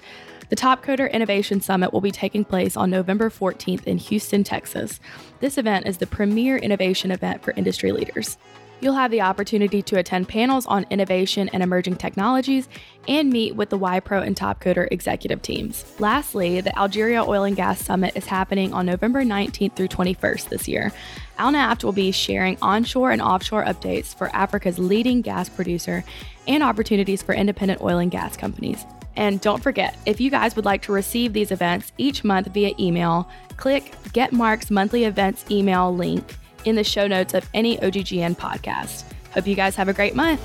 The 0.52 0.56
Top 0.56 0.84
Coder 0.84 1.10
Innovation 1.10 1.62
Summit 1.62 1.94
will 1.94 2.02
be 2.02 2.10
taking 2.10 2.44
place 2.44 2.76
on 2.76 2.90
November 2.90 3.30
14th 3.30 3.84
in 3.84 3.96
Houston, 3.96 4.44
Texas. 4.44 5.00
This 5.40 5.56
event 5.56 5.86
is 5.86 5.96
the 5.96 6.06
premier 6.06 6.58
innovation 6.58 7.10
event 7.10 7.42
for 7.42 7.54
industry 7.56 7.90
leaders. 7.90 8.36
You'll 8.78 8.92
have 8.92 9.10
the 9.10 9.22
opportunity 9.22 9.80
to 9.80 9.96
attend 9.96 10.28
panels 10.28 10.66
on 10.66 10.84
innovation 10.90 11.48
and 11.54 11.62
emerging 11.62 11.96
technologies 11.96 12.68
and 13.08 13.30
meet 13.30 13.56
with 13.56 13.70
the 13.70 13.78
Wipro 13.78 14.22
and 14.22 14.36
Topcoder 14.36 14.88
executive 14.90 15.40
teams. 15.40 15.90
Lastly, 15.98 16.60
the 16.60 16.78
Algeria 16.78 17.24
Oil 17.24 17.44
and 17.44 17.56
Gas 17.56 17.82
Summit 17.82 18.14
is 18.14 18.26
happening 18.26 18.74
on 18.74 18.84
November 18.84 19.24
19th 19.24 19.74
through 19.74 19.88
21st 19.88 20.50
this 20.50 20.68
year. 20.68 20.92
Alnaft 21.38 21.82
will 21.82 21.92
be 21.92 22.12
sharing 22.12 22.58
onshore 22.60 23.10
and 23.10 23.22
offshore 23.22 23.64
updates 23.64 24.14
for 24.14 24.28
Africa's 24.36 24.78
leading 24.78 25.22
gas 25.22 25.48
producer 25.48 26.04
and 26.46 26.62
opportunities 26.62 27.22
for 27.22 27.34
independent 27.34 27.80
oil 27.80 27.96
and 27.96 28.10
gas 28.10 28.36
companies. 28.36 28.84
And 29.16 29.40
don't 29.40 29.62
forget, 29.62 29.96
if 30.06 30.20
you 30.20 30.30
guys 30.30 30.56
would 30.56 30.64
like 30.64 30.82
to 30.82 30.92
receive 30.92 31.32
these 31.32 31.50
events 31.50 31.92
each 31.98 32.24
month 32.24 32.48
via 32.48 32.72
email, 32.78 33.28
click 33.56 33.94
Get 34.12 34.32
Mark's 34.32 34.70
monthly 34.70 35.04
events 35.04 35.44
email 35.50 35.94
link 35.94 36.36
in 36.64 36.76
the 36.76 36.84
show 36.84 37.06
notes 37.06 37.34
of 37.34 37.48
any 37.54 37.76
OGGN 37.78 38.36
podcast. 38.36 39.04
Hope 39.32 39.46
you 39.46 39.54
guys 39.54 39.74
have 39.76 39.88
a 39.88 39.92
great 39.92 40.14
month. 40.14 40.40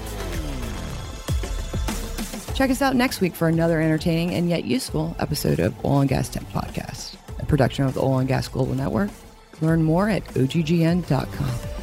Check 2.56 2.72
us 2.72 2.82
out 2.82 2.96
next 2.96 3.22
week 3.22 3.36
for 3.36 3.48
another 3.48 3.80
entertaining 3.82 4.34
and 4.34 4.50
yet 4.50 4.64
useful 4.66 5.16
episode 5.20 5.60
of 5.60 5.76
Oil 5.86 6.00
and 6.00 6.10
Gas 6.10 6.30
Tech 6.30 6.44
Podcast, 6.52 7.16
a 7.40 7.46
production 7.46 7.86
of 7.86 7.94
the 7.94 8.02
Oil 8.02 8.18
and 8.20 8.28
Gas 8.28 8.48
Global 8.48 8.74
Network. 8.74 9.12
Learn 9.62 9.84
more 9.84 10.10
at 10.10 10.24
oggn.com. 10.26 11.77